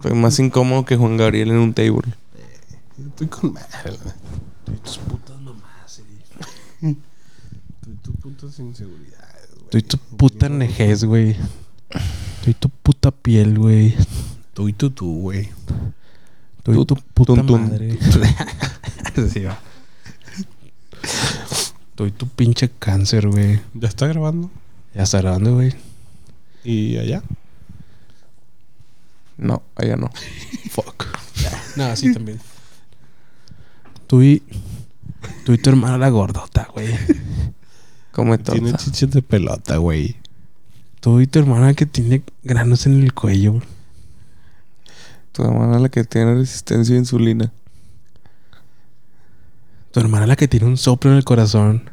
Fue 0.00 0.14
más 0.14 0.38
incómodo 0.38 0.84
que 0.84 0.96
Juan 0.96 1.16
Gabriel 1.16 1.50
en 1.50 1.56
un 1.56 1.74
table. 1.74 2.14
Estoy 2.98 3.26
con 3.28 3.52
madre, 3.52 3.68
güey. 3.84 4.14
Estoy 4.60 4.76
tus 4.82 4.98
putas 4.98 5.40
mamás, 5.40 5.98
Eddie. 5.98 6.96
Estoy 7.80 7.94
tus 8.02 8.16
putas 8.16 8.58
inseguridades, 8.58 9.50
güey. 9.50 9.64
Estoy 9.64 9.82
tu 9.82 9.98
puta 9.98 10.48
nejez, 10.48 11.04
güey. 11.04 11.36
Estoy 12.38 12.54
tu 12.54 12.68
puta 12.70 13.10
piel, 13.10 13.58
güey. 13.58 13.94
Tú 14.54 14.68
y 14.68 14.72
tú, 14.72 15.20
güey. 15.20 15.50
Estoy 16.58 16.84
tu 16.86 16.96
puta 16.96 17.42
madre. 17.42 17.98
Sí, 19.32 19.40
va. 19.40 19.58
Estoy 21.90 22.12
tu 22.12 22.26
pinche 22.28 22.70
cáncer, 22.78 23.28
güey. 23.28 23.60
¿Ya 23.74 23.88
está 23.88 24.06
grabando? 24.06 24.50
Ya 24.94 25.02
está 25.02 25.20
grabando, 25.20 25.54
güey. 25.54 25.74
¿Y 26.64 26.96
allá? 26.96 27.22
No, 29.40 29.62
allá 29.74 29.96
no. 29.96 30.10
Fuck. 30.70 31.06
No, 31.76 31.96
sí 31.96 32.12
también. 32.12 32.38
Tú 34.06 34.22
y. 34.22 34.42
Tú 35.44 35.52
y 35.52 35.58
tu 35.58 35.70
hermana 35.70 35.98
la 35.98 36.10
gordota, 36.10 36.68
güey. 36.72 36.88
Come 38.12 38.38
Tiene 38.38 38.70
torta. 38.72 38.84
chiches 38.84 39.10
de 39.10 39.22
pelota, 39.22 39.78
güey. 39.78 40.16
Tú 41.00 41.20
y 41.20 41.26
tu 41.26 41.38
hermana 41.38 41.74
que 41.74 41.86
tiene 41.86 42.22
granos 42.42 42.86
en 42.86 43.00
el 43.00 43.14
cuello. 43.14 43.60
Tu 45.32 45.42
hermana 45.42 45.78
la 45.78 45.88
que 45.88 46.04
tiene 46.04 46.34
resistencia 46.34 46.94
a 46.94 46.98
insulina. 46.98 47.52
Tu 49.92 50.00
hermana 50.00 50.26
la 50.26 50.36
que 50.36 50.48
tiene 50.48 50.66
un 50.66 50.76
soplo 50.76 51.10
en 51.10 51.16
el 51.16 51.24
corazón. 51.24 51.90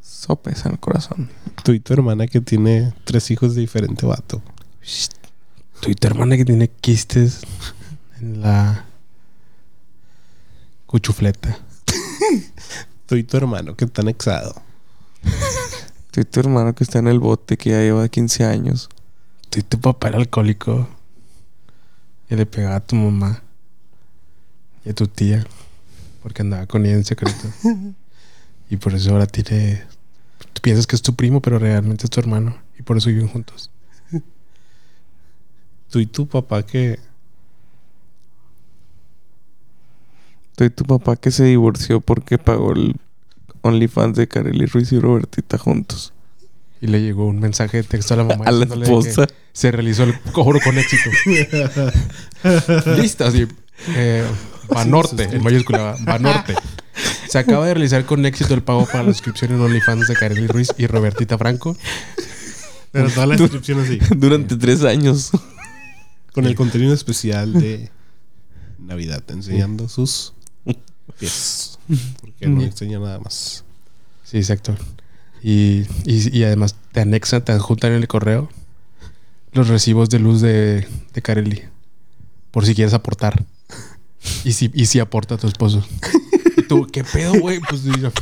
Sopes 0.00 0.64
en 0.66 0.72
el 0.72 0.78
corazón. 0.80 1.30
Tú 1.62 1.72
y 1.72 1.80
tu 1.80 1.92
hermana 1.92 2.26
que 2.26 2.40
tiene 2.40 2.92
tres 3.04 3.30
hijos 3.30 3.54
de 3.54 3.60
diferente 3.60 4.06
vato. 4.06 4.42
Tú 4.42 5.23
y 5.90 5.94
tu 5.94 6.06
hermana 6.06 6.36
que 6.36 6.44
tiene 6.44 6.68
quistes 6.68 7.40
en 8.20 8.40
la 8.40 8.86
cuchufleta. 10.86 11.58
Tú 13.06 13.16
y 13.16 13.24
tu 13.24 13.36
hermano 13.36 13.76
que 13.76 13.84
está 13.84 14.02
anexado. 14.02 14.54
Tú 16.10 16.20
y 16.20 16.24
tu 16.24 16.40
hermano 16.40 16.74
que 16.74 16.84
está 16.84 17.00
en 17.00 17.08
el 17.08 17.18
bote 17.18 17.56
que 17.56 17.70
ya 17.70 17.80
lleva 17.80 18.08
15 18.08 18.44
años. 18.44 18.88
Tú 19.50 19.60
y 19.60 19.62
tu 19.62 19.78
papá 19.78 20.08
era 20.08 20.18
alcohólico. 20.18 20.88
Y 22.30 22.36
le 22.36 22.46
pegaba 22.46 22.76
a 22.76 22.80
tu 22.80 22.96
mamá. 22.96 23.42
Y 24.84 24.90
a 24.90 24.94
tu 24.94 25.06
tía. 25.06 25.46
Porque 26.22 26.42
andaba 26.42 26.66
con 26.66 26.86
ella 26.86 26.94
en 26.94 27.04
secreto. 27.04 27.48
y 28.70 28.76
por 28.76 28.94
eso 28.94 29.10
ahora 29.10 29.26
tiene... 29.26 29.84
Tú 30.52 30.62
piensas 30.62 30.86
que 30.86 30.96
es 30.96 31.02
tu 31.02 31.14
primo, 31.14 31.42
pero 31.42 31.58
realmente 31.58 32.04
es 32.04 32.10
tu 32.10 32.20
hermano. 32.20 32.56
Y 32.78 32.82
por 32.82 32.96
eso 32.96 33.08
viven 33.08 33.28
juntos. 33.28 33.70
Tú 35.94 36.00
y 36.00 36.06
tu 36.06 36.26
papá 36.26 36.66
que... 36.66 36.98
Tú 40.56 40.64
y 40.64 40.70
tu 40.70 40.82
papá 40.82 41.14
que 41.14 41.30
se 41.30 41.44
divorció 41.44 42.00
porque 42.00 42.36
pagó 42.36 42.72
el 42.72 42.96
OnlyFans 43.60 44.16
de 44.16 44.26
Kareli 44.26 44.66
Ruiz 44.66 44.90
y 44.90 44.98
Robertita 44.98 45.56
juntos. 45.56 46.12
Y 46.80 46.88
le 46.88 47.00
llegó 47.00 47.28
un 47.28 47.38
mensaje 47.38 47.76
de 47.76 47.82
texto 47.84 48.14
a 48.14 48.16
la 48.16 48.24
mamá. 48.24 48.44
A 48.48 48.50
la 48.50 48.66
que 48.66 48.82
esposa. 48.82 49.28
Se 49.52 49.70
realizó 49.70 50.02
el 50.02 50.18
cobro 50.32 50.58
con 50.64 50.76
éxito. 50.78 51.10
Lista, 53.00 53.28
así. 53.28 53.46
Eh, 53.90 54.26
Banorte, 54.68 55.28
en 55.30 55.44
mayúscula, 55.44 55.78
va, 55.78 55.96
Banorte. 56.00 56.56
Se 57.28 57.38
acaba 57.38 57.68
de 57.68 57.74
realizar 57.74 58.04
con 58.04 58.26
éxito 58.26 58.52
el 58.54 58.64
pago 58.64 58.84
para 58.86 59.04
la 59.04 59.12
suscripción 59.12 59.52
en 59.52 59.60
OnlyFans 59.60 60.08
de 60.08 60.16
Kareli 60.16 60.48
Ruiz 60.48 60.70
y 60.76 60.88
Robertita 60.88 61.38
Franco. 61.38 61.76
Pero 62.90 63.10
toda 63.10 63.26
la 63.26 63.34
inscripción 63.38 63.78
así. 63.78 64.00
Durante 64.16 64.56
tres 64.56 64.82
años. 64.82 65.30
Con 66.34 66.46
el 66.46 66.54
contenido 66.56 66.92
especial 66.92 67.52
de 67.52 67.90
Navidad. 68.78 69.22
Enseñando 69.28 69.88
sus 69.88 70.34
pies. 71.18 71.78
Porque 72.20 72.46
no 72.48 72.62
enseña 72.62 72.98
nada 72.98 73.20
más. 73.20 73.64
Sí, 74.24 74.38
exacto. 74.38 74.76
Y, 75.42 75.86
y, 76.04 76.36
y 76.36 76.44
además 76.44 76.74
te 76.92 77.00
anexan, 77.00 77.44
te 77.44 77.52
adjuntan 77.52 77.92
en 77.92 77.98
el 77.98 78.08
correo 78.08 78.50
los 79.52 79.68
recibos 79.68 80.10
de 80.10 80.18
luz 80.18 80.40
de, 80.40 80.86
de 81.12 81.22
Kareli. 81.22 81.62
Por 82.50 82.66
si 82.66 82.74
quieres 82.74 82.94
aportar. 82.94 83.44
Y 84.42 84.52
si, 84.52 84.70
y 84.72 84.86
si 84.86 85.00
aporta 85.00 85.36
tu 85.36 85.46
esposo. 85.46 85.86
Y 86.56 86.62
tú, 86.62 86.86
¿qué 86.90 87.04
pedo, 87.04 87.34
güey? 87.40 87.60
Pues 87.60 87.82
mira, 87.82 88.12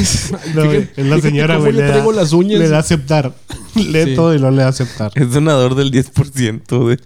No, 0.54 0.62
Fíjate- 0.70 1.04
la 1.04 1.20
señora, 1.20 1.54
¿cómo 1.54 1.64
güey. 1.66 1.72
le 1.74 1.80
Le, 1.80 1.86
da- 1.86 1.92
traigo 1.94 2.12
las 2.12 2.32
uñas? 2.32 2.58
le 2.58 2.68
da 2.68 2.76
a 2.78 2.80
aceptar. 2.80 3.34
Lee 3.74 4.04
Sí. 4.04 4.14
todo 4.14 4.34
y 4.34 4.38
lo 4.38 4.50
le 4.50 4.58
da 4.58 4.66
a 4.66 4.70
aceptar. 4.70 5.12
Es 5.14 5.32
donador 5.32 5.74
del 5.74 5.90
10% 5.90 6.88
de, 6.88 6.98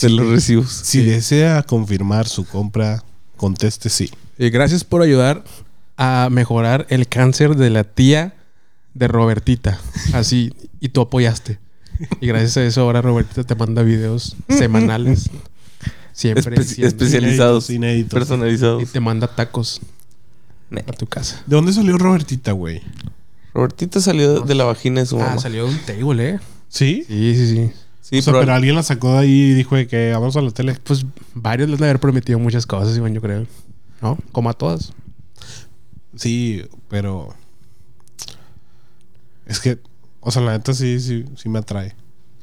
de 0.00 0.08
los 0.10 0.26
recibos. 0.28 0.70
Si 0.70 1.02
desea 1.02 1.62
confirmar 1.62 2.28
su 2.28 2.44
compra, 2.46 3.02
conteste 3.36 3.88
sí. 3.88 4.10
Eh, 4.38 4.50
gracias 4.50 4.84
por 4.84 5.02
ayudar 5.02 5.44
a 5.96 6.28
mejorar 6.30 6.86
el 6.88 7.06
cáncer 7.08 7.56
de 7.56 7.70
la 7.70 7.84
tía 7.84 8.34
de 8.94 9.08
Robertita. 9.08 9.78
Así, 10.12 10.52
y 10.80 10.88
tú 10.90 11.00
apoyaste. 11.02 11.58
Y 12.20 12.26
gracias 12.26 12.56
a 12.56 12.64
eso 12.64 12.80
ahora 12.82 13.00
Robertita 13.02 13.44
te 13.44 13.54
manda 13.54 13.82
videos 13.82 14.36
semanales. 14.48 15.30
Siempre. 16.12 16.56
Espe- 16.56 16.60
diciendo- 16.60 16.88
especializados. 16.88 17.70
Inéditos. 17.70 18.10
y 18.12 18.14
Personalizados. 18.14 18.90
te 18.92 19.00
manda 19.00 19.26
tacos. 19.28 19.80
A 20.80 20.92
tu 20.92 21.06
casa. 21.06 21.42
¿De 21.46 21.56
dónde 21.56 21.72
salió 21.72 21.98
Robertita, 21.98 22.52
güey? 22.52 22.82
Robertita 23.54 24.00
salió 24.00 24.40
de 24.40 24.54
la 24.54 24.64
vagina 24.64 25.00
de 25.00 25.06
su 25.06 25.16
mamá. 25.18 25.34
Ah, 25.34 25.38
salió 25.38 25.66
de 25.66 25.70
un 25.74 25.78
table, 25.80 26.28
¿eh? 26.30 26.40
¿Sí? 26.68 27.04
Sí, 27.06 27.34
sí, 27.36 27.48
sí. 27.48 27.70
Sí, 28.00 28.18
o 28.18 28.22
sea, 28.22 28.32
pero- 28.34 28.52
alguien 28.52 28.74
la 28.74 28.82
sacó 28.82 29.12
de 29.12 29.18
ahí 29.18 29.30
y 29.30 29.54
dijo 29.54 29.76
de 29.76 29.86
que 29.86 30.12
vamos 30.12 30.36
a 30.36 30.40
la 30.42 30.50
tele. 30.50 30.76
Pues 30.82 31.04
varios 31.34 31.68
les 31.68 31.78
han 31.78 31.84
haber 31.84 32.00
prometido 32.00 32.38
muchas 32.38 32.66
cosas, 32.66 32.96
Iván, 32.96 33.14
yo 33.14 33.20
creo. 33.20 33.46
¿No? 34.00 34.18
Como 34.32 34.50
a 34.50 34.54
todas. 34.54 34.92
Sí, 36.16 36.62
pero. 36.88 37.34
Es 39.46 39.60
que, 39.60 39.78
o 40.20 40.30
sea, 40.30 40.42
la 40.42 40.52
neta 40.52 40.72
sí, 40.74 41.00
sí, 41.00 41.24
sí 41.36 41.48
me 41.48 41.58
atrae. 41.58 41.94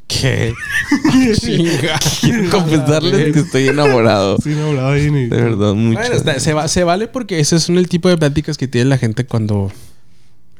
¿Qué? 0.10 0.54
Chinga. 1.40 2.00
Quiero 2.20 2.50
confesarles 2.50 3.32
que 3.34 3.40
estoy 3.40 3.68
enamorado. 3.68 4.38
Hablado 4.68 4.90
ahí 4.90 5.10
ni. 5.12 5.28
De 5.28 5.42
verdad, 5.42 5.74
mucho. 5.76 6.00
Bueno, 6.00 6.16
está- 6.16 6.40
se, 6.40 6.54
va- 6.54 6.68
se 6.68 6.84
vale 6.84 7.08
porque 7.08 7.40
ese 7.40 7.56
es 7.56 7.70
un- 7.70 7.78
el 7.78 7.88
tipo 7.88 8.10
de 8.10 8.18
pláticas 8.18 8.58
que 8.58 8.68
tiene 8.68 8.90
la 8.90 8.98
gente 8.98 9.26
cuando... 9.26 9.72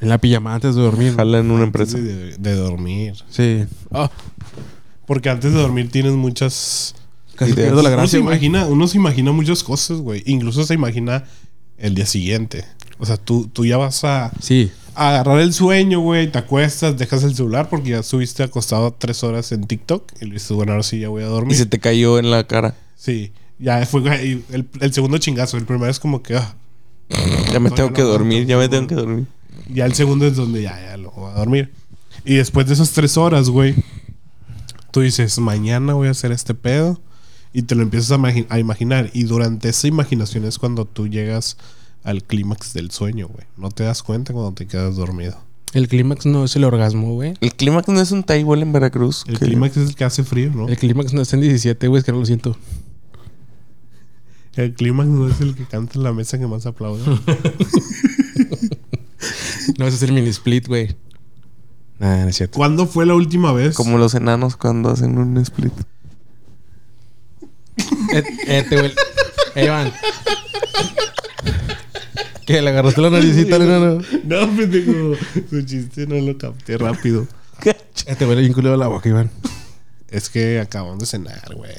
En 0.02 0.08
la 0.08 0.18
pijamada 0.18 0.56
antes 0.58 0.76
de 0.76 0.82
dormir. 0.82 1.12
¿no? 1.12 1.18
Jala 1.18 1.40
en 1.40 1.52
una 1.52 1.64
Antes 1.64 1.94
empresa. 1.94 1.98
De, 1.98 2.38
de 2.38 2.56
dormir. 2.56 3.16
Sí. 3.30 3.66
Ah, 3.92 4.10
Porque 5.06 5.30
antes 5.30 5.52
de 5.52 5.60
dormir 5.60 5.90
tienes 5.92 6.14
muchas. 6.14 6.96
casi 7.36 7.52
Ideas. 7.52 7.68
pierdo 7.68 7.82
la 7.82 7.90
uno, 7.90 7.90
se 7.90 7.96
gracia, 7.98 8.20
güey. 8.20 8.34
imagina, 8.36 8.66
uno 8.68 8.88
se 8.88 8.98
imagina 8.98 9.32
muchas 9.34 9.62
cosas, 9.64 9.98
güey. 9.98 10.24
Incluso 10.26 10.64
se 10.64 10.74
imagina 10.76 11.26
el 11.78 11.96
día 11.96 12.06
siguiente. 12.06 12.64
O 12.98 13.06
sea, 13.06 13.18
tú, 13.18 13.50
tú 13.52 13.66
ya 13.66 13.76
vas 13.78 14.04
a, 14.06 14.32
Sí. 14.40 14.72
A 15.00 15.10
agarrar 15.10 15.40
el 15.40 15.54
sueño, 15.54 16.02
güey. 16.02 16.30
Te 16.32 16.40
acuestas, 16.40 16.98
dejas 16.98 17.24
el 17.24 17.34
celular 17.34 17.70
porque 17.70 17.92
ya 17.92 18.00
estuviste 18.00 18.44
acostado 18.44 18.92
tres 18.92 19.24
horas 19.24 19.52
en 19.52 19.66
TikTok. 19.66 20.12
Y 20.22 20.26
le 20.26 20.34
dices, 20.34 20.52
bueno, 20.52 20.74
ahora 20.74 20.84
sí 20.84 21.00
ya 21.00 21.10
voy 21.10 21.24
a 21.24 21.28
dormir. 21.28 21.54
Y 21.54 21.58
se 21.58 21.66
te 21.66 21.80
cayó 21.80 22.20
en 22.20 22.30
la 22.30 22.46
cara. 22.46 22.76
Sí. 22.96 23.32
Ya 23.58 23.86
fue 23.86 24.02
güey, 24.02 24.44
el, 24.52 24.68
el 24.80 24.94
segundo 24.94 25.18
chingazo. 25.18 25.58
El 25.58 25.66
primero 25.66 25.90
es 25.90 26.00
como 26.00 26.22
que. 26.22 26.36
ah. 26.36 26.56
Ya 27.52 27.60
me 27.60 27.72
tengo 27.72 27.94
que 27.94 28.02
dormir, 28.02 28.46
ya 28.46 28.58
me 28.58 28.70
tengo 28.70 28.88
que 28.88 28.96
dormir. 28.96 29.26
Ya 29.74 29.86
el 29.86 29.94
segundo 29.94 30.28
es 30.28 30.36
donde 30.36 30.62
ya, 30.62 30.80
ya 30.80 30.98
lo 30.98 31.12
voy 31.12 31.32
a 31.32 31.36
dormir. 31.36 31.72
Y 32.26 32.36
después 32.36 32.68
de 32.68 32.74
esas 32.74 32.92
tres 32.92 33.18
horas, 33.18 33.50
güey, 33.50 33.76
tú 34.92 35.02
dices, 35.02 35.40
mañana 35.40 35.94
voy 35.94 36.10
a 36.10 36.12
hacer 36.12 36.32
este 36.32 36.54
pedo. 36.54 37.00
Y 37.52 37.64
te 37.64 37.74
lo 37.74 37.82
empiezas 37.82 38.12
a 38.50 38.60
imaginar. 38.60 39.10
Y 39.14 39.24
durante 39.24 39.70
esa 39.70 39.88
imaginación 39.88 40.46
es 40.46 40.60
cuando 40.60 40.86
tú 40.86 41.08
llegas 41.08 41.58
al 42.04 42.24
clímax 42.24 42.74
del 42.74 42.92
sueño, 42.92 43.28
güey. 43.28 43.46
No 43.58 43.70
te 43.72 43.84
das 43.84 44.04
cuenta 44.04 44.34
cuando 44.34 44.54
te 44.54 44.68
quedas 44.68 44.96
dormido. 44.96 45.38
El 45.74 45.88
clímax 45.88 46.26
no 46.26 46.46
es 46.46 46.56
el 46.56 46.64
orgasmo, 46.64 47.14
güey. 47.14 47.36
El 47.42 47.54
clímax 47.54 47.88
no 47.90 48.02
es 48.02 48.12
un 48.12 48.24
table 48.24 48.62
en 48.62 48.72
Veracruz. 48.74 49.24
El 49.28 49.38
que- 49.38 49.46
clímax 49.46 49.78
es 49.78 49.90
el 49.90 49.96
que 49.96 50.04
hace 50.04 50.24
frío, 50.24 50.52
¿no? 50.54 50.68
El 50.68 50.78
clímax 50.78 51.14
no 51.14 51.22
está 51.22 51.36
en 51.36 51.42
17, 51.44 51.88
güey. 51.88 52.00
Es 52.00 52.06
que 52.06 52.12
no 52.12 52.20
lo 52.20 52.26
siento. 52.26 52.58
El 54.56 54.74
clímax 54.74 55.08
no 55.08 55.28
es 55.30 55.40
el 55.42 55.56
que 55.56 55.66
canta 55.66 55.94
en 56.00 56.04
la 56.04 56.12
mesa 56.12 56.40
que 56.40 56.48
más 56.48 56.66
aplaude. 56.66 57.04
No, 59.78 59.86
ese 59.86 59.98
es 59.98 60.04
el 60.04 60.14
mini 60.14 60.30
split, 60.30 60.68
güey. 60.68 60.96
Nah, 62.00 62.24
no 62.24 62.30
es 62.30 62.36
cierto. 62.38 62.56
¿Cuándo 62.58 62.88
fue 62.88 63.06
la 63.06 63.14
última 63.14 63.52
vez? 63.54 63.76
Como 63.76 63.98
los 63.98 64.16
enanos 64.16 64.56
cuando 64.56 64.90
hacen 64.90 65.18
un 65.18 65.38
split. 65.38 65.74
Eh, 68.14 68.24
eh, 68.48 68.66
te 68.68 68.78
güey. 68.78 68.92
Eh. 69.56 69.92
¿Qué? 72.50 72.64
¿Le 72.64 72.70
agarraste 72.72 73.00
la 73.00 73.12
naricita 73.12 73.58
al 73.58 73.62
enano? 73.62 74.02
No, 74.26 74.56
pendejo. 74.58 75.14
Su 75.52 75.62
chiste 75.62 76.08
no 76.08 76.16
lo 76.16 76.36
capté 76.36 76.80
rápido. 76.80 77.28
Eh, 77.64 78.16
te 78.18 78.26
huele 78.26 78.42
bien 78.42 78.54
culero 78.54 78.76
la 78.76 78.88
boca, 78.88 79.08
Iván. 79.08 79.30
Es 80.10 80.32
que 80.32 80.60
acabamos 80.60 80.98
de 80.98 81.06
cenar, 81.06 81.54
güey. 81.56 81.70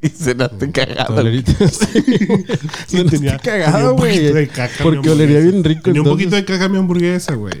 Y 0.00 0.08
se 0.08 0.34
te 0.34 0.70
cagado. 0.72 1.22
Sí, 2.86 2.96
No, 2.96 3.04
tenía, 3.04 3.36
cagado, 3.38 3.94
güey. 3.94 4.48
Porque 4.82 5.10
olería 5.10 5.40
bien 5.40 5.62
rico, 5.62 5.82
Tenía 5.82 6.00
un 6.00 6.08
poquito 6.08 6.34
de 6.36 6.44
caca 6.46 6.70
mi 6.70 6.78
hamburguesa, 6.78 7.34
güey. 7.34 7.60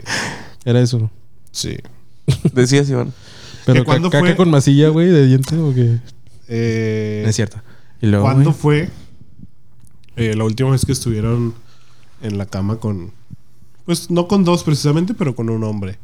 Era 0.64 0.80
eso. 0.80 1.10
Sí. 1.52 1.76
Decías, 2.54 2.88
Iván. 2.88 3.12
Pero 3.66 3.80
¿Que 3.80 3.84
cuándo 3.84 4.08
ca- 4.08 4.18
caca 4.20 4.28
fue? 4.28 4.36
con 4.36 4.50
masilla, 4.50 4.88
güey, 4.88 5.08
de 5.08 5.26
diente 5.26 5.56
o 5.58 5.74
qué? 5.74 5.98
Eh, 6.48 7.20
No 7.24 7.28
es 7.28 7.36
cierto. 7.36 7.60
Y 8.00 8.06
luego, 8.06 8.24
¿Cuándo 8.24 8.52
fue 8.54 8.88
eh, 10.16 10.34
la 10.36 10.44
última 10.44 10.70
vez 10.70 10.84
que 10.84 10.92
estuvieron 10.92 11.54
en 12.22 12.38
la 12.38 12.46
cama 12.46 12.76
con. 12.76 13.12
Pues 13.84 14.10
no 14.10 14.28
con 14.28 14.44
dos 14.44 14.64
precisamente, 14.64 15.12
pero 15.14 15.34
con 15.34 15.50
un 15.50 15.62
hombre? 15.64 15.98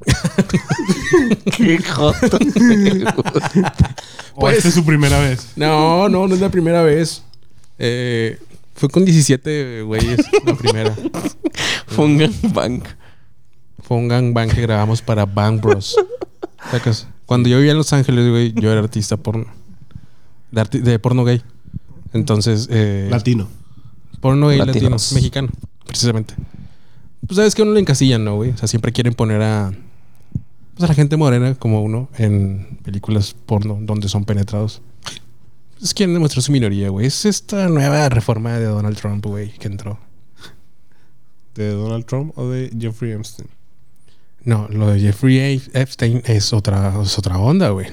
Qué 1.56 1.78
joto. 1.82 2.38
¿O 4.34 4.40
Pues- 4.40 4.56
esta 4.58 4.68
es 4.68 4.74
su 4.74 4.84
primera 4.84 5.18
vez? 5.20 5.48
No, 5.56 6.08
no, 6.08 6.28
no 6.28 6.34
es 6.34 6.40
la 6.40 6.50
primera 6.50 6.82
vez. 6.82 7.22
Eh, 7.78 8.38
fue 8.74 8.88
con 8.88 9.04
17 9.04 9.82
güeyes 9.82 10.20
la 10.44 10.54
primera. 10.54 10.94
Fue 11.86 12.04
un 12.04 12.18
gangbang. 12.18 12.82
Fue 13.82 13.96
un 13.96 14.08
gangbang 14.08 14.50
que 14.50 14.60
grabamos 14.60 15.00
para 15.00 15.24
Bang 15.24 15.60
Bros. 15.62 15.96
¿Sacas? 16.70 17.06
Cuando 17.24 17.48
yo 17.48 17.56
vivía 17.56 17.70
en 17.72 17.78
Los 17.78 17.92
Ángeles, 17.94 18.28
güey, 18.28 18.52
yo 18.52 18.70
era 18.70 18.80
artista 18.80 19.16
porno. 19.16 19.46
De, 20.50 20.60
arti- 20.60 20.80
de 20.82 20.98
porno 20.98 21.24
gay. 21.24 21.42
Entonces, 22.12 22.68
eh, 22.70 23.08
Latino. 23.10 23.48
porno 24.20 24.48
gay 24.48 24.58
latino, 24.58 24.74
Latinos. 24.74 25.12
mexicano, 25.12 25.48
precisamente. 25.86 26.34
Pues 27.26 27.36
sabes 27.36 27.54
que 27.54 27.62
uno 27.62 27.72
le 27.72 27.80
encasillan, 27.80 28.24
¿no, 28.24 28.36
güey? 28.36 28.50
O 28.50 28.56
sea, 28.56 28.68
siempre 28.68 28.92
quieren 28.92 29.14
poner 29.14 29.42
a, 29.42 29.72
pues, 30.74 30.84
a 30.84 30.88
la 30.88 30.94
gente 30.94 31.16
morena 31.16 31.54
como 31.54 31.82
uno 31.82 32.08
en 32.16 32.78
películas 32.82 33.34
porno 33.46 33.78
donde 33.80 34.08
son 34.08 34.24
penetrados. 34.24 34.80
Pues 35.78 35.92
quieren 35.92 36.14
demostrar 36.14 36.42
su 36.42 36.52
minoría, 36.52 36.88
güey. 36.88 37.06
Es 37.06 37.24
esta 37.26 37.68
nueva 37.68 38.08
reforma 38.08 38.54
de 38.58 38.64
Donald 38.64 38.96
Trump, 38.96 39.26
güey, 39.26 39.50
que 39.58 39.68
entró. 39.68 39.98
¿De 41.54 41.70
Donald 41.70 42.04
Trump 42.06 42.36
o 42.38 42.48
de 42.48 42.70
Jeffrey 42.78 43.12
Epstein? 43.12 43.48
No, 44.44 44.68
lo 44.70 44.88
de 44.88 45.00
Jeffrey 45.00 45.60
Epstein 45.72 46.22
es 46.24 46.52
otra, 46.52 46.94
es 47.02 47.18
otra 47.18 47.38
onda, 47.38 47.70
güey. 47.70 47.88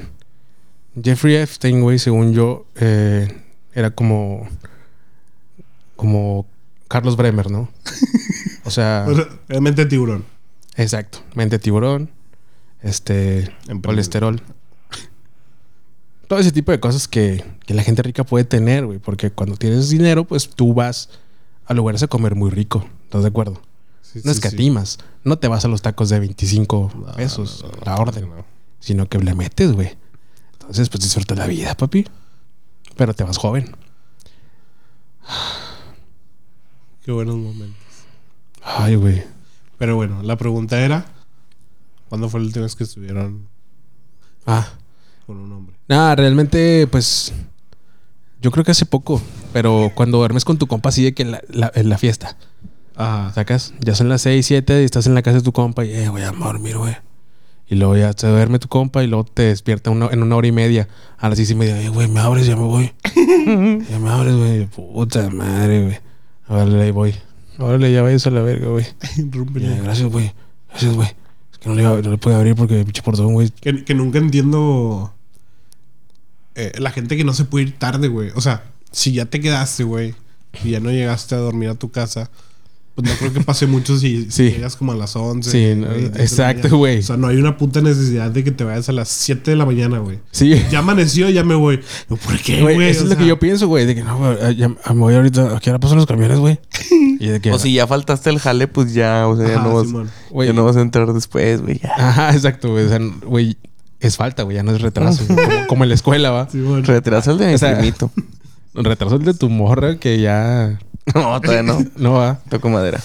Jeffrey 1.01 1.35
Epstein, 1.35 1.81
güey, 1.81 1.97
según 1.97 2.33
yo, 2.33 2.67
eh, 2.75 3.27
era 3.75 3.91
como. 3.91 4.47
como 5.95 6.45
Carlos 6.87 7.15
Bremer, 7.17 7.49
¿no? 7.49 7.69
O 8.65 8.71
sea, 8.71 9.05
realmente 9.47 9.85
tiburón. 9.85 10.25
exacto. 10.75 11.19
Mente 11.35 11.59
tiburón, 11.59 12.09
este. 12.81 13.51
Colesterol. 13.83 14.41
Todo 16.27 16.39
ese 16.39 16.51
tipo 16.51 16.71
de 16.71 16.79
cosas 16.79 17.07
que, 17.07 17.43
que 17.65 17.73
la 17.73 17.83
gente 17.83 18.01
rica 18.01 18.23
puede 18.23 18.45
tener, 18.45 18.85
güey. 18.85 18.97
Porque 18.99 19.29
cuando 19.31 19.55
tienes 19.57 19.89
dinero, 19.89 20.23
pues 20.25 20.49
tú 20.49 20.73
vas 20.73 21.09
a 21.65 21.73
lugares 21.73 22.01
a 22.03 22.07
comer 22.07 22.35
muy 22.35 22.49
rico. 22.49 22.87
¿Estás 23.05 23.23
de 23.23 23.27
acuerdo? 23.29 23.61
Sí, 24.01 24.21
No 24.23 24.33
sí, 24.33 24.39
sí. 24.39 24.47
escatimas. 24.47 24.99
No 25.23 25.37
te 25.37 25.47
vas 25.47 25.65
a 25.65 25.67
los 25.67 25.81
tacos 25.81 26.09
de 26.09 26.19
25 26.19 26.91
No, 26.95 27.13
pesos, 27.13 27.63
no, 27.63 27.69
no, 27.71 27.85
la 27.85 27.95
orden. 27.97 28.29
no. 28.29 28.45
Sino 28.79 29.07
que 29.07 29.19
le 29.19 29.33
metes, 29.35 29.73
güey. 29.73 29.95
Entonces, 30.53 30.89
pues 30.89 31.03
disfruta 31.03 31.35
la 31.35 31.45
vida, 31.45 31.75
papi. 31.75 32.07
Pero 32.95 33.13
te 33.13 33.23
vas 33.23 33.37
joven. 33.37 33.75
Qué 37.05 37.11
buenos 37.11 37.35
momentos. 37.35 37.77
Ay, 38.63 38.95
güey. 38.95 39.23
Pero 39.77 39.95
bueno, 39.95 40.21
la 40.23 40.37
pregunta 40.37 40.79
era: 40.79 41.05
¿Cuándo 42.09 42.29
fue 42.29 42.39
la 42.39 42.45
última 42.47 42.63
vez 42.63 42.75
que 42.75 42.83
estuvieron 42.85 43.47
Ah. 44.45 44.67
con 45.25 45.37
un 45.37 45.51
hombre? 45.51 45.75
Nada, 45.87 46.15
realmente, 46.15 46.87
pues. 46.87 47.33
Yo 48.41 48.51
creo 48.51 48.63
que 48.65 48.71
hace 48.71 48.85
poco. 48.85 49.21
Pero 49.53 49.91
cuando 49.95 50.17
duermes 50.17 50.45
con 50.45 50.57
tu 50.57 50.67
compa, 50.67 50.91
de 50.91 51.13
que 51.13 51.23
en 51.23 51.31
la, 51.31 51.41
la- 51.49 51.71
en 51.75 51.89
la 51.89 51.97
fiesta. 51.97 52.37
Ajá. 52.95 53.31
Sacas, 53.33 53.73
ya 53.79 53.95
son 53.95 54.07
las 54.09 54.21
6, 54.21 54.45
7 54.45 54.81
y 54.81 54.85
estás 54.85 55.07
en 55.07 55.15
la 55.15 55.21
casa 55.23 55.37
de 55.37 55.43
tu 55.43 55.51
compa 55.51 55.83
y, 55.85 55.91
eh, 55.93 56.09
voy 56.09 56.21
a 56.21 56.31
dormir, 56.31 56.77
güey. 56.77 56.95
Y 57.67 57.75
luego 57.75 57.95
ya 57.97 58.13
se 58.13 58.27
duerme 58.27 58.59
tu 58.59 58.67
compa 58.67 59.03
y 59.03 59.07
luego 59.07 59.23
te 59.23 59.43
despierta 59.43 59.89
una- 59.89 60.07
en 60.11 60.21
una 60.21 60.35
hora 60.35 60.47
y 60.47 60.51
media. 60.51 60.87
A 61.17 61.29
las 61.29 61.37
seis 61.37 61.49
y 61.51 61.55
media, 61.55 61.89
güey, 61.89 62.07
me 62.07 62.19
abres, 62.19 62.45
ya 62.45 62.55
me 62.55 62.63
voy. 62.63 62.91
ya 63.89 63.99
me 63.99 64.09
abres, 64.09 64.35
güey. 64.35 64.65
Puta 64.67 65.29
madre, 65.29 65.83
güey. 65.83 65.97
Órale, 66.47 66.81
ahí 66.83 66.91
voy. 66.91 67.15
Órale, 67.57 67.91
ya 67.91 68.01
vayas 68.01 68.27
a 68.27 68.31
la 68.31 68.41
verga, 68.41 68.67
güey. 68.67 68.85
Gracias, 69.83 70.09
güey. 70.11 70.33
Gracias, 70.69 70.93
güey. 70.93 71.07
Es 71.51 71.57
que 71.59 71.69
no 71.69 71.75
le, 71.75 71.83
no 71.83 72.11
le 72.11 72.17
pude 72.17 72.35
abrir 72.35 72.55
porque 72.55 72.83
pinche 72.83 73.01
portón, 73.01 73.33
güey. 73.33 73.49
Que, 73.49 73.83
que 73.85 73.93
nunca 73.93 74.17
entiendo 74.19 75.13
eh, 76.55 76.73
la 76.79 76.91
gente 76.91 77.17
que 77.17 77.23
no 77.23 77.33
se 77.33 77.45
puede 77.45 77.65
ir 77.65 77.77
tarde, 77.79 78.07
güey. 78.07 78.29
O 78.35 78.41
sea, 78.41 78.63
si 78.91 79.13
ya 79.13 79.25
te 79.25 79.39
quedaste, 79.39 79.83
güey, 79.83 80.13
y 80.63 80.71
ya 80.71 80.79
no 80.79 80.91
llegaste 80.91 81.33
a 81.35 81.39
dormir 81.39 81.69
a 81.69 81.75
tu 81.75 81.89
casa, 81.91 82.29
pues 82.95 83.09
no 83.09 83.15
creo 83.17 83.33
que 83.33 83.41
pase 83.41 83.65
mucho 83.65 83.97
si, 83.97 84.25
si 84.25 84.31
Sí. 84.31 84.43
llegas 84.51 84.75
como 84.75 84.91
a 84.91 84.95
las 84.95 85.15
11. 85.15 85.49
Sí, 85.49 85.73
no, 85.79 85.87
güey, 85.87 85.99
10 86.01 86.11
de 86.13 86.17
la 86.19 86.23
exacto, 86.23 86.77
güey. 86.77 86.99
O 86.99 87.01
sea, 87.01 87.17
no 87.17 87.27
hay 87.27 87.37
una 87.37 87.57
puta 87.57 87.81
necesidad 87.81 88.29
de 88.29 88.43
que 88.43 88.51
te 88.51 88.63
vayas 88.63 88.87
a 88.89 88.91
las 88.91 89.09
7 89.09 89.51
de 89.51 89.57
la 89.57 89.65
mañana, 89.65 89.97
güey. 89.99 90.19
Sí. 90.31 90.61
Ya 90.71 90.79
amaneció, 90.79 91.29
ya 91.29 91.43
me 91.43 91.55
voy. 91.55 91.79
¿Por 92.07 92.37
qué, 92.39 92.61
Güey, 92.61 92.75
güey? 92.75 92.89
eso 92.89 93.01
O 93.01 93.03
es 93.05 93.09
lo 93.09 93.17
que 93.17 93.25
yo 93.25 93.39
pienso, 93.39 93.67
güey. 93.67 93.85
De 93.87 93.95
que 93.95 94.03
no, 94.03 94.17
güey, 94.17 94.55
ya 94.55 94.69
me 94.69 94.75
voy 94.93 95.15
ahorita. 95.15 95.57
¿A 95.57 95.59
qué 95.59 95.71
hora 95.71 95.79
pasan 95.79 95.97
los 95.97 96.05
camiones, 96.05 96.37
güey? 96.39 96.59
Y 97.19 97.27
de 97.27 97.39
que. 97.39 97.51
O 97.51 97.57
si 97.59 97.73
ya 97.73 97.87
faltaste 97.87 98.29
el 98.29 98.37
jale, 98.39 98.67
pues 98.67 98.93
ya, 98.93 99.27
o 99.27 99.37
sea, 99.37 99.47
ya, 99.47 99.59
no, 99.61 99.73
vas, 99.75 99.87
ya 100.45 100.51
no 100.53 100.65
vas 100.65 100.75
a 100.75 100.81
entrar 100.81 101.11
después, 101.13 101.61
güey. 101.61 101.79
ya. 101.79 101.93
Ajá, 101.97 102.33
exacto, 102.33 102.71
güey. 102.71 102.85
O 102.85 102.89
sea, 102.89 102.99
güey, 103.25 103.57
es 104.01 104.17
falta, 104.17 104.43
güey. 104.43 104.55
Ya 104.57 104.63
no 104.63 104.71
es 104.75 104.81
retraso. 104.81 105.25
como, 105.27 105.67
como 105.67 105.83
en 105.83 105.89
la 105.89 105.95
escuela, 105.95 106.31
va. 106.31 106.49
Simón. 106.49 106.83
Retrasa 106.83 107.31
el 107.31 107.37
de 107.37 107.47
mi 107.47 107.53
O 107.53 107.57
sea- 107.57 107.77
primito. 107.77 108.11
Retraso 108.75 109.15
el 109.15 109.23
de 109.23 109.33
tu 109.35 109.49
morra 109.49 109.97
que 109.97 110.19
ya 110.19 110.79
No, 111.15 111.39
todavía 111.41 111.63
no. 111.63 111.85
no 111.97 112.13
va. 112.13 112.39
Toco 112.49 112.69
madera. 112.69 113.01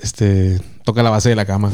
Este, 0.00 0.60
toca 0.84 1.02
la 1.02 1.10
base 1.10 1.28
de 1.28 1.34
la 1.36 1.44
cama. 1.44 1.70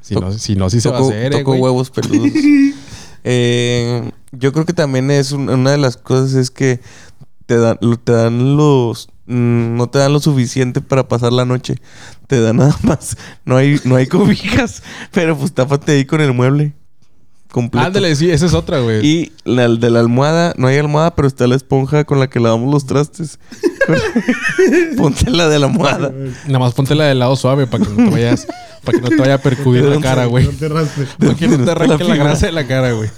Si 0.00 0.14
no, 0.14 0.32
si 0.32 0.54
no, 0.54 0.70
sí 0.70 0.80
se 0.80 0.88
va 0.88 0.98
a 0.98 1.00
hacer, 1.00 1.34
eh, 1.34 1.38
toco 1.38 1.52
huevos 1.54 1.90
peludos. 1.90 2.30
Eh, 3.28 4.08
yo 4.30 4.52
creo 4.52 4.64
que 4.64 4.72
también 4.72 5.10
es 5.10 5.32
un- 5.32 5.48
una 5.48 5.72
de 5.72 5.78
las 5.78 5.96
cosas 5.96 6.34
es 6.34 6.48
que 6.52 6.78
te 7.46 7.58
dan, 7.58 7.76
te 8.04 8.12
dan 8.12 8.56
los 8.56 9.08
mm, 9.26 9.76
no 9.76 9.88
te 9.88 9.98
dan 9.98 10.12
lo 10.12 10.20
suficiente 10.20 10.80
para 10.80 11.08
pasar 11.08 11.32
la 11.32 11.44
noche. 11.44 11.74
Te 12.28 12.40
dan 12.40 12.58
nada 12.58 12.76
más. 12.84 13.16
No 13.44 13.56
hay, 13.56 13.80
no 13.82 13.96
hay 13.96 14.06
cobijas. 14.06 14.84
Pero 15.10 15.36
pues 15.36 15.52
tápate 15.52 15.90
ahí 15.90 16.04
con 16.04 16.20
el 16.20 16.32
mueble. 16.34 16.74
Completo. 17.50 17.86
Ándale, 17.86 18.14
sí, 18.16 18.30
esa 18.30 18.46
es 18.46 18.54
otra, 18.54 18.80
güey. 18.80 19.06
Y 19.06 19.32
la 19.44 19.68
de 19.68 19.88
la 19.90 20.00
almohada, 20.00 20.52
no 20.58 20.66
hay 20.66 20.76
almohada, 20.76 21.14
pero 21.14 21.26
está 21.28 21.46
la 21.46 21.54
esponja 21.56 22.04
con 22.04 22.18
la 22.20 22.28
que 22.28 22.38
lavamos 22.40 22.70
los 22.72 22.86
trastes. 22.86 23.38
Ponte 24.96 25.30
la 25.30 25.48
de 25.48 25.58
la 25.58 25.66
almohada. 25.66 26.12
Nada 26.46 26.58
más 26.58 26.74
ponte 26.74 26.94
la 26.94 27.04
del 27.04 27.18
lado 27.18 27.36
suave 27.36 27.66
para 27.66 27.84
que 27.84 27.90
no 27.90 27.96
te 27.96 28.10
vayas, 28.10 28.46
para 28.84 28.98
que 28.98 29.02
no 29.02 29.08
te 29.08 29.16
vaya 29.16 29.34
a 29.34 29.38
percudir 29.38 29.84
la 29.84 30.00
cara, 30.00 30.26
güey. 30.26 30.44
No 30.46 30.50
te. 30.52 30.68
Para 30.68 31.34
que 31.34 31.48
no 31.48 31.64
te 31.64 31.70
arranque 31.70 32.04
la 32.04 32.16
grasa 32.16 32.46
de 32.46 32.52
la 32.52 32.66
cara, 32.66 32.92
güey. 32.92 33.10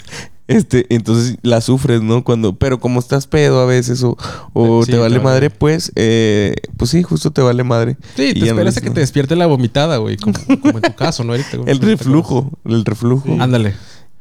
Este, 0.46 0.86
entonces 0.88 1.36
la 1.42 1.60
sufres, 1.60 2.00
¿no? 2.00 2.24
Cuando, 2.24 2.54
pero 2.56 2.80
como 2.80 3.00
estás 3.00 3.26
pedo 3.26 3.60
a 3.60 3.66
veces 3.66 4.02
o, 4.02 4.16
o 4.54 4.82
Sí, 4.82 4.92
te 4.92 4.96
vale 4.96 5.18
vale. 5.18 5.24
madre, 5.24 5.50
pues, 5.50 5.92
eh, 5.94 6.54
pues 6.78 6.90
sí, 6.90 7.02
justo 7.02 7.30
te 7.32 7.42
vale 7.42 7.64
madre. 7.64 7.98
Sí, 8.16 8.32
te 8.32 8.40
no 8.40 8.46
esperas 8.46 8.64
les- 8.74 8.76
a 8.78 8.80
que 8.80 8.90
te 8.90 9.00
despierte 9.00 9.36
la 9.36 9.44
vomitada, 9.44 9.98
güey. 9.98 10.16
Como, 10.16 10.38
como 10.62 10.78
en 10.78 10.82
tu 10.82 10.94
caso, 10.94 11.22
¿no, 11.22 11.34
Eric? 11.34 11.46
El 11.66 11.80
reflujo, 11.80 12.50
el 12.64 12.84
reflujo. 12.86 13.36
Ándale. 13.38 13.74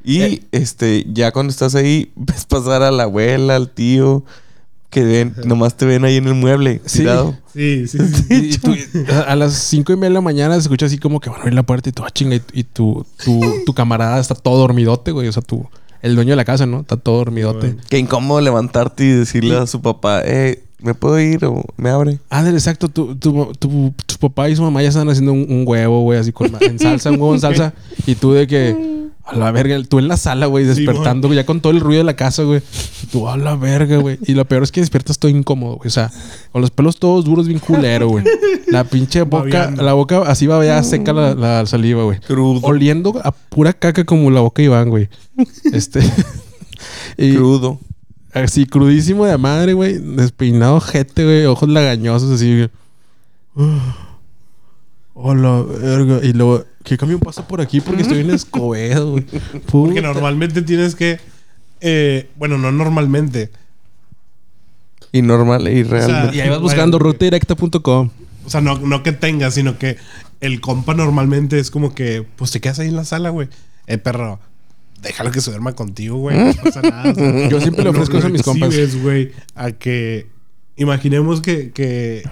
Y 0.08 0.22
Eh. 0.22 0.42
este, 0.54 1.06
ya 1.14 1.32
cuando 1.34 1.52
estás 1.52 1.76
ahí, 1.76 2.12
ves 2.16 2.46
pasar 2.46 2.82
a 2.82 2.92
la 2.92 3.04
abuela, 3.04 3.58
al 3.58 3.70
tío, 3.70 4.24
que 4.90 5.04
ven, 5.04 5.34
nomás 5.44 5.76
te 5.76 5.86
ven 5.86 6.06
ahí 6.06 6.16
en 6.16 6.28
el 6.28 6.34
mueble, 6.34 6.80
Sí. 6.86 7.00
tirado. 7.00 7.36
Sí, 7.54 7.88
sí, 7.88 7.98
sí. 8.00 8.26
Y, 8.30 8.58
tú, 8.58 8.74
a, 9.28 9.36
las 9.36 9.54
cinco 9.56 9.92
y 9.92 9.96
media 9.98 10.10
de 10.10 10.14
la 10.14 10.22
mañana 10.22 10.54
se 10.54 10.62
escucha 10.62 10.86
así 10.86 10.98
como 10.98 11.20
que 11.20 11.30
van 11.30 11.40
a 11.40 11.42
abrir 11.42 11.56
la 11.56 11.64
puerta 11.64 11.90
y 11.90 11.92
tú, 11.92 12.04
ah, 12.06 12.10
chinga, 12.10 12.38
y, 12.38 12.42
y 12.54 12.64
tu, 12.64 13.06
tu, 13.24 13.42
tu 13.66 13.74
camarada 13.74 14.18
está 14.20 14.34
todo 14.34 14.58
dormidote, 14.60 15.12
güey. 15.12 15.28
O 15.28 15.32
sea, 15.34 15.44
tú, 15.44 15.68
el 16.02 16.16
dueño 16.16 16.30
de 16.32 16.36
la 16.38 16.46
casa, 16.46 16.66
¿no? 16.66 16.80
Está 16.80 16.96
todo 16.96 17.18
dormidote. 17.18 17.68
Bueno. 17.68 17.82
Qué 17.90 18.00
incómodo 18.00 18.40
levantarte 18.40 19.04
y 19.04 19.10
decirle 19.10 19.58
a 19.58 19.68
su 19.68 19.82
papá, 19.82 20.22
eh, 20.24 20.64
¿me 20.80 20.94
puedo 20.94 21.20
ir 21.20 21.44
o 21.44 21.66
me 21.76 21.90
abre? 21.90 22.20
Ándale, 22.30 22.56
exacto. 22.58 22.88
Tu, 22.88 23.14
tu, 23.18 23.52
tu, 23.60 23.94
tu 24.06 24.16
papá 24.20 24.50
y 24.50 24.56
su 24.56 24.62
mamá 24.62 24.82
ya 24.84 24.88
están 24.90 25.10
haciendo 25.10 25.34
un, 25.34 25.46
un 25.50 25.64
huevo, 25.68 26.04
güey, 26.04 26.18
así 26.18 26.32
con, 26.32 26.50
en 26.62 26.80
salsa, 26.80 27.10
un 27.12 27.20
huevo 27.20 27.34
en 27.34 27.42
salsa. 27.42 27.74
Y 28.06 28.16
tú 28.16 28.32
de 28.32 28.48
que, 28.48 29.07
a 29.28 29.36
la 29.36 29.52
verga, 29.52 29.78
tú 29.84 30.00
en 30.00 30.08
la 30.08 30.16
sala, 30.16 30.46
güey, 30.46 30.64
despertando, 30.64 31.34
ya 31.34 31.46
con 31.46 31.60
todo 31.60 31.74
el 31.74 31.82
ruido 31.82 32.00
de 32.00 32.06
la 32.06 32.16
casa, 32.16 32.44
güey. 32.44 32.62
Tú, 33.12 33.28
a 33.28 33.36
la 33.36 33.58
verga, 33.58 33.98
güey. 33.98 34.18
Y 34.26 34.34
lo 34.34 34.46
peor 34.46 34.64
es 34.64 34.72
que 34.72 34.80
despiertas 34.80 35.20
todo 35.20 35.30
incómodo, 35.30 35.76
güey. 35.76 35.88
O 35.88 35.92
sea, 35.92 36.10
con 36.54 36.62
los 36.62 36.72
pelos 36.72 36.98
todos 36.98 37.26
duros, 37.26 37.46
bien 37.48 37.60
culero, 37.60 38.08
güey. 38.08 38.24
La 38.68 38.86
pinche 38.86 39.24
boca, 39.24 39.72
la 39.72 39.94
boca 39.94 40.22
así 40.22 40.48
va 40.48 40.64
ya 40.66 40.82
seca 40.82 41.12
la, 41.12 41.36
la 41.36 41.66
saliva, 41.66 42.04
güey. 42.04 42.20
Crudo. 42.22 42.62
Oliendo 42.64 43.20
a 43.24 43.32
pura 43.32 43.74
caca 43.74 44.06
como 44.06 44.32
la 44.32 44.40
boca 44.40 44.62
de 44.62 44.68
Iván, 44.68 44.90
güey. 44.90 45.10
Este. 45.74 46.00
y 47.18 47.36
Crudo. 47.36 47.80
así 48.32 48.66
crudísimo 48.66 49.26
de 49.26 49.38
madre, 49.38 49.74
güey. 49.74 49.98
Despeinado, 49.98 50.80
jete, 50.80 51.26
güey. 51.26 51.46
Ojos 51.46 51.68
lagañosos, 51.68 52.32
así. 52.32 52.68
güey. 53.56 53.70
Hola, 55.14 55.64
verga. 55.64 56.20
Y 56.24 56.34
luego, 56.34 56.64
¿qué 56.88 56.98
camión 56.98 57.20
pasa 57.20 57.48
por 57.48 57.60
aquí? 57.62 57.82
Porque 57.82 58.02
estoy 58.04 58.20
en 58.22 58.30
Escobedo, 58.32 59.12
güey. 59.12 59.26
Porque 59.72 60.02
normalmente 60.02 60.62
tienes 60.62 60.96
que. 60.96 61.20
eh, 61.82 62.30
bueno, 62.38 62.58
no 62.58 62.72
normalmente. 62.72 63.52
Y 65.12 65.22
normal 65.22 65.68
y 65.68 65.84
real. 65.84 66.34
Y 66.34 66.42
ahí 66.42 66.50
vas 66.50 66.62
buscando 66.62 67.00
rutadirecta.com. 67.00 68.10
O 68.46 68.50
sea, 68.50 68.62
no, 68.62 68.78
no 68.80 69.04
que 69.04 69.12
tengas, 69.12 69.54
sino 69.56 69.78
que 69.78 69.98
el 70.42 70.62
compa 70.62 70.94
normalmente 70.94 71.60
es 71.60 71.72
como 71.72 71.94
que, 71.96 72.26
pues 72.36 72.52
te 72.52 72.62
quedas 72.62 72.80
ahí 72.80 72.88
en 72.88 72.96
la 72.96 73.04
sala, 73.06 73.30
güey. 73.30 73.50
Eh, 73.88 73.98
perro, 73.98 74.40
déjalo 75.02 75.32
que 75.32 75.42
se 75.42 75.50
duerma 75.50 75.74
contigo, 75.74 76.18
güey. 76.18 76.38
No 76.38 76.54
pasa 76.64 76.82
nada. 76.82 77.12
o 77.12 77.16
sea, 77.16 77.50
Yo 77.50 77.60
siempre 77.62 77.84
le 77.84 77.92
lo- 77.92 77.92
ofrezco 77.92 78.18
eso 78.18 78.28
a 78.28 78.30
mis 78.30 78.44
compas. 78.44 78.70
recibes, 78.76 79.02
güey, 79.02 79.32
a 79.56 79.72
que 79.72 80.28
imaginemos 80.76 81.42
que, 81.42 81.72
que 81.72 82.24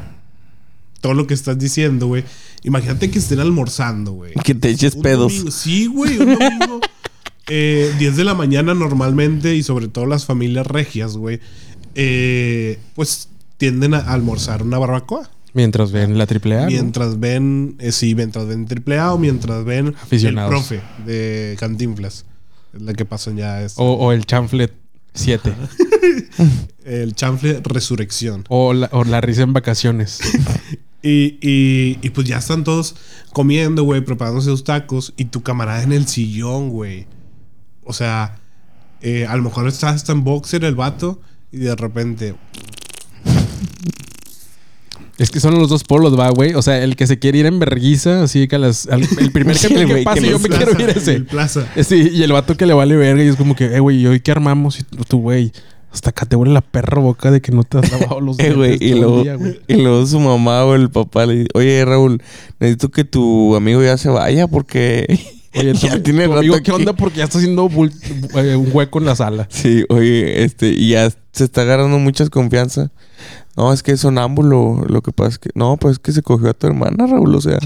todo 1.05 1.13
lo 1.13 1.27
que 1.27 1.35
estás 1.35 1.59
diciendo, 1.59 2.07
güey. 2.07 2.23
Imagínate 2.63 3.11
que 3.11 3.19
estén 3.19 3.39
almorzando, 3.39 4.13
güey. 4.13 4.33
Que 4.43 4.55
te 4.55 4.69
eches 4.71 4.95
Un 4.95 5.03
pedos. 5.03 5.31
domingo- 5.33 5.51
Sí, 5.51 5.85
güey, 5.85 6.17
un 6.17 6.33
domingo. 6.33 6.81
eh, 7.47 7.93
10 7.99 8.17
de 8.17 8.23
la 8.23 8.33
mañana 8.33 8.73
normalmente 8.73 9.55
y 9.55 9.61
sobre 9.61 9.87
todo 9.87 10.07
las 10.07 10.25
familias 10.25 10.65
regias, 10.65 11.15
güey. 11.15 11.39
eh, 11.93 12.79
pues 12.95 13.29
tienden 13.57 13.93
a 13.93 13.99
almorzar 13.99 14.63
una 14.63 14.79
barbacoa. 14.79 15.29
Mientras 15.53 15.91
ven 15.91 16.17
la 16.17 16.25
triple 16.25 16.57
A. 16.57 16.61
¿no? 16.61 16.67
Mientras 16.71 17.19
ven, 17.19 17.75
eh, 17.77 17.91
sí, 17.91 18.15
mientras 18.15 18.47
ven 18.47 18.65
triple 18.65 18.97
A 18.97 19.13
o 19.13 19.19
mientras 19.19 19.63
ven 19.63 19.93
Aficionados. 20.01 20.51
el 20.51 20.57
profe 20.79 20.81
de 21.05 21.55
Cantinflas. 21.59 22.25
La 22.73 22.93
que 22.95 23.05
pasan 23.05 23.37
ya 23.37 23.61
es 23.61 23.75
O, 23.77 23.93
o 23.93 24.11
el 24.11 24.25
chanflet 24.25 24.73
7. 25.13 25.53
el 26.83 27.13
chanfle 27.15 27.61
Resurrección. 27.63 28.43
o, 28.49 28.73
la, 28.73 28.89
o 28.91 29.03
la 29.03 29.21
risa 29.21 29.43
en 29.43 29.53
vacaciones. 29.53 30.19
Y, 31.07 31.37
y, 31.39 31.99
y 32.01 32.09
pues 32.09 32.27
ya 32.27 32.37
están 32.39 32.63
todos 32.63 32.95
comiendo, 33.31 33.83
güey, 33.83 34.01
preparándose 34.01 34.49
sus 34.49 34.63
tacos 34.63 35.13
y 35.17 35.25
tu 35.25 35.43
camarada 35.43 35.83
en 35.83 35.91
el 35.93 36.07
sillón, 36.07 36.69
güey. 36.69 37.05
O 37.83 37.93
sea, 37.93 38.39
eh, 39.01 39.27
a 39.27 39.35
lo 39.37 39.43
mejor 39.43 39.67
está 39.67 39.89
hasta 39.89 40.13
en 40.13 40.23
boxer 40.23 40.63
el 40.65 40.73
vato 40.73 41.21
y 41.51 41.57
de 41.57 41.75
repente, 41.75 42.33
Es 45.17 45.29
que 45.29 45.39
son 45.39 45.57
los 45.57 45.69
dos 45.69 45.83
polos, 45.85 46.19
va, 46.19 46.29
güey. 46.29 46.55
O 46.55 46.61
sea, 46.61 46.83
el 46.83 46.95
que 46.97 47.07
se 47.07 47.19
quiere 47.19 47.37
ir 47.37 47.45
en 47.45 47.57
verguiza, 47.57 48.23
así 48.23 48.47
que 48.49 48.57
a 48.57 48.59
las, 48.59 48.87
al- 48.87 49.07
el 49.19 49.31
primer 49.31 49.55
Sí, 49.57 49.67
camión 49.69 49.89
el 49.91 49.97
que 49.97 50.03
pase, 50.03 50.21
que 50.21 50.29
yo 50.29 50.39
me 50.39 50.49
plaza, 50.49 50.65
quiero 50.65 50.81
ir 50.91 50.97
ese. 50.97 51.13
el 51.13 51.25
plaza. 51.25 51.67
Sí, 51.83 52.09
y 52.11 52.23
el 52.23 52.31
vato 52.33 52.57
que 52.57 52.65
le 52.65 52.73
vale 52.73 52.95
verga 52.97 53.23
y 53.23 53.27
es 53.27 53.35
como 53.37 53.55
que, 53.55 53.65
eh, 53.75 53.79
güey, 53.79 53.97
¿y 54.01 54.07
hoy 54.07 54.19
qué 54.19 54.31
armamos? 54.31 54.79
Y 54.79 54.83
tú, 55.07 55.19
güey, 55.21 55.53
hasta 55.95 56.11
acá 56.11 56.25
te 56.25 56.35
huele 56.35 56.53
la 56.53 56.61
perra 56.61 57.01
boca 57.01 57.31
de 57.31 57.41
que 57.41 57.51
no 57.51 57.63
te 57.63 57.79
has 57.79 57.91
lavado 57.91 58.21
los 58.21 58.37
Eh, 58.39 58.53
dientes 58.53 58.81
y 58.81 58.93
luego, 58.93 59.23
día, 59.23 59.37
y 59.67 59.75
luego 59.75 60.05
su 60.05 60.19
mamá 60.19 60.63
o 60.65 60.75
el 60.75 60.89
papá 60.91 61.25
le 61.25 61.35
dice, 61.37 61.47
oye 61.55 61.83
Raúl, 61.85 62.21
necesito 62.59 62.89
que 62.91 63.03
tu 63.03 63.55
amigo 63.55 63.81
ya 63.81 63.97
se 63.97 64.09
vaya 64.09 64.47
porque 64.47 65.07
Oye, 65.57 65.73
ya 65.75 66.03
tiene 66.03 66.25
tu 66.25 66.29
rato 66.29 66.39
amigo, 66.39 66.55
¿qué 66.55 66.59
aquí". 66.59 66.71
onda? 66.71 66.93
Porque 66.93 67.17
ya 67.19 67.23
está 67.23 67.37
haciendo 67.37 67.67
eh, 68.35 68.55
un 68.55 68.69
hueco 68.73 68.99
en 68.99 69.05
la 69.05 69.15
sala. 69.15 69.47
Sí, 69.49 69.85
oye, 69.89 70.43
este, 70.43 70.67
y 70.69 70.89
ya 70.89 71.09
se 71.31 71.43
está 71.45 71.61
agarrando 71.61 71.97
mucha 71.97 72.27
confianza. 72.27 72.91
No, 73.55 73.71
es 73.71 73.81
que 73.81 73.93
es 73.93 74.01
sonámbulo. 74.01 74.83
Lo 74.87 75.01
que 75.01 75.13
pasa 75.13 75.29
es 75.29 75.39
que. 75.39 75.49
No, 75.55 75.77
pues 75.77 75.93
es 75.93 75.99
que 75.99 76.11
se 76.11 76.21
cogió 76.21 76.49
a 76.49 76.53
tu 76.53 76.67
hermana, 76.67 77.07
Raúl. 77.07 77.33
O 77.33 77.39
sea, 77.39 77.57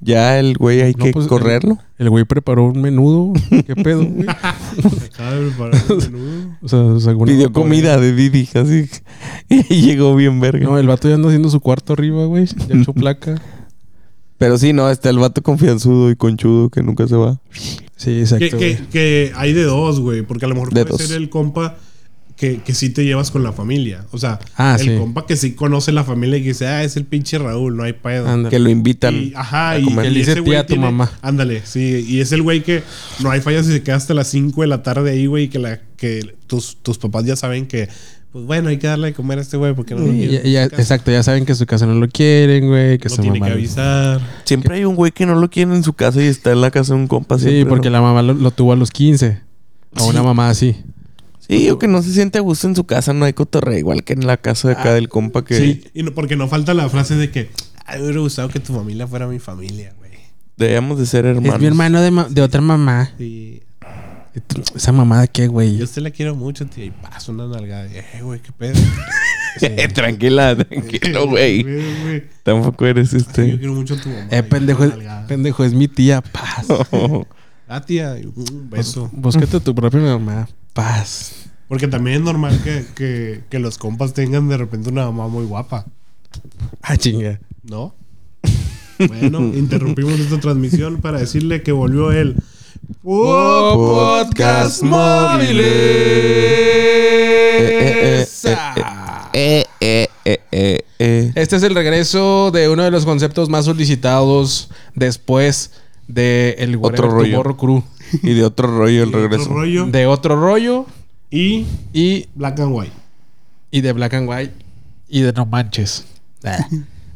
ya 0.00 0.38
el 0.38 0.56
güey 0.56 0.80
hay 0.80 0.92
No, 0.96 1.04
que 1.04 1.12
pues, 1.12 1.26
correrlo. 1.26 1.78
El 1.98 2.10
güey 2.10 2.24
preparó 2.24 2.66
un 2.66 2.80
menudo. 2.80 3.32
¿Qué 3.66 3.74
pedo, 3.74 4.04
güey? 4.04 4.28
Acaba 4.28 5.32
de 5.32 5.48
preparar 5.50 5.82
un 5.90 5.98
menú. 6.12 6.56
O 6.62 6.68
sea, 6.68 6.78
o 6.80 7.00
sea, 7.00 7.14
Pidió 7.16 7.52
comida 7.52 7.98
de 7.98 8.14
Didi, 8.14 8.48
así. 8.54 8.88
Y 9.48 9.82
llegó 9.82 10.14
bien 10.14 10.38
verga. 10.40 10.64
No, 10.64 10.78
el 10.78 10.86
vato 10.86 11.08
ya 11.08 11.14
anda 11.16 11.28
haciendo 11.28 11.48
su 11.50 11.60
cuarto 11.60 11.94
arriba, 11.94 12.24
güey. 12.26 12.46
Ya 12.68 12.76
echó 12.76 12.92
placa. 12.94 13.40
Pero 14.38 14.56
sí, 14.56 14.72
no, 14.72 14.88
está 14.88 15.10
el 15.10 15.18
vato 15.18 15.42
confianzudo 15.42 16.10
y 16.10 16.16
conchudo 16.16 16.68
que 16.70 16.82
nunca 16.82 17.08
se 17.08 17.16
va. 17.16 17.40
Sí, 17.96 18.20
exacto. 18.20 18.44
Que, 18.44 18.50
que, 18.50 18.74
güey. 18.76 18.88
que 18.90 19.32
hay 19.34 19.52
de 19.52 19.64
dos, 19.64 19.98
güey. 19.98 20.22
Porque 20.22 20.44
a 20.44 20.48
lo 20.48 20.54
mejor 20.54 20.72
De 20.72 20.84
puede 20.84 21.02
dos. 21.02 21.08
ser 21.08 21.16
el 21.20 21.28
compa 21.28 21.76
que, 22.38 22.58
que 22.62 22.72
sí 22.72 22.90
te 22.90 23.04
llevas 23.04 23.30
con 23.32 23.42
la 23.42 23.52
familia. 23.52 24.04
O 24.12 24.18
sea, 24.18 24.38
Ah, 24.56 24.76
el 24.78 24.86
sí. 24.86 24.96
compa 24.96 25.26
que 25.26 25.36
sí 25.36 25.54
conoce 25.54 25.90
la 25.92 26.04
familia 26.04 26.38
y 26.38 26.42
que 26.42 26.48
dice, 26.48 26.68
ah, 26.68 26.84
es 26.84 26.96
el 26.96 27.04
pinche 27.04 27.36
Raúl, 27.38 27.76
no 27.76 27.82
hay 27.82 27.92
pedo. 27.94 28.48
Que 28.48 28.58
lo 28.60 28.70
invitan. 28.70 29.14
Y, 29.14 29.32
ajá, 29.34 29.78
y, 29.78 29.82
comer. 29.84 30.04
Que 30.04 30.10
le 30.12 30.16
y 30.16 30.20
dice 30.20 30.32
ese 30.32 30.42
tía 30.42 30.60
a 30.60 30.62
tu 30.66 30.74
tiene- 30.74 30.84
mamá. 30.84 31.10
Ándale, 31.20 31.62
sí. 31.64 32.04
Y 32.08 32.20
es 32.20 32.30
el 32.32 32.42
güey 32.42 32.62
que 32.62 32.82
no 33.20 33.30
hay 33.30 33.40
fallas 33.40 33.66
si 33.66 33.72
se 33.72 33.82
queda 33.82 33.96
hasta 33.96 34.14
las 34.14 34.28
5 34.28 34.60
de 34.62 34.68
la 34.68 34.82
tarde 34.84 35.10
ahí, 35.10 35.26
güey. 35.26 35.48
Que, 35.48 35.58
la, 35.58 35.80
que 35.96 36.34
tus, 36.46 36.76
tus 36.80 36.96
papás 36.98 37.24
ya 37.24 37.34
saben 37.34 37.66
que, 37.66 37.88
pues 38.30 38.44
bueno, 38.44 38.68
hay 38.68 38.76
que 38.78 38.86
darle 38.86 39.08
de 39.08 39.14
comer 39.14 39.38
a 39.38 39.42
este 39.42 39.56
güey 39.56 39.74
porque 39.74 39.96
no 39.96 40.02
lo 40.06 40.12
ya- 40.12 40.68
casa. 40.68 40.80
exacto, 40.82 41.10
ya 41.10 41.24
saben 41.24 41.44
que 41.44 41.56
su 41.56 41.66
casa 41.66 41.86
no 41.86 41.94
lo 41.94 42.06
quieren, 42.08 42.68
güey. 42.68 42.98
Que 42.98 43.08
No 43.08 43.16
su 43.16 43.22
tiene 43.22 43.40
mamá 43.40 43.48
que 43.48 43.52
avisar. 43.58 44.20
Siempre 44.44 44.76
hay 44.76 44.84
un 44.84 44.94
güey 44.94 45.10
que 45.10 45.26
no 45.26 45.34
lo 45.34 45.50
quiere 45.50 45.74
en 45.74 45.82
su 45.82 45.92
casa 45.94 46.22
y 46.22 46.26
está 46.26 46.52
en 46.52 46.60
la 46.60 46.70
casa 46.70 46.94
de 46.94 47.00
un 47.00 47.08
compa. 47.08 47.36
Sí, 47.38 47.46
siempre, 47.46 47.64
porque 47.66 47.88
¿no? 47.88 47.94
la 47.94 48.00
mamá 48.02 48.22
lo, 48.22 48.34
lo 48.34 48.50
tuvo 48.52 48.72
a 48.72 48.76
los 48.76 48.92
15. 48.92 49.40
A 49.96 50.04
una 50.04 50.22
mamá 50.22 50.50
así. 50.50 50.76
Sí, 51.48 51.70
o 51.70 51.78
que 51.78 51.88
no 51.88 52.02
se 52.02 52.12
siente 52.12 52.38
a 52.38 52.42
gusto 52.42 52.66
en 52.68 52.76
su 52.76 52.84
casa, 52.84 53.12
no 53.14 53.24
hay 53.24 53.32
cotorreo. 53.32 53.78
Igual 53.78 54.04
que 54.04 54.12
en 54.12 54.26
la 54.26 54.36
casa 54.36 54.68
de 54.68 54.74
acá 54.74 54.92
del 54.92 55.08
compa 55.08 55.44
que 55.44 55.56
Sí, 55.56 55.84
y 55.94 56.02
no, 56.02 56.12
porque 56.12 56.36
no 56.36 56.46
falta 56.48 56.74
la 56.74 56.88
frase 56.90 57.16
de 57.16 57.30
que, 57.30 57.50
ay, 57.86 57.98
me 57.98 58.04
hubiera 58.04 58.20
gustado 58.20 58.48
que 58.50 58.60
tu 58.60 58.74
familia 58.74 59.06
fuera 59.06 59.26
mi 59.26 59.38
familia, 59.38 59.94
güey. 59.98 60.10
debemos 60.56 60.98
de 60.98 61.06
ser 61.06 61.24
hermanos. 61.24 61.54
Es 61.54 61.60
mi 61.60 61.66
hermano 61.66 62.00
de, 62.02 62.10
ma- 62.10 62.28
de 62.28 62.42
otra 62.42 62.60
mamá. 62.60 63.12
Sí. 63.16 63.62
¿Esa 64.76 64.92
mamá 64.92 65.22
de 65.22 65.28
qué, 65.28 65.48
güey? 65.48 65.76
Yo 65.78 65.82
a 65.82 65.84
usted 65.84 66.02
la 66.02 66.10
quiero 66.10 66.36
mucho, 66.36 66.66
tío. 66.66 66.84
Y 66.84 66.90
paso 66.90 67.32
una 67.32 67.46
nalgada. 67.48 67.86
Y, 67.86 67.96
Eh, 67.96 68.22
güey, 68.22 68.40
qué 68.40 68.52
pedo. 68.52 68.78
Tranquila, 69.94 70.54
tranquilo, 70.54 71.26
güey. 71.28 71.64
Tampoco 72.44 72.86
eres 72.86 73.10
Yo 73.10 73.16
este. 73.18 73.58
quiero 73.58 73.74
mucho 73.74 73.94
a 73.94 73.96
tu 74.00 74.08
mamá. 74.08 74.28
Eh, 74.30 74.42
pendejo, 74.44 74.84
es, 74.84 74.92
pendejo, 75.26 75.64
es 75.64 75.72
mi 75.72 75.88
tía. 75.88 76.20
Paz. 76.32 76.66
Ah, 77.66 77.80
tía. 77.80 78.14
Un 78.36 78.68
beso. 78.70 79.08
Búscate 79.12 79.56
a 79.56 79.60
tu 79.60 79.74
propia 79.74 79.98
mamá. 80.00 80.48
Paz. 80.72 81.46
Porque 81.68 81.88
también 81.88 82.16
es 82.18 82.22
normal 82.22 82.60
que, 82.64 82.84
que, 82.94 83.42
que 83.50 83.58
los 83.58 83.78
compas 83.78 84.14
tengan 84.14 84.48
de 84.48 84.56
repente 84.56 84.88
una 84.88 85.04
mamá 85.04 85.28
muy 85.28 85.44
guapa. 85.44 85.84
Ah, 86.82 86.96
chinga. 86.96 87.40
¿No? 87.62 87.94
Bueno, 88.98 89.40
interrumpimos 89.54 90.18
esta 90.18 90.40
transmisión 90.40 91.00
para 91.00 91.18
decirle 91.18 91.62
que 91.62 91.72
volvió 91.72 92.10
el 92.10 92.36
Podcast 93.02 94.82
móviles. 94.82 95.66
Eh, 99.34 99.64
eh, 99.80 100.08
eh, 100.24 100.40
eh, 100.50 100.84
eh. 100.98 101.32
Este 101.34 101.56
es 101.56 101.62
el 101.62 101.74
regreso 101.74 102.50
de 102.50 102.68
uno 102.68 102.82
de 102.82 102.90
los 102.90 103.04
conceptos 103.04 103.48
más 103.48 103.66
solicitados 103.66 104.70
después 104.94 105.72
de 106.08 106.56
el 106.58 106.78
Otro 106.80 107.10
rollo. 107.10 107.42
Crew. 107.56 107.84
Y 108.22 108.34
de 108.34 108.44
otro 108.44 108.68
rollo 108.76 109.02
el 109.02 109.08
Otro 109.08 109.22
regreso. 109.28 109.48
rollo 109.50 109.86
De 109.86 110.06
otro 110.06 110.40
rollo 110.40 110.86
y 111.30 111.66
y, 111.92 112.26
Black 112.34 112.60
and 112.60 112.72
White. 112.74 112.92
y 113.70 113.80
de 113.82 113.92
Black 113.92 114.14
and 114.14 114.28
White 114.28 114.54
y 115.08 115.20
de 115.22 115.32
No 115.32 115.46
Manches. 115.46 116.06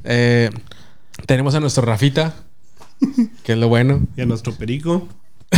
Eh, 0.05 0.51
tenemos 1.27 1.55
a 1.55 1.61
nuestro 1.61 1.85
Rafita, 1.85 2.35
que 3.45 3.53
es 3.53 3.59
lo 3.59 3.69
bueno. 3.69 4.01
Y 4.17 4.23
a 4.23 4.27
nuestro 4.27 4.53
perico. 4.53 5.07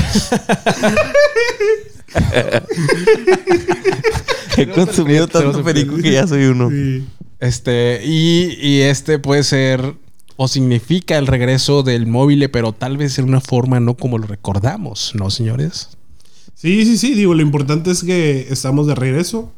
He 4.56 4.68
consumido 4.68 5.26
tanto 5.28 5.62
perico 5.64 5.96
que 5.96 6.12
ya 6.12 6.26
soy 6.26 6.44
uno. 6.44 6.70
Sí. 6.70 7.06
Este, 7.40 8.00
y, 8.04 8.56
y 8.60 8.80
este 8.82 9.18
puede 9.18 9.42
ser 9.42 9.94
o 10.36 10.48
significa 10.48 11.18
el 11.18 11.26
regreso 11.26 11.82
del 11.82 12.06
móvil, 12.06 12.48
pero 12.50 12.72
tal 12.72 12.96
vez 12.96 13.18
en 13.18 13.26
una 13.26 13.40
forma 13.40 13.80
no 13.80 13.94
como 13.96 14.18
lo 14.18 14.26
recordamos, 14.26 15.12
¿no, 15.14 15.30
señores? 15.30 15.90
Sí, 16.54 16.84
sí, 16.84 16.98
sí. 16.98 17.14
Digo, 17.14 17.34
lo 17.34 17.42
importante 17.42 17.90
es 17.90 18.02
que 18.02 18.48
estamos 18.50 18.86
de 18.86 18.94
regreso. 18.94 19.52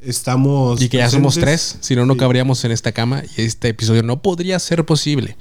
Estamos. 0.00 0.80
Y 0.80 0.88
que 0.88 0.98
ya 0.98 1.08
somos 1.08 1.34
tres, 1.34 1.78
si 1.80 1.96
no, 1.96 2.06
no 2.06 2.16
cabríamos 2.16 2.64
en 2.64 2.70
esta 2.70 2.92
cama 2.92 3.22
y 3.36 3.42
este 3.42 3.68
episodio 3.68 4.02
no 4.02 4.22
podría 4.22 4.58
ser 4.58 4.84
posible. 4.84 5.36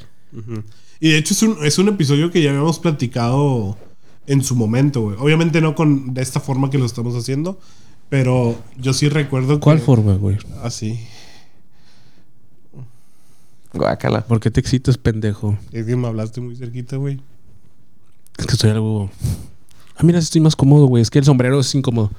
Y 1.00 1.10
de 1.10 1.18
hecho 1.18 1.34
es 1.34 1.44
un, 1.44 1.58
es 1.64 1.78
un 1.78 1.90
episodio 1.90 2.32
que 2.32 2.42
ya 2.42 2.50
habíamos 2.50 2.80
platicado 2.80 3.78
en 4.28 4.44
su 4.44 4.56
momento, 4.56 5.02
güey. 5.02 5.18
Obviamente 5.20 5.62
no 5.62 5.76
con 5.76 6.14
de 6.14 6.22
esta 6.22 6.40
forma 6.40 6.70
que 6.70 6.78
lo 6.78 6.86
estamos 6.86 7.16
haciendo, 7.16 7.60
pero 8.10 8.58
yo 8.78 8.94
sí 8.94 9.10
recuerdo 9.10 9.60
que... 9.60 9.78
forma, 9.78 10.16
güey? 10.16 10.38
Así. 10.64 11.00
Guácala. 13.76 14.22
¿Por 14.22 14.40
qué 14.40 14.50
te 14.50 14.60
excitas, 14.60 14.98
pendejo? 14.98 15.58
Es 15.72 15.86
que 15.86 15.96
me 15.96 16.08
hablaste 16.08 16.42
muy 16.42 16.56
cerquita, 16.56 16.98
güey. 16.98 17.20
Es 18.38 18.46
que 18.46 18.54
estoy 18.54 18.72
algo. 18.72 19.10
Ah, 19.96 20.04
mira, 20.04 20.20
estoy 20.20 20.42
más 20.42 20.56
cómodo, 20.56 20.86
güey. 20.88 21.02
Es 21.02 21.10
que 21.10 21.20
el 21.20 21.26
sombrero 21.26 21.60
es 21.60 21.74
incómodo. 21.76 22.12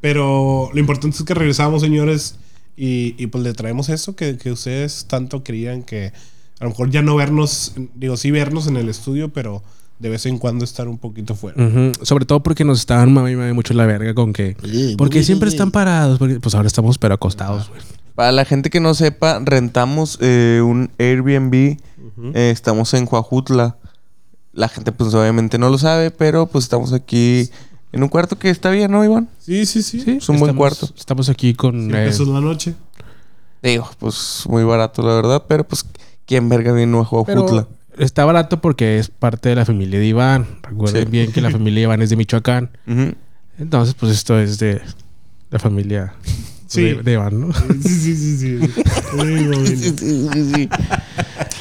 Pero 0.00 0.70
lo 0.72 0.80
importante 0.80 1.16
es 1.16 1.24
que 1.24 1.34
regresamos, 1.34 1.82
señores, 1.82 2.36
y, 2.76 3.14
y 3.18 3.26
pues 3.28 3.42
le 3.42 3.52
traemos 3.54 3.88
eso 3.88 4.14
que, 4.14 4.36
que 4.36 4.52
ustedes 4.52 5.06
tanto 5.06 5.42
querían 5.42 5.82
que 5.82 6.12
a 6.60 6.64
lo 6.64 6.70
mejor 6.70 6.90
ya 6.90 7.02
no 7.02 7.16
vernos, 7.16 7.74
digo, 7.94 8.16
sí 8.16 8.30
vernos 8.30 8.66
en 8.66 8.76
el 8.76 8.88
estudio, 8.88 9.30
pero 9.30 9.62
de 9.98 10.08
vez 10.10 10.26
en 10.26 10.38
cuando 10.38 10.64
estar 10.64 10.88
un 10.88 10.98
poquito 10.98 11.34
fuera. 11.34 11.56
Sobre 12.02 12.24
todo 12.26 12.42
porque 12.42 12.64
nos 12.64 12.80
estaban 12.80 13.12
mami, 13.12 13.34
mami, 13.34 13.52
mucho 13.52 13.74
la 13.74 13.86
verga 13.86 14.14
con 14.14 14.32
que. 14.32 14.56
Porque 14.96 15.22
siempre 15.22 15.48
están 15.48 15.70
parados. 15.70 16.18
Porque, 16.18 16.40
pues 16.40 16.54
ahora 16.54 16.66
estamos, 16.66 16.98
pero 16.98 17.14
acostados, 17.14 17.68
güey. 17.68 17.80
Para 18.16 18.32
la 18.32 18.44
gente 18.44 18.70
que 18.70 18.80
no 18.80 18.94
sepa, 18.94 19.38
rentamos 19.44 20.18
eh, 20.20 20.60
un 20.64 20.90
Airbnb. 20.98 21.54
Eh, 22.34 22.50
estamos 22.50 22.92
en 22.94 23.06
Coajutla. 23.06 23.76
La 24.52 24.68
gente 24.68 24.90
pues 24.90 25.12
obviamente 25.14 25.58
no 25.58 25.68
lo 25.68 25.76
sabe, 25.78 26.10
pero 26.10 26.46
pues 26.46 26.64
estamos 26.64 26.92
aquí 26.94 27.50
en 27.92 28.02
un 28.02 28.08
cuarto 28.08 28.38
que 28.38 28.48
está 28.50 28.70
bien, 28.70 28.90
¿no, 28.90 29.04
Iván? 29.04 29.28
Sí, 29.38 29.66
sí, 29.66 29.82
sí. 29.82 30.00
Sí, 30.00 30.12
Es 30.12 30.28
un 30.30 30.38
buen 30.38 30.50
estamos- 30.50 30.56
cuarto. 30.78 30.88
Estamos 30.96 31.28
aquí 31.28 31.52
con. 31.54 31.90
Eh, 31.94 32.06
pesos 32.06 32.26
la 32.28 32.40
noche. 32.40 32.74
Digo, 33.62 33.88
pues 33.98 34.44
muy 34.48 34.64
barato 34.64 35.02
la 35.02 35.14
verdad, 35.14 35.44
pero 35.46 35.64
pues 35.66 35.84
¿quién 36.24 36.48
verga 36.48 36.72
vino 36.72 37.00
a 37.00 37.08
Coajutla? 37.08 37.66
está 37.98 38.24
barato 38.26 38.60
porque 38.60 38.98
es 38.98 39.08
parte 39.08 39.48
de 39.50 39.54
la 39.56 39.64
familia 39.64 39.98
de 39.98 40.06
Iván. 40.06 40.46
Recuerden 40.62 41.04
Sí. 41.04 41.10
bien 41.10 41.32
que 41.32 41.40
la 41.42 41.50
familia 41.58 41.80
de 41.80 41.82
Iván 41.84 42.02
es 42.02 42.10
de 42.10 42.16
Michoacán. 42.16 42.70
Entonces, 43.58 43.94
pues 43.94 44.12
esto 44.12 44.38
es 44.38 44.58
de 44.58 44.80
la 45.50 45.58
familia 45.58 46.14
Sí. 46.76 46.82
de, 46.82 47.02
de 47.02 47.12
Iván, 47.12 47.40
¿no? 47.40 47.52
Sí, 47.82 47.98
sí, 47.98 48.16
sí, 48.38 48.38
sí. 48.38 48.68
Sí, 50.54 50.68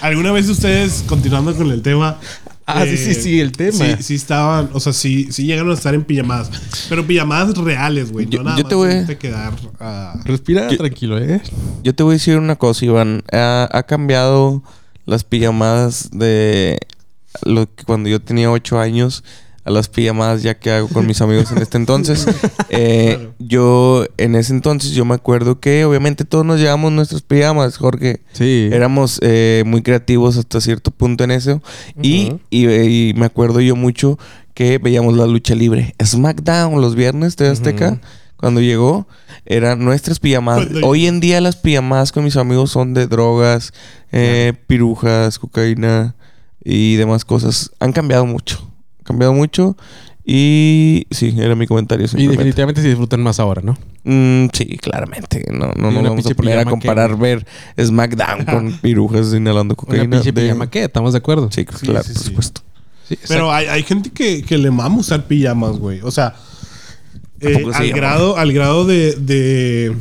¿Alguna 0.02 0.32
vez 0.32 0.48
ustedes, 0.50 1.04
continuando 1.08 1.56
con 1.56 1.72
el 1.72 1.82
tema... 1.82 2.20
Ah, 2.68 2.84
sí, 2.84 2.98
sí, 2.98 3.14
sí, 3.14 3.40
el 3.40 3.52
tema. 3.52 3.78
Sí, 3.98 4.04
sí 4.04 4.16
estaban, 4.16 4.70
o 4.74 4.80
sea, 4.80 4.92
sí, 4.92 5.28
sí 5.32 5.46
llegaron 5.46 5.70
a 5.70 5.76
estar 5.76 5.94
en 5.94 6.04
pijamadas. 6.04 6.50
Pero 6.90 7.06
pijamadas 7.06 7.56
reales, 7.58 8.12
güey. 8.12 8.26
Yo- 8.28 8.40
No 8.40 8.46
nada 8.46 8.58
yo 8.58 8.64
más 8.64 8.70
te 8.70 8.76
voy- 8.76 8.94
irte 8.96 9.18
quedar 9.20 9.54
a... 9.80 10.20
Respira 10.26 10.68
Yo- 10.72 10.78
tranquilo, 10.78 11.20
¿eh? 11.20 11.42
Yo 11.84 11.94
te 11.94 12.02
voy 12.02 12.14
a 12.14 12.16
decir 12.16 12.38
una 12.40 12.56
cosa, 12.56 12.84
Iván. 12.86 13.22
Ha, 13.32 13.70
ha 13.72 13.84
cambiado 13.84 14.64
las 15.06 15.24
pijamadas 15.24 16.10
de 16.12 16.80
lo 17.44 17.68
que 17.74 17.84
cuando 17.84 18.10
yo 18.10 18.20
tenía 18.20 18.50
ocho 18.50 18.80
años 18.80 19.24
a 19.66 19.72
las 19.72 19.90
pijamadas 19.90 20.44
ya 20.44 20.58
que 20.58 20.72
hago 20.72 20.88
con 20.88 21.08
mis 21.08 21.20
amigos 21.22 21.52
en 21.52 21.58
este 21.58 21.78
entonces. 21.78 22.26
Eh, 22.70 23.16
Claro. 23.16 23.34
Yo, 23.40 24.06
en 24.18 24.36
ese 24.36 24.52
entonces, 24.52 24.92
yo 24.92 25.06
me 25.06 25.14
acuerdo 25.16 25.60
que 25.60 25.86
obviamente 25.86 26.26
todos 26.26 26.46
nos 26.46 26.60
llevamos 26.60 26.92
nuestras 26.92 27.22
pijamas, 27.22 27.78
Jorge. 27.78 28.22
Sí. 28.34 28.70
Éramos 28.72 29.20
eh, 29.22 29.64
muy 29.66 29.82
creativos 29.82 30.36
hasta 30.38 30.60
cierto 30.60 30.92
punto 30.92 31.24
en 31.24 31.32
eso. 31.32 31.62
y, 32.02 32.34
y, 32.50 32.68
y 32.70 33.14
me 33.14 33.26
acuerdo 33.26 33.62
yo 33.62 33.76
mucho 33.76 34.18
que 34.54 34.78
veíamos 34.78 35.16
la 35.16 35.26
lucha 35.26 35.56
libre. 35.56 35.96
SmackDown 36.04 36.82
los 36.82 36.96
viernes 36.96 37.38
de 37.38 37.48
Azteca. 37.50 38.00
Cuando 38.38 38.60
llegó, 38.62 39.08
eran 39.46 39.84
nuestras 39.86 40.20
pijamadas. 40.20 40.68
Hoy 40.84 41.08
en 41.08 41.20
día 41.20 41.40
las 41.40 41.56
pijamadas 41.56 42.12
con 42.12 42.24
mis 42.24 42.36
amigos 42.36 42.72
son 42.72 42.94
de 42.94 43.08
drogas, 43.08 43.74
eh, 44.12 44.54
pirujas, 44.68 45.40
cocaína 45.40 46.16
y 46.64 46.96
demás 46.96 47.24
cosas. 47.24 47.72
Han 47.80 47.94
cambiado 47.94 48.26
mucho. 48.26 48.70
Cambiado 49.06 49.34
mucho. 49.34 49.78
Y 50.28 51.06
sí, 51.12 51.36
era 51.38 51.56
mi 51.56 51.68
comentario. 51.68 52.08
Y 52.18 52.28
definitivamente 52.28 52.82
se 52.82 52.88
disfrutan 52.88 53.22
más 53.22 53.40
ahora, 53.40 53.62
¿no? 53.62 53.78
Mm, 54.06 54.48
sí, 54.54 54.66
claramente. 54.78 55.46
No, 55.52 55.72
no 55.78 55.90
una 55.90 56.10
vamos 56.10 56.26
a 56.26 56.30
poner 56.32 56.58
a 56.58 56.66
comparar 56.66 57.12
que- 57.12 57.16
ver 57.22 57.46
SmackDown 57.80 58.44
con 58.46 58.72
pirujas 58.80 59.34
inhalando 59.36 59.74
Una 59.74 59.76
cocaína. 59.76 60.10
pinche 60.18 60.32
de- 60.32 60.42
pijama, 60.42 60.70
¿qué? 60.70 60.86
¿Estamos 60.86 61.14
de 61.14 61.20
acuerdo? 61.20 61.50
Sí, 61.52 61.62
Sí, 61.80 61.86
claro, 61.86 62.04
sí, 62.04 62.14
por 62.14 62.22
sí. 62.24 62.28
supuesto. 62.30 62.62
Sí, 63.08 63.20
Pero 63.28 63.52
hay, 63.54 63.68
hay 63.68 63.84
gente 63.84 64.10
que, 64.10 64.42
que 64.42 64.58
le 64.58 64.72
mama 64.72 64.98
usar 64.98 65.26
pijamas, 65.28 65.78
güey. 65.78 66.02
O 66.02 66.10
sea, 66.10 66.34
eh, 67.40 67.64
al, 67.72 67.84
llama. 67.86 67.96
grado, 67.98 68.36
al 68.38 68.52
grado 68.52 68.86
de... 68.86 69.14
de 69.14 69.96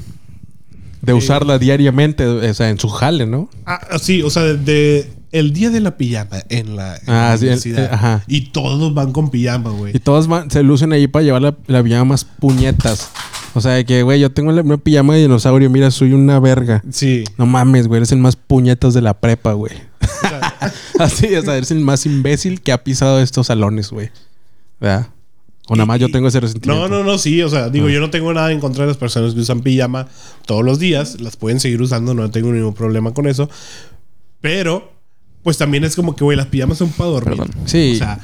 De 1.03 1.13
usarla 1.13 1.59
diariamente, 1.59 2.25
o 2.27 2.55
sea, 2.55 2.71
en 2.71 2.79
su 2.79 2.89
jale, 2.89 3.27
¿no? 3.27 3.51
ah, 3.67 3.99
sí, 4.01 4.23
o 4.23 4.31
sea, 4.31 4.43
de, 4.45 4.57
de 4.57 5.11
el 5.35 5.53
día 5.53 5.69
de 5.71 5.81
la 5.81 5.97
pijama 5.97 6.39
en 6.49 6.77
la, 6.77 6.97
en 6.97 7.03
Ah, 7.09 7.31
la 7.31 7.37
sí, 7.39 7.45
universidad. 7.45 7.85
eh, 7.85 7.89
ajá. 7.93 8.25
Y 8.27 8.51
todos 8.53 8.95
van 8.95 9.13
con 9.13 9.31
pijama, 9.31 9.71
güey. 9.71 9.95
Y 9.97 9.99
todos 10.01 10.27
van- 10.29 10.51
se 10.51 10.63
lucen 10.63 10.93
ahí 10.93 11.07
para 11.09 11.25
llevar 11.25 11.43
la, 11.43 11.55
la 11.67 11.83
pijama 11.83 12.05
más 12.05 12.25
puñetas. 12.25 13.11
O 13.55 13.61
sea, 13.61 13.73
de 13.73 13.85
que, 13.85 14.03
güey, 14.03 14.19
yo 14.21 14.33
tengo 14.33 14.51
la- 14.53 14.63
una 14.63 14.79
pijama 14.79 15.15
de 15.15 15.21
dinosaurio, 15.23 15.69
mira, 15.71 15.91
soy 15.91 16.13
una 16.13 16.41
verga. 16.41 16.83
Sí. 16.91 17.25
No 17.39 17.47
mames, 17.47 17.87
güey, 17.89 17.99
eres 17.99 18.13
el 18.13 18.19
más 18.19 18.37
puñetas 18.37 18.95
de 18.95 19.03
la 19.03 19.15
prepa, 19.15 19.53
güey. 19.53 19.73
O 20.01 20.07
sea, 20.29 20.73
Así, 21.01 21.35
o 21.35 21.43
sea, 21.43 21.57
eres 21.57 21.71
el 21.71 21.81
más 21.81 22.07
imbécil 22.07 22.61
que 22.63 22.73
ha 22.73 22.83
pisado 22.83 23.21
estos 23.21 23.49
salones, 23.49 23.91
güey. 23.91 24.11
¿Verdad? 24.81 25.09
O 25.67 25.77
nada 25.77 25.87
más 25.87 25.99
yo 25.99 26.11
tengo 26.11 26.29
ese 26.29 26.41
resentimiento. 26.41 26.89
no, 26.89 26.95
no, 26.99 27.05
no, 27.05 27.17
sí. 27.19 27.41
O 27.43 27.49
sea, 27.49 27.65
Ah. 27.65 27.69
digo, 27.71 27.89
yo 27.89 27.99
no 28.01 28.11
tengo 28.11 28.33
nada 28.35 28.53
en 28.53 28.61
contra 28.61 28.83
de 28.85 28.89
las 28.89 28.99
personas 28.99 29.35
que 29.35 29.41
usan 29.41 29.61
pijama 29.63 30.09
todos 30.47 30.63
los 30.65 30.79
días. 30.79 31.21
Las 31.21 31.37
pueden 31.37 31.59
seguir 31.59 31.81
usando, 31.81 32.13
no 32.15 32.31
tengo 32.31 32.53
ningún 32.53 32.75
problema 32.75 33.13
con 33.15 33.27
eso. 33.27 33.49
Pero, 34.41 34.93
pues 35.45 35.57
también 35.59 35.85
es 35.85 35.95
como 35.95 36.17
que, 36.17 36.25
güey, 36.25 36.37
las 36.37 36.47
pijamas 36.47 36.79
son 36.79 36.89
para 36.91 37.11
dormir. 37.11 37.37
Perdón. 37.39 37.55
Sí. 37.67 37.93
O 37.95 37.99
sea, 37.99 38.19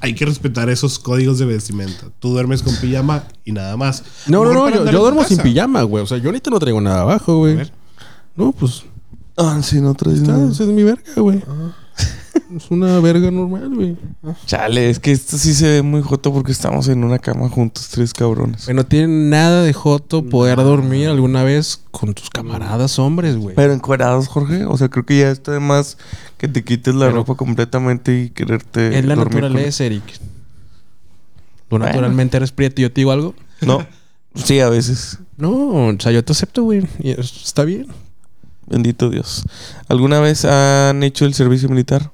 hay 0.00 0.14
que 0.14 0.24
respetar 0.24 0.70
esos 0.70 0.98
códigos 0.98 1.38
de 1.38 1.44
vestimenta. 1.44 2.06
Tú 2.20 2.30
duermes 2.30 2.62
con 2.62 2.74
pijama 2.76 3.24
y 3.44 3.52
nada 3.52 3.76
más. 3.76 4.02
No, 4.26 4.42
no, 4.44 4.54
no, 4.54 4.90
yo, 4.90 5.00
duermo 5.00 5.22
sin 5.24 5.36
pijama, 5.38 5.82
güey. 5.82 6.02
O 6.02 6.06
sea, 6.06 6.16
yo 6.16 6.28
ahorita 6.30 6.48
no 6.50 6.58
traigo 6.58 6.80
nada 6.80 7.02
abajo, 7.02 7.32
A 7.32 7.36
güey. 7.36 7.56
ver. 7.56 7.72
No, 8.34 8.52
pues, 8.52 8.84
Ah, 9.36 9.58
sí, 9.62 9.80
no 9.80 9.94
traes 9.94 10.20
ah, 10.20 10.28
nada. 10.28 10.52
esa 10.52 10.64
es 10.64 10.68
mi 10.70 10.82
verga, 10.82 11.12
güey. 11.16 11.42
Es 12.56 12.70
una 12.70 12.98
verga 13.00 13.30
normal, 13.30 13.70
güey. 13.74 13.96
Chale, 14.46 14.90
es 14.90 14.98
que 14.98 15.12
esto 15.12 15.38
sí 15.38 15.54
se 15.54 15.68
ve 15.68 15.82
muy 15.82 16.02
joto 16.02 16.32
porque 16.32 16.50
estamos 16.50 16.88
en 16.88 17.04
una 17.04 17.18
cama 17.20 17.48
juntos, 17.48 17.88
tres 17.90 18.12
cabrones. 18.12 18.64
Güey, 18.64 18.74
no 18.76 18.84
tiene 18.84 19.06
nada 19.30 19.62
de 19.62 19.72
joto 19.72 20.24
poder 20.24 20.56
dormir 20.56 21.08
alguna 21.08 21.44
vez 21.44 21.80
con 21.92 22.12
tus 22.12 22.28
camaradas 22.28 22.98
hombres, 22.98 23.36
güey. 23.36 23.54
Pero 23.54 23.72
encuerados, 23.72 24.26
Jorge. 24.26 24.64
O 24.64 24.76
sea, 24.76 24.88
creo 24.88 25.06
que 25.06 25.18
ya 25.18 25.30
está 25.30 25.52
de 25.52 25.60
más 25.60 25.96
que 26.38 26.48
te 26.48 26.64
quites 26.64 26.94
la 26.94 27.06
Pero- 27.06 27.18
ropa 27.18 27.36
completamente 27.36 28.20
y 28.22 28.30
quererte. 28.30 28.98
Es 28.98 29.04
la 29.04 29.14
dormir 29.14 29.40
con- 29.42 29.42
naturaleza, 29.52 29.84
Eric. 29.84 30.02
Tú 30.12 30.20
Bueno. 31.76 31.86
naturalmente 31.86 32.36
eres 32.36 32.50
prieto 32.50 32.80
y 32.80 32.82
yo 32.82 32.92
te 32.92 33.00
digo 33.02 33.12
algo. 33.12 33.34
No. 33.60 33.86
Sí, 34.34 34.58
a 34.58 34.68
veces. 34.68 35.18
No, 35.36 35.50
o 35.86 35.94
sea, 36.00 36.10
yo 36.10 36.24
te 36.24 36.32
acepto, 36.32 36.64
güey. 36.64 36.82
Está 37.00 37.64
bien. 37.64 37.86
Bendito 38.66 39.08
Dios. 39.10 39.44
¿Alguna 39.88 40.18
vez 40.20 40.44
han 40.44 41.02
hecho 41.04 41.24
el 41.26 41.34
servicio 41.34 41.68
militar? 41.68 42.12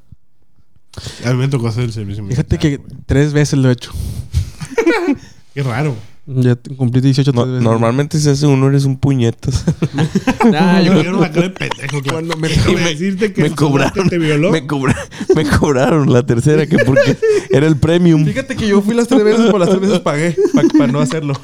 A 1.24 1.30
mí 1.32 1.36
me 1.38 1.48
tocó 1.48 1.68
hacer 1.68 1.84
el 1.84 1.92
servicio 1.92 2.22
militar. 2.22 2.44
Fíjate 2.46 2.58
que 2.58 2.80
tres 3.06 3.32
veces 3.32 3.58
lo 3.58 3.68
he 3.68 3.72
hecho. 3.72 3.92
Qué 5.54 5.62
raro. 5.62 5.94
Ya 6.28 6.56
cumplí 6.76 7.00
18 7.00 7.30
No, 7.32 7.46
veces. 7.46 7.62
normalmente 7.62 8.18
se 8.18 8.30
hace 8.30 8.46
uno, 8.48 8.68
eres 8.68 8.84
un 8.84 8.96
puñetas. 8.98 9.64
Nah, 10.50 10.80
yo 10.80 10.92
me 10.94 11.00
dieron 11.00 11.20
la 11.20 11.30
cara 11.30 11.48
de 11.48 11.50
pendejo. 11.54 12.02
Cuando 12.10 12.36
me- 12.36 12.48
decirte 12.48 13.32
que 13.32 13.42
me 13.42 13.50
cobraron. 13.52 14.08
te 14.08 14.18
violó. 14.18 14.50
Me, 14.50 14.66
cobra- 14.66 14.96
me 15.36 15.44
cobraron 15.44 16.12
la 16.12 16.24
tercera 16.26 16.66
que 16.66 16.78
porque 16.78 17.16
era 17.50 17.66
el 17.66 17.76
premium. 17.76 18.24
Fíjate 18.24 18.56
que 18.56 18.66
yo 18.66 18.82
fui 18.82 18.94
las 18.94 19.06
tres 19.08 19.22
veces, 19.22 19.50
por 19.50 19.60
las 19.60 19.68
tres 19.68 19.80
veces 19.80 20.00
pagué 20.00 20.36
para 20.76 20.92
no 20.92 21.00
hacerlo. 21.00 21.34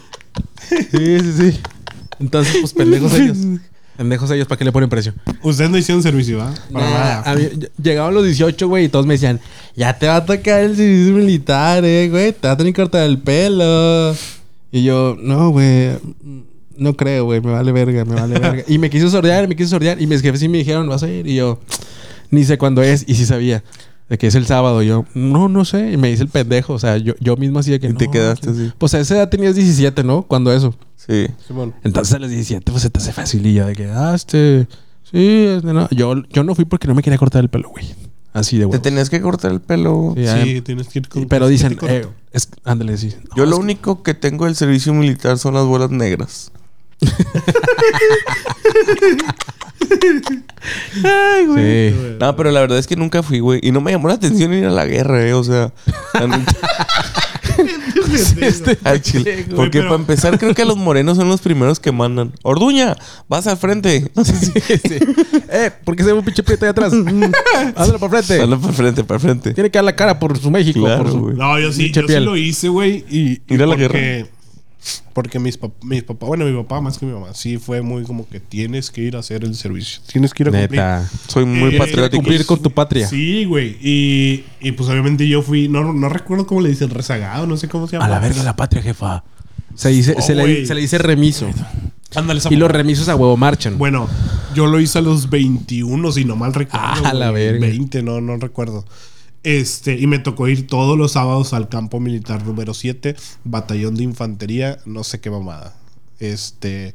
Sí, 0.68 1.20
sí, 1.20 1.32
sí. 1.38 1.60
Entonces, 2.18 2.56
pues 2.60 2.72
pendejos 2.72 3.12
ellos. 3.18 3.36
Pendejos 3.96 4.30
ellos, 4.30 4.46
¿para 4.48 4.58
qué 4.58 4.64
le 4.64 4.72
ponen 4.72 4.88
precio? 4.88 5.12
Ustedes 5.42 5.70
no 5.70 5.76
hicieron 5.78 6.02
servicio, 6.02 6.38
¿va? 6.38 6.52
Para 6.72 6.86
Nah, 6.86 6.90
nada. 6.98 7.22
a 7.30 7.34
mí- 7.36 7.48
llegaban 7.82 8.14
los 8.14 8.24
18, 8.24 8.66
güey, 8.68 8.86
y 8.86 8.88
todos 8.88 9.06
me 9.06 9.14
decían, 9.14 9.38
ya 9.76 9.98
te 9.98 10.06
va 10.06 10.16
a 10.16 10.24
tocar 10.24 10.60
el 10.60 10.74
servicio 10.76 11.12
militar, 11.12 11.84
eh, 11.84 12.08
güey, 12.10 12.32
te 12.32 12.48
va 12.48 12.54
a 12.54 12.56
tener 12.56 12.72
que 12.72 12.80
cortar 12.82 13.04
el 13.04 13.18
pelo. 13.18 14.14
Y 14.72 14.82
yo, 14.82 15.16
no, 15.20 15.50
güey, 15.50 15.90
no 16.76 16.96
creo, 16.96 17.26
güey, 17.26 17.40
me 17.42 17.52
vale 17.52 17.70
verga, 17.70 18.04
me 18.06 18.14
vale 18.14 18.34
verga. 18.40 18.64
y 18.66 18.78
me 18.78 18.88
quiso 18.88 19.10
sordear, 19.10 19.46
me 19.46 19.54
quiso 19.56 19.68
sordear, 19.70 20.00
y 20.00 20.06
mis 20.06 20.22
jefes 20.22 20.40
sí 20.40 20.48
me 20.48 20.58
dijeron, 20.58 20.88
vas 20.88 21.02
a 21.02 21.08
ir. 21.10 21.26
Y 21.26 21.34
yo, 21.36 21.60
ni 22.30 22.44
sé 22.44 22.56
cuándo 22.56 22.82
es, 22.82 23.04
y 23.06 23.14
sí 23.14 23.26
sabía. 23.26 23.62
De 24.12 24.18
que 24.18 24.26
es 24.26 24.34
el 24.34 24.44
sábado, 24.44 24.82
Y 24.82 24.88
yo, 24.88 25.06
no, 25.14 25.48
no 25.48 25.64
sé. 25.64 25.90
Y 25.92 25.96
me 25.96 26.08
dice 26.10 26.22
el 26.22 26.28
pendejo, 26.28 26.74
o 26.74 26.78
sea, 26.78 26.98
yo, 26.98 27.14
yo 27.18 27.34
mismo 27.38 27.60
hacía 27.60 27.78
que 27.78 27.86
Y 27.88 27.94
te 27.94 28.04
no, 28.04 28.10
quedaste 28.12 28.46
que- 28.48 28.52
así. 28.52 28.72
Pues 28.76 28.92
a 28.92 29.00
esa 29.00 29.16
edad 29.16 29.30
tenías 29.30 29.54
17, 29.54 30.04
¿no? 30.04 30.24
Cuando 30.24 30.52
eso. 30.52 30.74
Sí. 30.96 31.28
Simón. 31.48 31.72
Entonces 31.82 32.12
a 32.14 32.18
los 32.18 32.28
17 32.28 32.70
pues 32.70 32.82
se 32.82 32.90
te 32.90 32.98
hace 32.98 33.10
facililla 33.14 33.64
de 33.64 33.74
que, 33.74 33.88
ah. 33.90 34.14
Sí, 34.18 34.66
este, 35.14 35.72
no. 35.72 35.88
Yo, 35.90 36.14
yo 36.28 36.44
no 36.44 36.54
fui 36.54 36.66
porque 36.66 36.88
no 36.88 36.94
me 36.94 37.02
quería 37.02 37.18
cortar 37.18 37.42
el 37.42 37.48
pelo, 37.48 37.70
güey. 37.70 37.86
Así 38.34 38.58
de 38.58 38.64
Te 38.64 38.66
huevo. 38.66 38.82
tenías 38.82 39.08
que 39.08 39.22
cortar 39.22 39.50
el 39.50 39.62
pelo. 39.62 40.12
Sí, 40.14 40.26
Sí, 40.26 40.60
tienes 40.60 40.88
que 40.88 40.98
ir 40.98 41.08
con. 41.08 41.26
pero 41.26 41.48
dicen, 41.48 41.78
eh, 41.88 42.06
es, 42.32 42.50
ándale, 42.64 42.98
sí. 42.98 43.14
Yo 43.34 43.46
lo 43.46 43.56
que- 43.56 43.62
único 43.62 44.02
que 44.02 44.12
tengo 44.12 44.44
del 44.44 44.56
servicio 44.56 44.92
militar 44.92 45.38
son 45.38 45.54
las 45.54 45.64
bolas 45.64 45.90
negras. 45.90 46.52
Ay, 51.04 51.46
Sí. 51.54 52.16
No, 52.20 52.36
pero 52.36 52.50
la 52.50 52.60
verdad 52.60 52.78
es 52.78 52.86
que 52.86 52.96
nunca 52.96 53.22
fui, 53.22 53.40
güey. 53.40 53.60
Y 53.62 53.72
no 53.72 53.80
me 53.80 53.90
llamó 53.92 54.08
la 54.08 54.14
atención 54.14 54.52
ir 54.54 54.64
a 54.66 54.70
la 54.70 54.86
guerra, 54.86 55.26
eh. 55.26 55.34
O 55.34 55.44
sea, 55.44 55.72
Este 58.40 58.78
al 58.84 59.00
chile. 59.02 59.24
pendejo. 59.24 59.56
Porque 59.56 59.78
pero- 59.78 59.90
para 59.90 60.00
empezar, 60.00 60.38
creo 60.38 60.54
que 60.54 60.64
los 60.64 60.76
morenos 60.76 61.16
son 61.16 61.28
los 61.28 61.40
primeros 61.40 61.80
que 61.80 61.92
mandan. 61.92 62.32
Orduña, 62.42 62.96
vas 63.28 63.46
al 63.46 63.56
frente. 63.56 64.10
Sí, 64.24 64.34
sí. 64.66 64.98
Eh, 65.50 65.70
¿por 65.84 65.96
qué 65.96 66.02
se 66.04 66.12
ve 66.12 66.18
un 66.18 66.24
pinche 66.24 66.42
prieto 66.42 66.64
ahí 66.64 66.70
atrás? 66.70 66.92
Ándale 66.92 67.98
para 67.98 68.22
frente. 68.22 68.38
Dale 68.38 68.56
para 68.56 68.72
frente, 68.72 69.04
para 69.04 69.20
frente. 69.20 69.54
Tiene 69.54 69.70
que 69.70 69.78
dar 69.78 69.84
la 69.84 69.96
cara 69.96 70.18
por 70.18 70.38
su 70.38 70.50
México. 70.50 70.80
Claro, 70.80 71.02
por 71.02 71.12
su... 71.12 71.20
güey. 71.20 71.36
No, 71.36 71.58
yo 71.58 71.72
sí, 71.72 71.90
yo 71.90 72.02
sí 72.06 72.20
lo 72.20 72.36
hice, 72.36 72.68
güey. 72.68 73.04
Y, 73.10 73.40
y 73.48 73.54
Ir 73.54 73.62
a 73.62 73.66
la 73.66 73.76
porque, 73.76 74.26
porque 75.12 75.38
mis, 75.38 75.60
pap- 75.60 75.72
mis 75.82 76.02
papás, 76.02 76.26
bueno, 76.28 76.44
mi 76.44 76.56
papá 76.62 76.80
más 76.80 76.98
que 76.98 77.06
mi 77.06 77.12
mamá, 77.12 77.34
sí 77.34 77.58
fue 77.58 77.82
muy 77.82 78.02
como 78.04 78.28
que 78.28 78.40
tienes 78.40 78.90
que 78.90 79.02
ir 79.02 79.16
a 79.16 79.20
hacer 79.20 79.44
el 79.44 79.54
servicio. 79.54 80.00
Tienes 80.10 80.32
que 80.34 80.42
ir 80.42 80.48
a 80.48 80.50
cumplir. 80.52 80.70
Neta. 80.70 81.08
Soy 81.28 81.44
muy 81.44 81.74
Eh, 81.74 81.78
patriótico. 81.78 82.16
Cumplir 82.22 82.46
con 82.46 82.60
tu 82.62 82.70
patria. 82.70 83.06
Sí, 83.06 83.44
güey. 83.44 83.76
Y, 83.80 84.44
y 84.60 84.72
pues 84.72 84.88
obviamente 84.88 85.28
yo 85.28 85.42
fui, 85.42 85.68
no, 85.68 85.92
no 85.92 86.08
recuerdo 86.08 86.46
cómo 86.46 86.60
le 86.60 86.70
dicen, 86.70 86.90
rezagado, 86.90 87.46
no 87.46 87.56
sé 87.56 87.68
cómo 87.68 87.86
se 87.86 87.92
llama. 87.96 88.06
A 88.06 88.08
la 88.08 88.18
verga 88.18 88.42
la 88.42 88.56
patria, 88.56 88.82
jefa. 88.82 89.22
Se, 89.74 89.88
dice, 89.90 90.14
Oh, 90.18 90.20
se, 90.20 90.34
le, 90.34 90.66
se 90.66 90.74
le 90.74 90.80
dice 90.82 90.98
remiso. 90.98 91.48
Ándale, 92.14 92.40
Y 92.50 92.56
los 92.56 92.70
remisos 92.70 93.08
a 93.08 93.16
huevo 93.16 93.36
marchan. 93.38 93.78
Bueno, 93.78 94.06
yo 94.54 94.66
lo 94.66 94.78
hice 94.80 94.98
a 94.98 95.00
los 95.00 95.30
21, 95.30 96.12
si 96.12 96.26
no 96.26 96.36
mal 96.36 96.52
recuerdo. 96.52 96.86
Ah, 97.04 97.14
la 97.14 97.30
güey. 97.30 97.44
verga. 97.44 97.66
20, 97.68 98.02
no, 98.02 98.20
no 98.20 98.36
recuerdo. 98.36 98.84
Este, 99.44 99.98
y 99.98 100.06
me 100.06 100.18
tocó 100.20 100.46
ir 100.48 100.66
todos 100.66 100.96
los 100.96 101.12
sábados 101.12 101.52
al 101.52 101.68
campo 101.68 101.98
militar 102.00 102.44
número 102.46 102.74
7, 102.74 103.16
batallón 103.44 103.96
de 103.96 104.04
infantería, 104.04 104.78
no 104.86 105.02
sé 105.04 105.20
qué 105.20 105.30
mamada. 105.30 105.74
Este, 106.20 106.94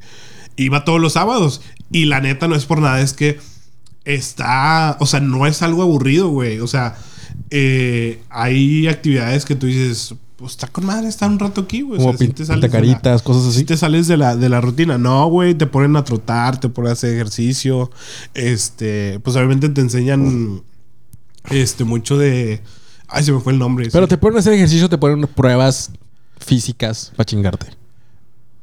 iba 0.56 0.86
todos 0.86 1.02
los 1.02 1.14
sábados. 1.14 1.62
Y 1.92 2.06
la 2.06 2.22
neta 2.22 2.48
no 2.48 2.56
es 2.56 2.66
por 2.66 2.80
nada, 2.80 3.02
es 3.02 3.14
que 3.14 3.38
está, 4.06 4.96
o 5.00 5.06
sea, 5.06 5.20
no 5.20 5.46
es 5.48 5.62
algo 5.62 5.82
aburrido, 5.82 6.30
güey. 6.30 6.60
O 6.60 6.68
sea, 6.68 6.96
eh, 7.50 8.22
hay 8.30 8.88
actividades 8.88 9.44
que 9.46 9.56
tú 9.56 9.68
dices, 9.68 10.16
pues 10.38 10.52
está 10.54 10.68
con 10.68 10.86
madre, 10.86 11.08
está 11.10 11.28
un 11.28 11.40
rato 11.40 11.62
aquí, 11.62 11.82
güey. 11.82 12.00
O 12.00 12.06
Como 12.06 12.18
sea, 12.18 12.28
pin- 12.28 12.34
te 12.34 12.46
sales 12.46 12.72
de 12.72 12.82
la- 12.86 13.20
cosas 13.24 13.44
si 13.44 13.50
así. 13.50 13.64
te 13.66 13.76
sales 13.76 14.08
de 14.08 14.18
la, 14.18 14.36
de 14.38 14.48
la 14.50 14.62
rutina. 14.62 14.98
No, 14.98 15.28
güey, 15.28 15.54
te 15.56 15.68
ponen 15.68 15.96
a 15.98 16.04
trotar, 16.06 16.60
te 16.60 16.70
ponen 16.70 16.90
a 16.92 16.94
hacer 16.94 17.14
ejercicio. 17.14 17.92
Este, 18.34 19.20
pues 19.24 19.36
obviamente 19.36 19.68
te 19.70 19.82
enseñan 19.82 20.62
este 21.52 21.84
mucho 21.84 22.18
de. 22.18 22.62
Ay, 23.08 23.24
se 23.24 23.32
me 23.32 23.40
fue 23.40 23.54
el 23.54 23.60
nombre. 23.60 23.90
Pero 23.92 24.06
sí. 24.06 24.10
te 24.10 24.18
ponen 24.18 24.38
a 24.38 24.40
hacer 24.40 24.54
ejercicio, 24.54 24.90
te 24.90 24.98
ponen 24.98 25.28
pruebas 25.28 25.92
físicas 26.40 27.12
para 27.16 27.26
chingarte. 27.26 27.68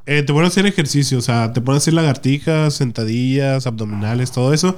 Eh, 0.07 0.21
te 0.21 0.31
ponen 0.31 0.45
a 0.45 0.47
hacer 0.49 0.67
ejercicio, 0.67 1.17
o 1.17 1.21
sea, 1.21 1.51
te 1.51 1.61
ponen 1.61 1.75
a 1.75 1.77
hacer 1.77 1.95
lagartijas, 1.95 2.75
sentadillas, 2.75 3.65
abdominales, 3.65 4.31
todo 4.31 4.53
eso. 4.53 4.75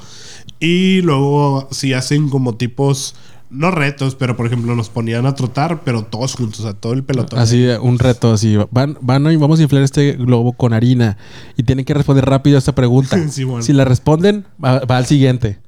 Y 0.59 1.01
luego, 1.01 1.67
si 1.71 1.91
hacen 1.91 2.29
como 2.29 2.55
tipos, 2.55 3.15
no 3.49 3.71
retos, 3.71 4.15
pero 4.15 4.37
por 4.37 4.45
ejemplo, 4.45 4.73
nos 4.73 4.89
ponían 4.89 5.25
a 5.25 5.35
trotar, 5.35 5.81
pero 5.83 6.03
todos 6.03 6.35
juntos, 6.35 6.61
o 6.61 6.63
sea, 6.63 6.73
todo 6.73 6.93
el 6.93 7.03
pelotón. 7.03 7.39
Así, 7.39 7.65
un 7.81 7.99
reto 7.99 8.31
así. 8.31 8.57
Van, 8.71 8.97
van 9.01 9.29
y 9.29 9.35
vamos 9.35 9.59
a 9.59 9.63
inflar 9.63 9.83
este 9.83 10.13
globo 10.13 10.53
con 10.53 10.71
harina. 10.71 11.17
Y 11.57 11.63
tienen 11.63 11.83
que 11.83 11.93
responder 11.93 12.25
rápido 12.25 12.55
a 12.55 12.59
esta 12.59 12.73
pregunta. 12.73 13.17
Sí, 13.29 13.43
bueno. 13.43 13.63
Si 13.63 13.73
la 13.73 13.83
responden, 13.83 14.45
va, 14.63 14.79
va 14.79 14.97
al 14.97 15.05
siguiente. 15.05 15.59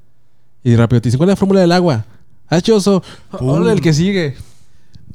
Y 0.63 0.75
rápido 0.78 1.02
te 1.02 1.10
dicen, 1.10 1.17
¿cuál 1.17 1.30
es 1.30 1.34
la 1.34 1.38
fórmula 1.38 1.60
del 1.60 1.73
agua? 1.73 2.06
Ah, 2.49 2.62
choso. 2.62 3.03
Hola, 3.31 3.71
el 3.73 3.81
que 3.81 3.93
sigue. 3.93 4.35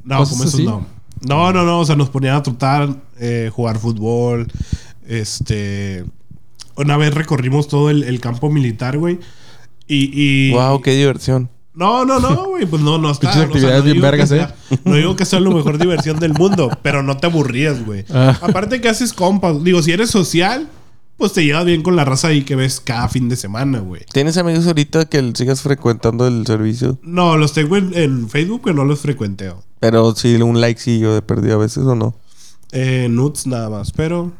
No, 0.04 0.18
cosas 0.18 0.32
como 0.34 0.44
eso 0.48 0.56
así. 0.56 0.66
no. 0.66 0.86
No, 1.26 1.52
no, 1.52 1.64
no, 1.64 1.80
o 1.80 1.84
sea, 1.86 1.96
nos 1.96 2.10
ponían 2.10 2.36
a 2.36 2.42
trotar, 2.42 2.88
eh, 3.18 3.50
jugar 3.54 3.78
fútbol. 3.78 4.46
Este. 5.06 6.04
Una 6.76 6.96
vez 6.96 7.14
recorrimos 7.14 7.68
todo 7.68 7.88
el, 7.90 8.02
el 8.04 8.20
campo 8.20 8.50
militar, 8.50 8.98
güey. 8.98 9.18
Y, 9.86 10.10
y. 10.12 10.52
Wow, 10.52 10.80
qué 10.82 10.92
diversión. 10.92 11.48
No, 11.72 12.04
no, 12.04 12.20
no, 12.20 12.44
güey. 12.50 12.66
Pues 12.66 12.82
no, 12.82 12.98
no 12.98 13.10
está. 13.10 13.30
Pinches 13.30 13.44
actividades 13.46 13.84
bien 13.84 13.94
digo 13.96 14.04
que 14.04 14.10
vergas, 14.10 14.28
sea- 14.28 14.54
No 14.84 14.94
digo 14.94 15.16
que 15.16 15.24
sea 15.24 15.40
la 15.40 15.50
mejor 15.50 15.78
diversión 15.78 16.18
del 16.18 16.34
mundo, 16.34 16.70
pero 16.82 17.02
no 17.02 17.16
te 17.16 17.26
aburrías, 17.26 17.84
güey. 17.84 18.04
Ah. 18.10 18.38
Aparte 18.42 18.80
que 18.80 18.88
haces 18.88 19.12
compas. 19.12 19.62
Digo, 19.64 19.80
si 19.82 19.92
eres 19.92 20.10
social, 20.10 20.68
pues 21.16 21.32
te 21.32 21.44
llevas 21.44 21.64
bien 21.64 21.82
con 21.82 21.96
la 21.96 22.04
raza 22.04 22.28
ahí 22.28 22.42
que 22.42 22.56
ves 22.56 22.80
cada 22.80 23.08
fin 23.08 23.28
de 23.28 23.36
semana, 23.36 23.78
güey. 23.80 24.02
¿Tienes 24.12 24.36
amigos 24.36 24.66
ahorita 24.66 25.06
que 25.06 25.32
sigas 25.34 25.62
frecuentando 25.62 26.26
el 26.26 26.46
servicio? 26.46 26.98
No, 27.02 27.36
los 27.36 27.52
tengo 27.52 27.76
en, 27.76 27.92
en 27.96 28.28
Facebook, 28.28 28.62
pero 28.64 28.76
no 28.76 28.84
los 28.84 29.00
frecuenteo. 29.00 29.62
Pero 29.80 30.14
sí, 30.14 30.34
un 30.36 30.60
like 30.60 30.80
sí 30.80 30.98
yo 30.98 31.14
de 31.14 31.22
perdido 31.22 31.54
a 31.54 31.58
veces 31.58 31.84
o 31.84 31.94
no. 31.94 32.14
Eh, 32.72 33.08
nudes 33.10 33.46
nada 33.46 33.70
más, 33.70 33.92
pero. 33.92 34.32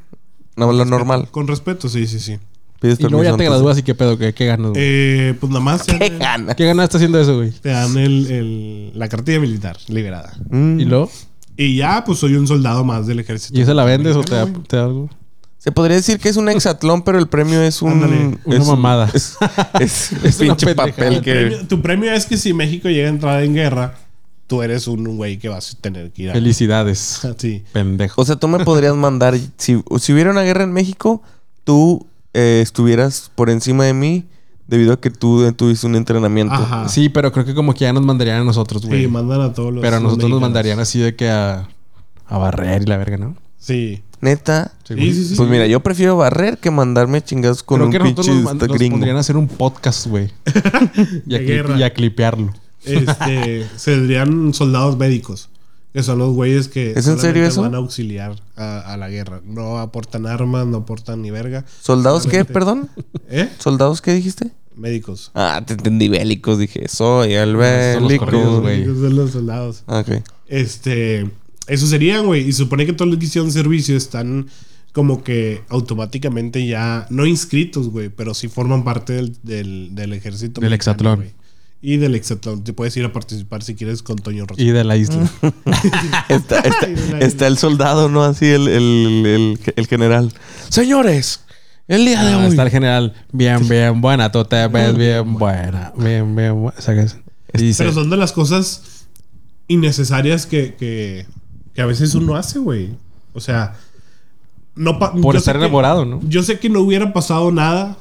No, 0.56 0.72
lo 0.72 0.84
normal. 0.84 1.28
Con 1.30 1.46
respeto, 1.46 1.88
sí, 1.88 2.06
sí, 2.06 2.18
sí. 2.20 2.38
Pides 2.80 2.98
Y 3.00 3.04
luego 3.04 3.22
ya 3.24 3.36
te 3.36 3.44
gradúas 3.44 3.78
y 3.78 3.82
qué 3.82 3.94
pedo, 3.94 4.18
qué, 4.18 4.34
qué 4.34 4.46
ganas, 4.46 4.70
güey? 4.72 4.82
Eh, 4.84 5.34
pues 5.40 5.48
nada 5.50 5.64
más 5.64 5.82
¡Qué 5.86 5.98
dan, 6.10 6.18
gana! 6.18 6.54
¿Qué 6.54 6.66
ganaste 6.66 6.96
haciendo 6.98 7.20
eso, 7.20 7.36
güey? 7.36 7.50
te 7.50 7.70
dan 7.70 7.96
el, 7.96 8.26
el- 8.30 8.98
la 8.98 9.08
cartilla 9.08 9.40
militar 9.40 9.76
liberada. 9.88 10.34
Mm. 10.50 10.80
Y 10.80 10.84
luego, 10.84 11.10
Y 11.56 11.76
ya, 11.76 12.04
pues 12.04 12.18
soy 12.18 12.34
un 12.34 12.46
soldado 12.46 12.84
más 12.84 13.06
del 13.06 13.20
ejército. 13.20 13.58
¿y 13.58 13.62
esa 13.62 13.72
la 13.74 13.84
vendes 13.84 14.16
o 14.16 14.22
te 14.22 14.34
da, 14.34 14.46
te 14.66 14.76
da 14.76 14.84
algo? 14.84 15.08
Se 15.64 15.72
podría 15.72 15.96
decir 15.96 16.18
que 16.18 16.28
es 16.28 16.36
un 16.36 16.46
hexatlón, 16.50 17.00
pero 17.02 17.18
el 17.18 17.26
premio 17.26 17.62
es 17.62 17.80
un... 17.80 17.92
Ándale, 17.92 18.36
una 18.44 18.56
es 18.58 18.66
mamada. 18.66 19.10
Es, 19.14 19.38
es, 19.80 20.12
Es 20.22 20.40
una 20.40 20.54
pinche 20.56 20.74
papel 20.74 21.14
El 21.14 21.20
que... 21.22 21.32
premio- 21.34 21.66
tu 21.68 21.80
premio 21.80 22.12
es 22.12 22.26
que 22.26 22.36
si 22.36 22.52
México 22.52 22.90
llega 22.90 23.06
a 23.06 23.10
entrar 23.10 23.42
en 23.42 23.54
guerra, 23.54 23.94
tú 24.46 24.60
eres 24.62 24.86
un 24.88 25.16
güey 25.16 25.38
que 25.38 25.48
vas 25.48 25.72
a 25.72 25.80
tener 25.80 26.10
que 26.12 26.24
ir 26.24 26.30
a... 26.30 26.32
Felicidades, 26.34 27.22
Sí. 27.38 27.64
pendejo. 27.72 28.20
O 28.20 28.24
sea, 28.26 28.36
tú 28.36 28.46
me 28.46 28.62
podrías 28.62 28.94
mandar... 28.94 29.38
Si, 29.56 29.82
si 30.00 30.12
hubiera 30.12 30.30
una 30.32 30.42
guerra 30.42 30.64
en 30.64 30.72
México, 30.74 31.22
tú 31.64 32.06
eh, 32.34 32.60
estuvieras 32.62 33.30
por 33.34 33.48
encima 33.48 33.84
de 33.86 33.94
mí 33.94 34.26
debido 34.68 34.92
a 34.92 35.00
que 35.00 35.08
tú 35.08 35.50
tuviste 35.52 35.86
un 35.86 35.96
entrenamiento. 35.96 36.54
Ajá. 36.56 36.90
Sí, 36.90 37.08
pero 37.08 37.32
creo 37.32 37.46
que 37.46 37.54
como 37.54 37.72
que 37.72 37.80
ya 37.80 37.92
nos 37.94 38.04
mandarían 38.04 38.42
a 38.42 38.44
nosotros, 38.44 38.84
güey. 38.84 39.00
Sí, 39.04 39.08
mandan 39.08 39.40
a 39.40 39.54
todos 39.54 39.72
los. 39.72 39.80
pero 39.80 39.96
a 39.96 40.00
nosotros 40.00 40.28
nos 40.28 40.42
mandarían 40.42 40.78
así 40.78 40.98
de 40.98 41.16
que 41.16 41.30
a, 41.30 41.68
a 42.26 42.36
barrer 42.38 42.82
y 42.82 42.84
la 42.86 42.98
verga, 42.98 43.16
¿no? 43.16 43.34
Sí. 43.58 44.02
Neta. 44.24 44.72
Sí, 44.84 44.94
Sí, 44.94 45.14
sí, 45.14 45.24
sí. 45.28 45.34
Pues 45.36 45.48
mira, 45.48 45.66
yo 45.66 45.80
prefiero 45.80 46.16
barrer 46.16 46.58
que 46.58 46.70
mandarme 46.70 47.22
chingados 47.22 47.62
con 47.62 47.76
Creo 47.78 47.86
un 47.86 47.92
que 47.92 47.98
nosotros 48.00 48.26
pinche 48.26 48.42
nos, 48.44 48.54
nos 48.56 48.68
gringo. 48.78 48.94
pondrían 48.94 49.16
a 49.16 49.20
hacer 49.20 49.36
un 49.36 49.46
podcast, 49.48 50.06
güey. 50.06 50.30
y, 51.26 51.36
y 51.36 51.82
a 51.82 51.92
clipearlo. 51.92 52.52
Este, 52.84 53.66
serían 53.76 54.52
soldados 54.54 54.96
médicos. 54.98 55.48
Que 55.92 56.02
son 56.02 56.18
los 56.18 56.34
güeyes 56.34 56.66
que 56.66 56.90
¿Es 56.96 57.06
en 57.06 57.20
serio 57.20 57.46
eso? 57.46 57.62
van 57.62 57.74
a 57.76 57.78
auxiliar 57.78 58.34
a, 58.56 58.80
a 58.80 58.96
la 58.96 59.08
guerra. 59.10 59.40
No 59.44 59.78
aportan 59.78 60.26
armas, 60.26 60.66
no 60.66 60.78
aportan 60.78 61.22
ni 61.22 61.30
verga. 61.30 61.64
¿Soldados 61.80 62.26
qué? 62.26 62.44
Perdón. 62.44 62.90
¿Eh? 63.30 63.48
¿Soldados 63.60 64.02
qué 64.02 64.12
dijiste? 64.12 64.50
Médicos. 64.74 65.30
Ah, 65.34 65.62
te 65.64 65.74
entendí 65.74 66.08
bélicos. 66.08 66.58
Dije, 66.58 66.88
soy 66.88 67.34
el 67.34 67.50
son 67.52 67.52
los 67.52 67.60
bélico. 68.08 68.24
corridos, 68.24 68.98
son 68.98 69.16
los 69.16 69.30
soldados. 69.30 69.84
Ah, 69.86 70.00
Ok. 70.00 70.24
Este, 70.48 71.30
eso 71.66 71.86
serían, 71.86 72.26
güey. 72.26 72.46
Y 72.48 72.52
supone 72.52 72.86
que 72.86 72.92
todos 72.92 73.10
los 73.10 73.18
que 73.18 73.26
hicieron 73.26 73.50
servicio 73.52 73.96
están 73.96 74.46
como 74.92 75.24
que 75.24 75.62
automáticamente 75.70 76.64
ya, 76.66 77.06
no 77.10 77.26
inscritos, 77.26 77.88
güey, 77.90 78.10
pero 78.10 78.32
sí 78.34 78.48
forman 78.48 78.84
parte 78.84 79.14
del, 79.14 79.36
del, 79.42 79.88
del 79.94 80.12
ejército. 80.12 80.60
Del 80.60 80.70
mexicano, 80.70 80.92
hexatlón. 80.94 81.16
güey. 81.16 81.32
Y 81.82 81.96
del 81.98 82.14
hexatlón. 82.14 82.64
Te 82.64 82.72
puedes 82.72 82.96
ir 82.96 83.04
a 83.04 83.12
participar 83.12 83.62
si 83.62 83.74
quieres 83.74 84.02
con 84.02 84.16
Toño 84.16 84.46
Rosa. 84.46 84.62
Y 84.62 84.70
de 84.70 84.84
la 84.84 84.96
isla. 84.96 85.28
Está, 86.28 86.60
está- 86.60 86.86
Ay, 86.86 86.94
de 86.94 87.12
la 87.12 87.18
está 87.18 87.46
el 87.46 87.58
soldado, 87.58 88.08
¿no? 88.08 88.24
Así 88.24 88.46
el, 88.46 88.68
el, 88.68 89.26
el, 89.26 89.60
el 89.76 89.86
general. 89.86 90.32
Señores, 90.70 91.40
el 91.88 92.06
día 92.06 92.22
de 92.24 92.32
Ah, 92.32 92.38
hoy. 92.38 92.46
está 92.46 92.62
el 92.62 92.70
general. 92.70 93.12
Bien, 93.32 93.68
bien 93.68 94.00
buena. 94.00 94.32
Tú 94.32 94.44
te 94.44 94.66
ves 94.68 94.96
bien 94.96 95.34
buena. 95.34 95.92
Bien, 95.98 96.34
bien 96.34 96.54
buena. 96.54 96.78
Dice, 97.52 97.82
Pero 97.84 97.92
son 97.92 98.08
de 98.08 98.16
las 98.16 98.32
cosas 98.32 99.06
innecesarias 99.68 100.46
que, 100.46 100.74
que, 100.74 101.26
que 101.74 101.82
a 101.82 101.86
veces 101.86 102.14
uno 102.14 102.36
hace, 102.36 102.58
güey. 102.58 102.90
O 103.32 103.40
sea, 103.40 103.74
no 104.76 104.98
pa- 104.98 105.12
por 105.14 105.36
estar 105.36 105.56
que- 105.56 105.60
enamorado, 105.64 106.04
¿no? 106.04 106.20
Yo 106.28 106.42
sé 106.42 106.58
que 106.58 106.68
no 106.68 106.80
hubiera 106.80 107.12
pasado 107.12 107.50
nada 107.52 107.96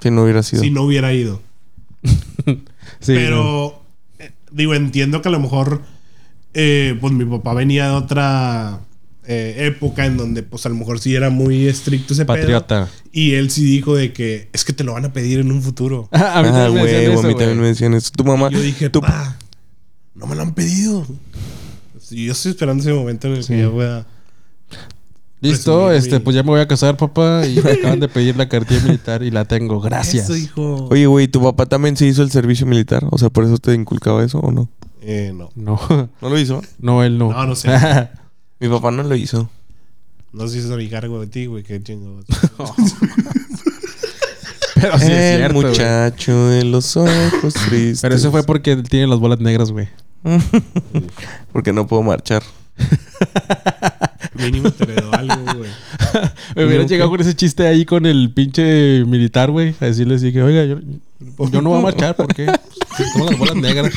Si 0.00 0.10
no 0.10 0.22
hubiera 0.24 0.42
sido. 0.42 0.62
si 0.62 0.70
no 0.70 0.82
hubiera 0.82 1.12
ido. 1.12 1.40
Sí. 3.00 3.12
Pero, 3.14 3.82
eh, 4.18 4.30
digo, 4.50 4.72
entiendo 4.74 5.20
que 5.20 5.28
a 5.28 5.32
lo 5.32 5.38
mejor, 5.40 5.82
eh, 6.54 6.96
pues 7.00 7.12
mi 7.12 7.24
papá 7.24 7.52
venía 7.52 7.88
de 7.88 7.94
otra 7.94 8.80
eh, 9.28 9.54
época 9.66 10.06
en 10.06 10.16
donde, 10.16 10.42
pues 10.42 10.64
a 10.66 10.68
lo 10.70 10.76
mejor 10.76 10.98
sí 11.00 11.14
era 11.14 11.28
muy 11.30 11.66
estricto 11.68 12.14
ese 12.14 12.24
pedo. 12.24 12.36
Patriota. 12.38 12.88
Y 13.12 13.32
él 13.34 13.50
sí 13.50 13.64
dijo 13.64 13.94
de 13.96 14.12
que 14.12 14.48
es 14.52 14.64
que 14.64 14.72
te 14.72 14.82
lo 14.84 14.94
van 14.94 15.04
a 15.04 15.12
pedir 15.12 15.40
en 15.40 15.50
un 15.52 15.62
futuro. 15.62 16.08
a 16.12 16.18
mí 16.42 16.48
Ah, 16.48 16.52
también 16.52 16.74
me 16.74 16.82
decían 16.84 17.02
huevo, 17.02 17.12
a 17.12 17.18
eso, 17.20 17.28
mí 17.28 17.34
también 17.34 17.60
me 17.60 17.66
decían 17.66 17.94
eso. 17.94 18.10
Tu 18.16 18.24
mamá. 18.24 18.50
Yo 18.50 18.60
dije, 18.60 18.88
tu- 18.88 19.00
pa, 19.00 19.36
no 20.14 20.26
me 20.26 20.34
lo 20.36 20.42
han 20.42 20.54
pedido. 20.54 21.04
Yo 22.10 22.32
estoy 22.32 22.50
esperando 22.52 22.82
ese 22.82 22.92
momento 22.92 23.26
en 23.28 23.34
el 23.34 23.42
Sí. 23.44 23.54
que 23.54 23.60
yo 23.62 23.72
pueda. 23.72 24.06
Listo, 25.40 25.92
este, 25.92 26.14
mi- 26.18 26.20
pues 26.20 26.34
ya 26.34 26.42
me 26.42 26.48
voy 26.50 26.60
a 26.60 26.66
casar, 26.68 26.96
papá. 26.96 27.46
Y 27.46 27.60
me 27.60 27.72
acaban 27.72 28.00
de 28.00 28.08
pedir 28.08 28.36
la 28.36 28.48
cartilla 28.48 28.80
militar 28.82 29.22
y 29.22 29.30
la 29.30 29.44
tengo. 29.44 29.80
Gracias. 29.80 30.24
Eso, 30.24 30.36
hijo. 30.36 30.88
Oye, 30.90 31.06
güey, 31.06 31.28
¿tu 31.28 31.42
papá 31.42 31.66
también 31.66 31.96
se 31.96 32.06
hizo 32.06 32.22
el 32.22 32.30
servicio 32.30 32.66
militar? 32.66 33.06
O 33.10 33.18
sea, 33.18 33.28
¿por 33.30 33.44
eso 33.44 33.58
te 33.58 33.74
inculcaba 33.74 34.24
eso 34.24 34.38
o 34.40 34.50
no? 34.50 34.68
Eh, 35.02 35.32
no. 35.34 35.50
No, 35.54 35.78
¿No 36.20 36.28
lo 36.28 36.38
hizo? 36.38 36.62
no, 36.78 37.04
él 37.04 37.18
no. 37.18 37.30
No, 37.32 37.46
no 37.46 37.54
sé. 37.54 37.68
Mi 38.60 38.68
papá 38.68 38.90
no 38.90 39.02
lo 39.02 39.14
hizo. 39.14 39.48
No 40.32 40.48
sé 40.48 40.54
si 40.54 40.58
es 40.70 40.76
mi 40.76 40.88
cargo 40.88 41.20
de 41.20 41.26
ti, 41.28 41.46
güey. 41.46 41.62
Qué 41.62 41.82
chingo. 41.82 42.20
Pero 44.74 44.98
sí 44.98 45.10
es 45.10 45.36
cierto, 45.38 45.54
muchacho 45.54 46.48
de 46.48 46.64
los 46.64 46.96
ojos 46.96 47.54
tristes. 47.68 48.00
Pero 48.02 48.14
eso 48.14 48.30
fue 48.30 48.42
porque 48.42 48.72
él 48.72 48.82
tiene 48.88 49.06
las 49.06 49.18
bolas 49.18 49.40
negras, 49.40 49.70
güey. 49.72 49.88
Porque 51.52 51.72
no 51.72 51.86
puedo 51.86 52.02
marchar. 52.02 52.42
Mínimo 54.34 54.70
te 54.70 54.84
heredó 54.84 55.12
algo, 55.14 55.34
güey. 55.56 55.70
Me 56.54 56.64
hubiera 56.66 56.82
¿Yo 56.82 56.88
llegado 56.88 57.10
con 57.10 57.20
ese 57.20 57.34
chiste 57.34 57.66
ahí 57.66 57.84
con 57.84 58.04
el 58.06 58.30
pinche 58.32 59.04
militar, 59.06 59.50
güey. 59.50 59.74
A 59.80 59.86
decirle 59.86 60.16
así 60.16 60.32
que, 60.32 60.42
oiga, 60.42 60.64
yo, 60.64 60.78
yo 61.50 61.62
no 61.62 61.70
voy 61.70 61.78
a 61.78 61.82
marchar 61.82 62.14
porque 62.16 62.46
tengo 63.14 63.30
las 63.30 63.38
bolas 63.38 63.56
negras. 63.56 63.92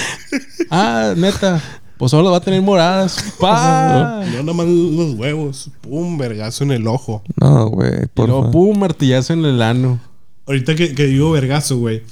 ah, 0.70 1.14
neta. 1.16 1.62
Pues 1.96 2.10
solo 2.12 2.30
va 2.30 2.36
a 2.36 2.40
tener 2.40 2.62
moradas. 2.62 3.34
¡Pa! 3.40 4.22
No, 4.32 4.42
nada 4.42 4.52
más 4.52 4.66
los 4.66 5.14
huevos. 5.14 5.70
Pum, 5.80 6.16
vergazo 6.16 6.62
en 6.64 6.70
el 6.72 6.86
ojo. 6.86 7.22
No, 7.40 7.68
güey, 7.70 8.04
Y 8.04 8.06
por 8.06 8.28
luego, 8.28 8.42
favor. 8.44 8.52
pum, 8.52 8.78
martillazo 8.78 9.32
en 9.32 9.44
el 9.44 9.60
ano. 9.62 9.98
Ahorita 10.46 10.74
que, 10.76 10.94
que 10.94 11.06
digo 11.06 11.32
vergazo, 11.32 11.78
güey. 11.78 12.02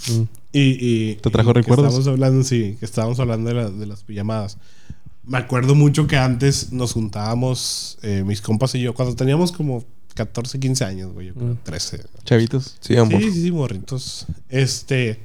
Y, 0.58 0.78
y. 0.80 1.14
¿Te 1.16 1.30
trajo 1.30 1.50
y 1.50 1.54
recuerdos? 1.54 1.86
Estábamos 1.86 2.08
hablando, 2.08 2.44
sí, 2.44 2.76
que 2.78 2.84
estábamos 2.84 3.20
hablando 3.20 3.48
de, 3.50 3.54
la- 3.54 3.70
de 3.70 3.86
las 3.86 4.02
pijamadas. 4.04 4.58
Me 5.24 5.38
acuerdo 5.38 5.74
mucho 5.74 6.06
que 6.06 6.16
antes 6.16 6.72
nos 6.72 6.92
juntábamos, 6.92 7.98
eh, 8.02 8.22
mis 8.24 8.40
compas 8.40 8.74
y 8.76 8.80
yo, 8.80 8.94
cuando 8.94 9.16
teníamos 9.16 9.50
como 9.52 9.84
14, 10.14 10.58
15 10.60 10.84
años, 10.84 11.12
güey. 11.12 11.26
Yo 11.28 11.34
creo, 11.34 11.48
Mm. 11.48 11.58
13. 11.64 12.04
Chavitos. 12.24 12.76
Sí, 12.80 12.96
amor. 12.96 13.20
Sí, 13.20 13.32
sí, 13.32 13.42
sí, 13.42 13.50
morritos. 13.52 14.26
Este. 14.48 15.20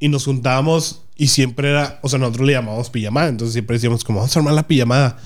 Y 0.00 0.08
nos 0.08 0.24
juntábamos 0.24 1.02
y 1.16 1.28
siempre 1.28 1.70
era. 1.70 2.00
O 2.02 2.08
sea, 2.08 2.18
nosotros 2.18 2.46
le 2.46 2.52
llamábamos 2.54 2.90
pijamada. 2.90 3.28
Entonces 3.28 3.52
siempre 3.54 3.76
decíamos, 3.76 4.02
como 4.04 4.18
vamos 4.18 4.36
a 4.36 4.40
armar 4.40 4.54
la 4.54 4.66
pijamada. 4.66 5.18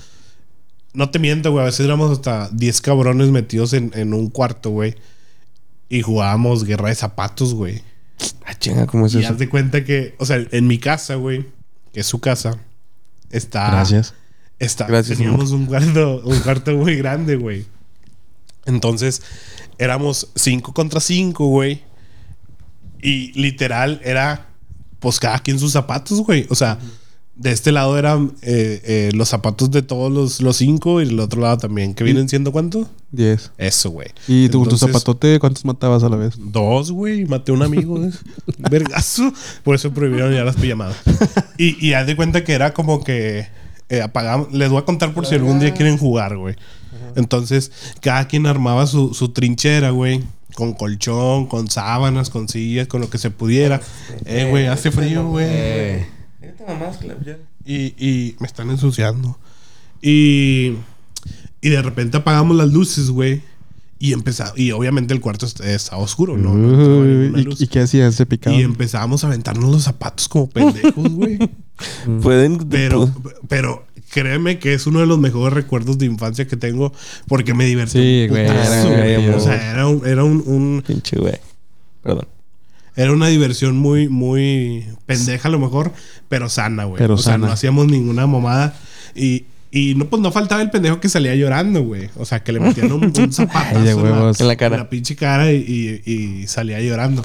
No 0.93 1.09
te 1.09 1.19
miento, 1.19 1.51
güey. 1.51 1.63
A 1.63 1.65
veces 1.65 1.81
éramos 1.85 2.11
hasta 2.11 2.49
10 2.53 2.81
cabrones 2.81 3.29
metidos 3.29 3.73
en, 3.73 3.91
en 3.95 4.13
un 4.13 4.29
cuarto, 4.29 4.69
güey. 4.69 4.95
Y 5.89 6.01
jugábamos 6.01 6.63
guerra 6.63 6.89
de 6.89 6.95
zapatos, 6.95 7.53
güey. 7.55 7.81
Ah, 8.45 8.53
chinga, 8.57 8.87
¿cómo 8.87 9.05
es 9.05 9.15
y 9.15 9.19
eso? 9.19 9.29
haz 9.29 9.37
de 9.37 9.49
cuenta 9.49 9.83
que, 9.83 10.15
o 10.19 10.25
sea, 10.25 10.43
en 10.51 10.67
mi 10.67 10.79
casa, 10.79 11.15
güey, 11.15 11.45
que 11.93 11.99
es 11.99 12.05
su 12.07 12.19
casa, 12.19 12.57
está. 13.29 13.69
Gracias. 13.71 14.13
Está, 14.59 14.87
Gracias, 14.87 15.17
teníamos 15.19 15.51
un 15.51 15.67
cuarto, 15.67 16.21
un 16.23 16.39
cuarto 16.39 16.71
muy 16.73 16.95
grande, 16.95 17.35
güey. 17.35 17.65
Entonces, 18.65 19.21
éramos 19.77 20.29
cinco 20.35 20.73
contra 20.73 20.99
cinco, 20.99 21.47
güey. 21.47 21.83
Y 23.01 23.39
literal 23.39 24.01
era, 24.03 24.47
pues 24.99 25.19
cada 25.19 25.39
quien 25.39 25.59
sus 25.59 25.73
zapatos, 25.73 26.21
güey. 26.21 26.47
O 26.49 26.55
sea, 26.55 26.79
de 27.37 27.51
este 27.51 27.71
lado 27.71 27.97
eran 27.97 28.33
eh, 28.41 28.81
eh, 28.83 29.09
los 29.13 29.29
zapatos 29.29 29.69
de 29.69 29.83
todos 29.83 30.11
los, 30.11 30.41
los 30.41 30.57
cinco 30.57 31.01
y 31.01 31.05
del 31.05 31.19
otro 31.19 31.41
lado 31.41 31.57
también. 31.57 31.93
¿Que 31.93 32.03
vienen 32.03 32.27
siendo 32.27 32.51
cuánto? 32.51 32.89
10. 33.11 33.51
Eso, 33.57 33.91
güey. 33.91 34.07
¿Y 34.27 34.47
tu, 34.47 34.59
tu 34.59 34.63
Entonces, 34.63 34.87
zapatote 34.87 35.39
cuántos 35.39 35.63
matabas 35.63 36.03
a 36.03 36.09
la 36.09 36.17
vez? 36.17 36.33
Dos, 36.37 36.91
güey. 36.91 37.25
Maté 37.25 37.51
a 37.51 37.55
un 37.55 37.61
amigo. 37.61 37.99
Vergazo. 38.57 39.31
Por 39.63 39.75
eso 39.75 39.91
prohibieron 39.91 40.33
ya 40.33 40.43
las 40.43 40.55
pijamadas. 40.55 40.97
Y, 41.59 41.83
y 41.83 41.93
haz 41.93 42.05
de 42.05 42.15
cuenta 42.15 42.43
que 42.43 42.53
era 42.53 42.75
como 42.75 43.03
que 43.03 43.47
eh, 43.89 44.01
apagamos. 44.01 44.53
Les 44.53 44.69
voy 44.69 44.79
a 44.79 44.85
contar 44.85 45.13
por 45.15 45.25
si 45.25 45.33
algún 45.33 45.59
día 45.59 45.73
quieren 45.73 45.97
jugar, 45.97 46.37
güey. 46.37 46.55
Entonces, 47.15 47.71
cada 47.99 48.27
quien 48.27 48.45
armaba 48.45 48.85
su, 48.85 49.15
su 49.15 49.29
trinchera, 49.29 49.89
güey. 49.89 50.23
Con 50.53 50.73
colchón, 50.73 51.47
con 51.47 51.67
sábanas, 51.67 52.29
con 52.29 52.47
sillas, 52.47 52.87
con 52.87 53.01
lo 53.01 53.09
que 53.09 53.17
se 53.17 53.31
pudiera. 53.31 53.81
Eh, 54.25 54.47
güey, 54.51 54.67
hace 54.67 54.91
frío, 54.91 55.27
güey. 55.27 56.16
Y, 57.65 57.93
y 57.97 58.35
me 58.39 58.47
están 58.47 58.69
ensuciando. 58.69 59.37
Y, 60.01 60.73
y 61.61 61.69
de 61.69 61.81
repente 61.81 62.17
apagamos 62.17 62.55
las 62.57 62.71
luces, 62.71 63.09
güey. 63.09 63.41
Y 63.99 64.13
empezamos, 64.13 64.57
y 64.59 64.71
obviamente 64.73 65.13
el 65.15 65.21
cuarto 65.21 65.47
está, 65.47 65.67
está 65.71 65.97
oscuro, 65.97 66.37
¿no? 66.37 66.51
Estaba. 66.53 67.41
¿y, 67.41 67.63
¿Y 67.63 67.67
qué 67.67 67.79
hacían? 67.79 68.11
¿Se 68.13 68.27
picaban? 68.27 68.59
Y 68.59 68.61
empezábamos 68.61 69.23
a 69.23 69.27
aventarnos 69.27 69.71
los 69.71 69.83
zapatos 69.83 70.29
como 70.29 70.47
pendejos, 70.47 71.09
güey. 71.13 71.39
Pueden... 72.21 72.57
Pero, 72.69 73.11
pero 73.47 73.85
créeme 74.11 74.59
que 74.59 74.73
es 74.75 74.85
uno 74.85 74.99
de 74.99 75.07
los 75.07 75.17
mejores 75.19 75.53
recuerdos 75.53 75.97
de 75.97 76.05
infancia 76.05 76.47
que 76.47 76.57
tengo 76.57 76.93
porque 77.27 77.53
me 77.55 77.65
divertí. 77.65 77.93
Sí, 77.99 78.27
güey, 78.29 78.45
era. 78.45 79.35
O 79.35 79.39
sea, 79.39 79.71
era, 79.71 79.87
un- 79.87 80.05
era, 80.05 80.23
un- 80.23 80.43
un- 80.45 80.83
Pinche 80.85 81.17
güey. 81.17 81.35
Perdón. 82.03 82.27
Era 82.97 83.13
una 83.13 83.27
diversión 83.27 83.77
muy, 83.77 84.09
muy 84.09 84.85
pendeja 85.05 85.47
a 85.47 85.51
lo 85.51 85.59
mejor, 85.59 85.93
pero 86.27 86.49
sana, 86.49 86.83
güey. 86.83 86.97
Pero 86.97 87.13
o 87.13 87.17
sea, 87.17 87.33
sana. 87.33 87.47
no 87.47 87.53
hacíamos 87.53 87.87
ninguna 87.87 88.27
mamada. 88.27 88.75
Y, 89.15 89.45
y 89.71 89.95
no, 89.95 90.05
pues 90.05 90.21
no 90.21 90.31
faltaba 90.31 90.61
el 90.61 90.69
pendejo 90.71 90.99
que 90.99 91.07
salía 91.07 91.33
llorando, 91.35 91.81
güey. 91.83 92.09
O 92.17 92.25
sea, 92.25 92.43
que 92.43 92.51
le 92.51 92.59
metían 92.59 92.91
un, 92.91 93.05
un 93.17 93.31
zapatazo 93.33 93.77
Ay, 93.79 93.83
de 93.85 93.91
en, 93.91 93.97
la, 93.97 94.03
huevos. 94.03 94.41
En 94.41 94.47
la 94.47 94.55
cara. 94.57 94.75
en 94.75 94.81
la 94.81 94.89
pinche 94.89 95.15
cara 95.15 95.51
y, 95.53 96.01
y- 96.05 96.11
y 96.41 96.47
salía 96.47 96.81
llorando. 96.81 97.23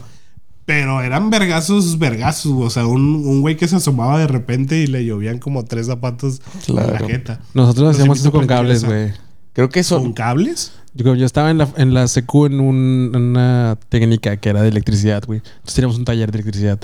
Pero 0.64 1.02
eran 1.02 1.28
vergazos, 1.30 1.98
vergazos. 1.98 2.52
O 2.56 2.70
sea, 2.70 2.86
un, 2.86 3.02
un 3.26 3.40
güey 3.40 3.56
que 3.56 3.66
se 3.66 3.76
asomaba 3.76 4.18
de 4.20 4.28
repente 4.28 4.78
y 4.78 4.86
le 4.86 5.04
llovían 5.04 5.38
como 5.38 5.64
tres 5.64 5.86
zapatos 5.88 6.40
en 6.68 6.76
la 6.76 6.84
Claro. 6.86 7.08
jeta. 7.08 7.40
Nosotros 7.54 7.86
Nos 7.86 7.96
hacíamos 7.96 8.20
eso 8.20 8.30
con 8.30 8.46
cables, 8.46 8.84
güey. 8.84 9.10
Creo 9.54 9.68
que 9.70 9.80
¿Con 9.80 9.84
son... 9.84 10.12
cables? 10.12 10.72
Yo, 10.94 11.14
yo 11.14 11.24
estaba 11.26 11.50
en 11.50 11.58
la, 11.58 11.68
en 11.76 11.94
la 11.94 12.06
secu 12.08 12.46
en, 12.46 12.60
un- 12.60 13.12
en 13.14 13.22
una 13.22 13.78
técnica 13.88 14.36
que 14.36 14.48
era 14.50 14.62
de 14.62 14.68
electricidad, 14.68 15.22
güey. 15.26 15.38
Entonces 15.44 15.74
teníamos 15.74 15.96
un 15.98 16.04
taller 16.04 16.30
de 16.30 16.38
electricidad. 16.38 16.78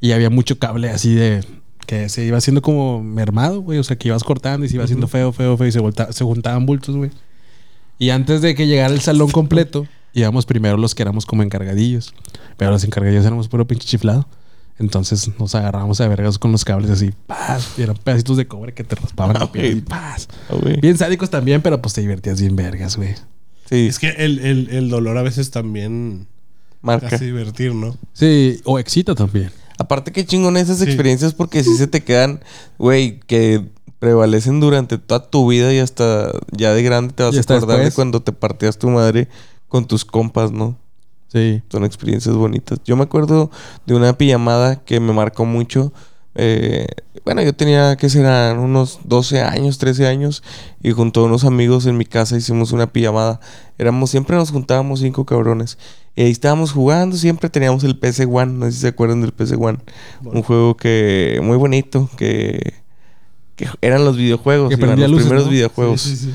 Y 0.00 0.12
había 0.12 0.30
mucho 0.30 0.58
cable 0.58 0.90
así 0.90 1.14
de... 1.14 1.44
Que 1.86 2.08
se 2.08 2.24
iba 2.24 2.38
haciendo 2.38 2.62
como 2.62 3.02
mermado, 3.02 3.62
güey. 3.62 3.78
O 3.78 3.82
sea, 3.82 3.96
que 3.96 4.08
ibas 4.08 4.22
cortando 4.22 4.64
y 4.64 4.68
se 4.68 4.76
iba 4.76 4.84
haciendo 4.84 5.08
feo, 5.08 5.32
feo, 5.32 5.56
feo. 5.56 5.66
Y 5.66 5.72
se, 5.72 5.80
volta- 5.80 6.12
se 6.12 6.22
juntaban 6.24 6.64
bultos, 6.66 6.94
güey. 6.96 7.10
Y 7.98 8.10
antes 8.10 8.42
de 8.42 8.54
que 8.54 8.66
llegara 8.66 8.94
el 8.94 9.00
salón 9.00 9.30
completo, 9.30 9.86
íbamos 10.12 10.46
primero 10.46 10.76
los 10.76 10.94
que 10.94 11.02
éramos 11.02 11.26
como 11.26 11.42
encargadillos. 11.42 12.14
Pero 12.56 12.70
los 12.70 12.84
encargadillos 12.84 13.24
éramos 13.26 13.48
puro 13.48 13.66
pinche 13.66 13.86
chiflado. 13.88 14.28
Entonces 14.80 15.30
nos 15.38 15.54
agarrábamos 15.54 16.00
a 16.00 16.08
vergas 16.08 16.38
con 16.38 16.50
los 16.52 16.64
cables 16.64 16.90
así. 16.90 17.10
¡Paz! 17.26 17.74
Y 17.76 17.82
eran 17.82 17.96
pedacitos 17.96 18.36
de 18.38 18.48
cobre 18.48 18.72
que 18.72 18.82
te 18.82 18.96
raspaban 18.96 19.38
la 19.38 19.52
piel. 19.52 19.76
y 19.76 19.80
¡Paz! 19.82 20.26
Ah. 20.48 20.54
Bien 20.80 20.96
sádicos 20.96 21.28
también, 21.30 21.60
pero 21.62 21.80
pues 21.82 21.94
te 21.94 22.00
divertías 22.00 22.40
bien 22.40 22.56
vergas, 22.56 22.96
güey. 22.96 23.14
Sí, 23.68 23.86
Es 23.86 23.98
que 23.98 24.08
el, 24.10 24.38
el- 24.40 24.68
el 24.70 24.88
dolor 24.88 25.18
a 25.18 25.22
veces 25.22 25.50
también 25.50 26.26
marca. 26.80 27.06
hace 27.14 27.26
divertir, 27.26 27.74
¿no? 27.74 27.96
Sí, 28.14 28.60
o 28.64 28.78
excita 28.78 29.14
también. 29.14 29.50
Aparte, 29.78 30.12
qué 30.12 30.24
chingón 30.24 30.56
esas 30.56 30.78
Sí. 30.78 30.84
experiencias 30.84 31.34
porque 31.34 31.62
sí 31.62 31.76
se 31.76 31.86
te 31.86 32.02
quedan, 32.02 32.40
güey, 32.78 33.20
que 33.20 33.66
prevalecen 33.98 34.60
durante 34.60 34.96
toda 34.98 35.28
tu 35.28 35.46
vida 35.48 35.72
y 35.74 35.78
hasta 35.78 36.32
ya 36.52 36.72
de 36.72 36.82
grande 36.82 37.12
te 37.14 37.22
vas 37.22 37.36
a 37.36 37.40
acordar 37.40 37.84
de 37.84 37.92
cuando 37.92 38.20
te 38.22 38.32
partías 38.32 38.78
tu 38.78 38.88
madre 38.88 39.28
con 39.68 39.86
tus 39.86 40.06
compas, 40.06 40.50
¿no? 40.52 40.78
Sí. 41.32 41.62
Son 41.70 41.84
experiencias 41.84 42.34
bonitas. 42.34 42.80
Yo 42.84 42.96
me 42.96 43.04
acuerdo 43.04 43.50
de 43.86 43.94
una 43.94 44.16
pijamada 44.18 44.82
que 44.84 44.98
me 44.98 45.12
marcó 45.12 45.44
mucho. 45.44 45.92
Eh, 46.34 46.86
bueno, 47.24 47.42
yo 47.42 47.54
tenía, 47.54 47.96
¿qué 47.96 48.08
serán? 48.08 48.58
Unos 48.58 49.00
12 49.04 49.40
años, 49.42 49.78
13 49.78 50.06
años. 50.08 50.42
Y 50.82 50.90
junto 50.90 51.20
a 51.20 51.24
unos 51.24 51.44
amigos 51.44 51.86
en 51.86 51.96
mi 51.96 52.04
casa 52.04 52.36
hicimos 52.36 52.72
una 52.72 52.92
pijamada. 52.92 53.40
Éramos, 53.78 54.10
siempre 54.10 54.36
nos 54.36 54.50
juntábamos 54.50 55.00
cinco 55.00 55.24
cabrones. 55.24 55.78
Y 56.16 56.22
ahí 56.22 56.30
estábamos 56.30 56.72
jugando, 56.72 57.16
siempre 57.16 57.48
teníamos 57.48 57.84
el 57.84 57.98
PC 57.98 58.24
One. 58.24 58.52
No 58.54 58.66
sé 58.66 58.72
si 58.72 58.78
se 58.78 58.88
acuerdan 58.88 59.20
del 59.20 59.32
PC 59.32 59.54
One. 59.54 59.78
Un 60.24 60.42
juego 60.42 60.76
que 60.76 61.40
muy 61.42 61.56
bonito, 61.56 62.10
que, 62.16 62.74
que 63.54 63.68
eran 63.80 64.04
los 64.04 64.16
videojuegos. 64.16 64.70
Que 64.70 64.78
prendía 64.78 65.06
los 65.06 65.12
luces, 65.12 65.26
primeros 65.26 65.46
¿no? 65.46 65.52
videojuegos. 65.52 66.00
Sí, 66.00 66.16
sí, 66.16 66.26
sí. 66.26 66.34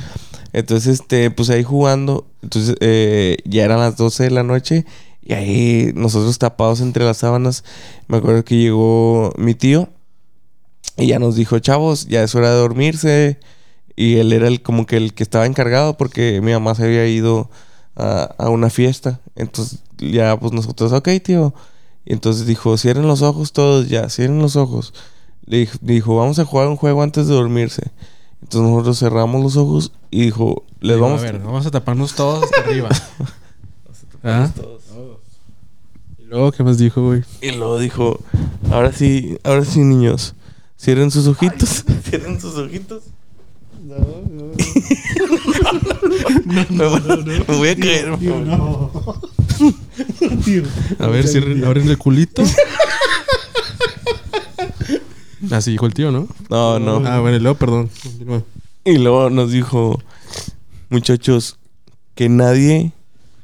Entonces, 0.56 1.02
este, 1.02 1.32
pues 1.32 1.50
ahí 1.50 1.64
jugando. 1.64 2.26
Entonces, 2.42 2.78
eh, 2.80 3.38
ya 3.44 3.66
eran 3.66 3.80
las 3.80 3.98
12 3.98 4.24
de 4.24 4.32
la 4.32 4.44
noche. 4.44 4.86
Y 5.22 5.34
ahí 5.34 5.92
nosotros 5.96 6.40
tapados 6.40 6.80
entre 6.80 7.04
las 7.04 7.18
sábanas. 7.18 7.66
Me 8.08 8.18
acuerdo 8.18 8.46
que 8.46 8.56
llegó 8.56 9.34
mi 9.38 9.54
tío. 9.54 9.90
Y 10.96 11.08
ya 11.08 11.20
nos 11.20 11.36
dijo, 11.36 11.60
chavos, 11.60 12.08
ya 12.08 12.24
es 12.24 12.36
hora 12.36 12.52
de 12.52 12.56
dormirse. 12.56 13.38
Y 13.98 14.16
él 14.16 14.32
era 14.32 14.48
el 14.48 14.62
como 14.62 14.86
que 14.86 14.96
el 14.96 15.14
que 15.14 15.24
estaba 15.24 15.46
encargado 15.46 15.98
porque 15.98 16.40
mi 16.42 16.54
mamá 16.54 16.74
se 16.74 16.86
había 16.86 17.06
ido 17.06 17.50
a, 17.98 18.50
una 18.50 18.70
fiesta. 18.70 19.20
Entonces, 19.36 19.80
ya 19.98 20.40
pues 20.40 20.54
nosotros, 20.54 20.94
ok, 20.94 21.10
tío. 21.22 21.54
Y 22.06 22.14
entonces 22.14 22.46
dijo, 22.46 22.78
cierren 22.78 23.08
los 23.08 23.22
ojos 23.22 23.52
todos 23.52 23.90
ya, 23.90 24.10
cierren 24.10 24.40
los 24.40 24.56
ojos. 24.56 24.94
Le 25.46 25.68
dijo, 25.82 26.16
vamos 26.16 26.40
a 26.40 26.46
jugar 26.46 26.70
un 26.70 26.78
juego 26.78 27.04
antes 27.04 27.28
de 27.28 27.34
dormirse. 27.34 27.92
Entonces 28.46 28.70
nosotros 28.70 29.00
cerramos 29.00 29.42
los 29.42 29.58
ojos 29.58 29.92
y 30.12 30.22
dijo, 30.22 30.66
les 30.80 30.98
Digo, 30.98 31.08
vamos 31.08 31.22
A 31.22 31.24
ver, 31.24 31.40
vamos 31.40 31.66
a 31.66 31.72
taparnos 31.72 32.14
todos 32.14 32.44
hasta 32.44 32.62
arriba. 32.62 32.90
¿Ah? 34.24 34.52
Y 36.20 36.26
luego, 36.26 36.52
¿qué 36.52 36.64
más 36.64 36.78
dijo, 36.78 37.02
güey? 37.04 37.24
Y 37.42 37.52
luego 37.52 37.80
dijo, 37.80 38.20
ahora 38.72 38.92
sí, 38.94 39.40
ahora 39.44 39.66
sí, 39.66 39.80
niños, 39.80 40.36
cierren 40.80 41.10
sus 41.10 41.26
ojitos, 41.26 41.86
cierren 42.08 42.40
sus 42.40 42.56
ojitos. 42.56 43.02
me, 46.70 46.86
voy- 46.88 47.02
me 47.48 47.58
voy 47.58 47.70
a 47.70 47.76
caer. 47.76 48.18
Tío, 48.20 48.40
no. 48.42 48.92
Tío, 50.46 50.64
A 51.00 51.08
ver, 51.08 51.28
si 51.28 51.40
abren 51.40 51.90
el 51.90 51.98
culito. 51.98 52.44
Así 55.52 55.72
dijo 55.72 55.86
el 55.86 55.94
tío, 55.94 56.12
¿no? 56.12 56.28
No, 56.50 56.80
no. 56.80 56.98
Ah, 57.06 57.20
bueno, 57.20 57.38
y 57.38 57.40
luego, 57.40 57.58
perdón. 57.58 57.90
Continúa. 58.02 58.44
Y 58.84 58.98
luego 58.98 59.30
nos 59.30 59.52
dijo, 59.52 60.00
muchachos, 60.90 61.58
que 62.14 62.30
nadie, 62.30 62.94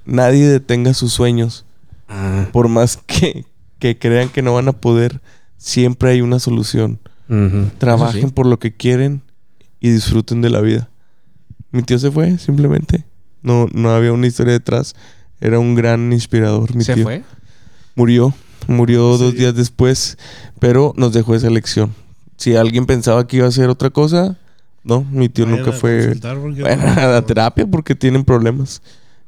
nadie 0.06 0.48
detenga 0.48 0.94
sus 0.94 1.14
sueños. 1.14 1.66
Ah. 2.08 2.48
Por 2.52 2.68
más 2.68 2.98
que, 2.98 3.46
que 3.80 3.98
crean 3.98 4.30
que 4.30 4.42
no 4.42 4.54
van 4.54 4.68
a 4.68 4.74
poder, 4.74 5.22
siempre 5.58 6.12
hay 6.12 6.22
una 6.22 6.40
solución. 6.40 7.00
Trabajen 7.78 8.28
sí. 8.28 8.34
por 8.34 8.46
lo 8.46 8.60
que 8.60 8.74
quieren 8.76 9.22
y 9.80 9.90
disfruten 9.90 10.42
de 10.42 10.50
la 10.50 10.60
vida. 10.60 10.90
Mi 11.72 11.82
tío 11.82 11.98
se 11.98 12.12
fue, 12.12 12.38
simplemente. 12.38 13.06
No, 13.42 13.68
no 13.72 13.92
había 13.92 14.12
una 14.12 14.28
historia 14.28 14.52
detrás. 14.52 14.96
Era 15.40 15.58
un 15.58 15.74
gran 15.74 16.12
inspirador, 16.12 16.76
mi 16.76 16.84
¿Se 16.84 16.94
tío. 16.94 17.04
fue? 17.04 17.24
Murió. 17.96 18.34
Murió 18.68 19.18
Sí. 19.18 19.24
dos 19.24 19.34
días 19.36 19.56
después, 19.56 20.18
pero 20.60 20.94
nos 20.98 21.14
dejó 21.14 21.36
esa 21.36 21.50
lección. 21.50 21.94
Si 22.38 22.56
alguien 22.56 22.86
pensaba 22.86 23.28
que 23.28 23.38
iba 23.38 23.46
a 23.46 23.50
hacer 23.50 23.70
otra 23.70 23.90
cosa, 23.90 24.38
no, 24.84 25.06
mi 25.12 25.30
tío 25.30 25.46
nunca 25.46 25.72
fue 25.72 26.16
bueno, 26.60 26.84
a 26.98 27.06
la 27.08 27.22
terapia 27.22 27.68
porque 27.68 27.96
tienen 27.96 28.24
problemas. 28.24 28.82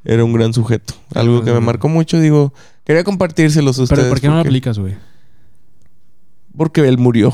Era 0.06 0.24
un 0.24 0.34
gran 0.34 0.54
sujeto. 0.54 0.96
Algo 1.14 1.44
que 1.44 1.52
me 1.54 1.60
marcó 1.62 1.88
mucho, 1.88 2.20
digo, 2.20 2.54
quería 2.84 3.04
compartírselos 3.04 3.80
a 3.80 3.84
ustedes. 3.84 4.00
¿Pero 4.00 4.10
por 4.10 4.20
qué 4.20 4.28
no 4.28 4.36
lo 4.36 4.42
aplicas, 4.42 4.78
güey? 4.80 4.96
Porque 6.58 6.88
él 6.88 6.98
murió. 6.98 7.32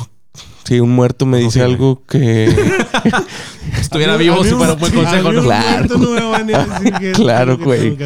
Si 0.66 0.80
un 0.80 0.92
muerto 0.92 1.26
me 1.26 1.40
dice 1.40 1.64
algo 1.64 2.04
que... 2.08 2.48
Estuviera 3.82 4.18
vivo 4.18 4.44
si 4.44 4.52
un- 4.52 4.58
fuera 4.60 4.74
un 4.74 4.80
buen 4.80 4.94
consejo, 4.94 5.32
¿no? 5.32 5.42
Claro. 5.42 5.98
muerto 5.98 5.98
no 5.98 6.12
me 6.46 6.54
van 6.54 6.72
a 6.72 6.80
decir 6.80 6.94
que 7.00 7.10
es 7.12 7.18
Claro, 7.18 7.58
que 7.58 7.64
güey. 7.64 7.98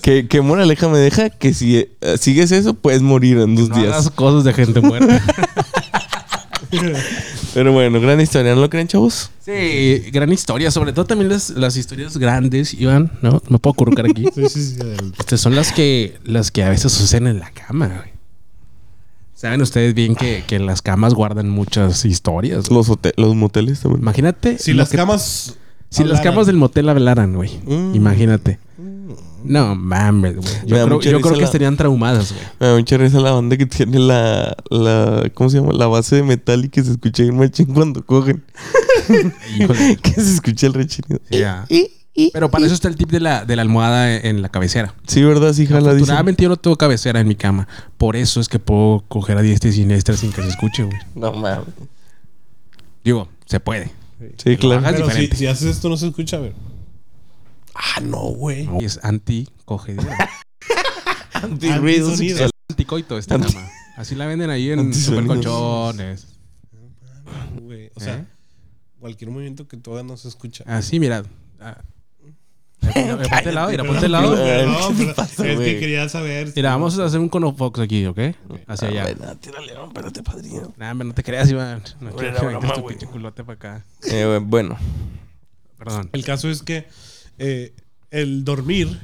que 0.00 0.28
que, 0.28 0.40
moraleja 0.42 0.88
me 0.88 0.98
deja 0.98 1.28
que 1.30 1.52
si 1.52 1.76
eh, 1.76 1.90
sigues 2.20 2.52
eso, 2.52 2.74
puedes 2.74 3.02
morir 3.02 3.38
en 3.38 3.56
dos 3.56 3.68
No 3.68 3.76
días. 3.78 3.92
hagas 3.94 4.10
cosas 4.10 4.44
de 4.44 4.52
gente 4.52 4.80
muerta. 4.80 5.20
Pero 7.54 7.72
bueno, 7.72 8.00
gran 8.00 8.20
historia, 8.20 8.54
¿no 8.54 8.60
lo 8.60 8.70
creen, 8.70 8.86
chavos? 8.86 9.30
Sí, 9.44 10.04
gran 10.12 10.30
historia. 10.32 10.70
Sobre 10.70 10.92
todo 10.92 11.04
también 11.04 11.28
las, 11.30 11.50
las 11.50 11.76
historias 11.76 12.16
grandes, 12.16 12.74
Iván, 12.74 13.10
¿no? 13.22 13.42
Me 13.48 13.58
puedo 13.58 13.74
colocar 13.74 14.06
aquí. 14.06 14.24
Sí, 14.32 14.42
sí, 14.48 14.62
sí. 14.74 14.80
adelante. 14.80 15.16
Estas 15.18 15.40
son 15.40 15.56
las 15.56 15.72
que, 15.72 16.16
las 16.24 16.52
que 16.52 16.62
a 16.62 16.68
veces 16.70 16.92
suceden 16.92 17.26
en 17.26 17.40
la 17.40 17.50
cama, 17.50 17.88
güey. 17.88 18.19
Saben 19.40 19.62
ustedes 19.62 19.94
bien 19.94 20.14
que, 20.14 20.44
que 20.46 20.58
las 20.58 20.82
camas 20.82 21.14
guardan 21.14 21.48
muchas 21.48 22.04
historias. 22.04 22.68
güey. 22.68 22.76
Los, 22.78 22.90
hote- 22.90 23.14
los 23.16 23.34
moteles 23.34 23.80
también. 23.80 24.02
Imagínate. 24.02 24.58
Si 24.58 24.72
lo 24.72 24.78
las 24.78 24.90
que- 24.90 24.98
camas. 24.98 25.56
si 25.88 26.02
las 26.02 26.18
hablaran. 26.18 26.22
camas 26.34 26.46
del 26.46 26.56
motel 26.56 26.88
hablaran, 26.90 27.34
güey. 27.34 27.58
Mm. 27.64 27.94
Imagínate. 27.94 28.58
No 29.42 29.74
mames, 29.74 30.36
güey. 30.36 30.46
Me 30.64 30.68
Yo, 30.68 30.76
creo, 30.84 30.86
mucha 30.88 31.10
yo 31.10 31.16
risa 31.16 31.22
creo 31.22 31.34
que 31.36 31.40
la- 31.40 31.46
estarían 31.46 31.76
traumadas, 31.78 32.32
güey. 32.34 32.44
Me 32.60 32.66
da 32.66 32.76
mucha 32.76 32.98
risa 32.98 33.20
la 33.20 33.30
banda 33.32 33.56
que 33.56 33.64
tiene 33.64 33.98
la, 33.98 34.54
la. 34.68 35.30
¿Cómo 35.32 35.48
se 35.48 35.58
llama? 35.58 35.72
La 35.72 35.86
base 35.86 36.16
de 36.16 36.22
metal 36.22 36.66
y 36.66 36.68
que 36.68 36.84
se 36.84 36.90
escucha 36.90 37.22
bien 37.22 37.38
machín 37.38 37.72
cuando 37.72 38.04
cogen. 38.04 38.44
Híjole. 39.58 39.96
que 40.02 40.12
se 40.12 40.34
escucha 40.34 40.66
el 40.66 40.74
rechinido. 40.74 41.18
Ya. 41.30 41.64
Pero 42.32 42.50
para 42.50 42.66
eso 42.66 42.74
está 42.74 42.88
el 42.88 42.96
tip 42.96 43.10
de 43.10 43.20
la, 43.20 43.44
de 43.44 43.56
la 43.56 43.62
almohada 43.62 44.14
en 44.16 44.42
la 44.42 44.48
cabecera. 44.48 44.94
Sí, 45.06 45.22
¿verdad? 45.22 45.52
Sí, 45.52 45.66
jala. 45.66 45.90
Afortunadamente 45.90 46.42
yo 46.42 46.48
no 46.48 46.56
tengo 46.56 46.76
cabecera 46.76 47.20
en 47.20 47.28
mi 47.28 47.34
cama. 47.34 47.66
Por 47.96 48.16
eso 48.16 48.40
es 48.40 48.48
que 48.48 48.58
puedo 48.58 49.04
coger 49.08 49.38
a 49.38 49.42
diestra 49.42 49.70
y 49.70 49.72
siniestra 49.72 50.16
sin 50.16 50.32
que 50.32 50.42
se 50.42 50.48
escuche, 50.48 50.82
güey. 50.82 50.98
No 51.14 51.32
mames. 51.32 51.66
Digo, 53.04 53.28
se 53.46 53.60
puede. 53.60 53.90
Sí, 54.36 54.56
claro. 54.56 54.82
Pero 54.84 55.10
si, 55.10 55.46
haces 55.46 55.76
esto, 55.76 55.88
no 55.88 55.96
se 55.96 56.08
escucha, 56.08 56.36
a 56.36 56.40
ver. 56.40 56.54
Ah, 57.74 58.00
no, 58.02 58.18
güey. 58.18 58.68
Es 58.80 59.00
anti-cogedera. 59.02 60.30
Sexual. 61.60 62.50
Anticoito 62.68 63.18
esta 63.18 63.36
Anti- 63.36 63.52
cama. 63.54 63.68
Así 63.96 64.14
la 64.14 64.26
venden 64.26 64.50
ahí 64.50 64.70
en 64.70 64.92
supercolchones. 64.94 66.26
Güey, 67.60 67.90
O 67.94 68.00
sea, 68.00 68.16
¿Eh? 68.16 68.24
cualquier 68.98 69.30
movimiento 69.30 69.66
que 69.68 69.76
tú 69.76 69.92
hagas 69.92 70.04
no 70.04 70.16
se 70.16 70.28
escucha. 70.28 70.64
Así, 70.66 71.00
mira. 71.00 71.22
Ah. 71.60 71.78
Mira, 72.82 73.16
Ponte 73.16 73.48
al 73.48 73.54
lado, 73.54 73.70
mira, 73.70 73.84
ponte 73.84 74.06
al 74.06 74.12
lado. 74.12 74.34
¿Qué 74.34 74.94
pero 74.96 75.14
pasa, 75.14 75.46
es 75.46 75.58
que 75.58 75.78
quería 75.78 76.08
saber. 76.08 76.52
Mira, 76.54 76.70
vamos 76.70 76.98
a 76.98 77.04
hacer 77.04 77.20
un 77.20 77.28
conofox 77.28 77.80
aquí, 77.80 78.06
¿ok? 78.06 78.18
Hacia 78.66 78.88
allá. 78.88 79.14
Bueno, 79.14 79.36
tírale, 79.36 79.74
no, 79.74 79.86
espérate, 79.86 80.22
padrino. 80.22 80.72
Nah, 80.76 80.94
no 80.94 81.14
te 81.14 81.22
creas, 81.22 81.50
Iván. 81.50 81.82
No 82.00 82.10
quiero 82.12 82.40
que 82.40 82.46
vengas 82.46 82.74
tu 82.74 82.86
pinche 82.86 83.06
culote 83.06 83.44
para 83.44 83.54
acá. 83.56 83.84
Eh, 84.10 84.40
bueno. 84.42 84.76
Perdón. 85.78 86.10
El 86.12 86.24
caso 86.24 86.50
es 86.50 86.62
que 86.62 86.86
eh, 87.38 87.72
el 88.10 88.44
dormir 88.44 89.00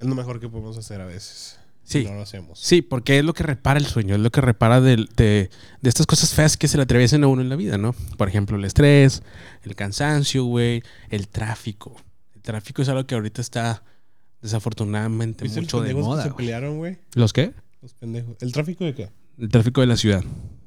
es 0.00 0.06
lo 0.06 0.14
mejor 0.14 0.40
que 0.40 0.48
podemos 0.48 0.76
hacer 0.76 1.00
a 1.00 1.06
veces. 1.06 1.58
Sí. 1.84 2.04
No 2.04 2.14
lo 2.14 2.22
hacemos. 2.22 2.58
Sí, 2.58 2.80
porque 2.80 3.18
es 3.18 3.24
lo 3.24 3.34
que 3.34 3.42
repara 3.42 3.78
el 3.78 3.86
sueño, 3.86 4.14
es 4.14 4.20
lo 4.20 4.30
que 4.30 4.40
repara 4.40 4.80
de, 4.80 5.08
de 5.16 5.50
estas 5.82 6.06
cosas 6.06 6.32
feas 6.32 6.56
que 6.56 6.68
se 6.68 6.76
le 6.76 6.84
atraviesan 6.84 7.24
a 7.24 7.26
uno 7.26 7.42
en 7.42 7.48
la 7.48 7.56
vida, 7.56 7.76
¿no? 7.76 7.94
Por 8.16 8.28
ejemplo, 8.28 8.56
el 8.56 8.64
estrés, 8.64 9.22
el 9.64 9.74
cansancio, 9.74 10.44
güey, 10.44 10.82
el 11.10 11.28
tráfico. 11.28 11.96
Tráfico 12.42 12.82
es 12.82 12.88
algo 12.88 13.06
que 13.06 13.14
ahorita 13.14 13.40
está 13.40 13.82
desafortunadamente 14.40 15.44
¿Viste 15.44 15.60
mucho 15.60 15.78
los 15.78 15.84
de 15.86 15.90
pendejos 15.90 16.08
moda. 16.14 16.22
que 16.24 16.28
se 16.30 16.34
pelearon, 16.34 16.76
güey? 16.78 16.98
¿Los 17.14 17.32
qué? 17.32 17.54
Los 17.80 17.94
pendejos. 17.94 18.36
¿El 18.40 18.52
tráfico 18.52 18.84
de 18.84 18.94
qué? 18.94 19.10
El 19.38 19.48
tráfico 19.48 19.80
de 19.80 19.86
la 19.86 19.96
ciudad. 19.96 20.22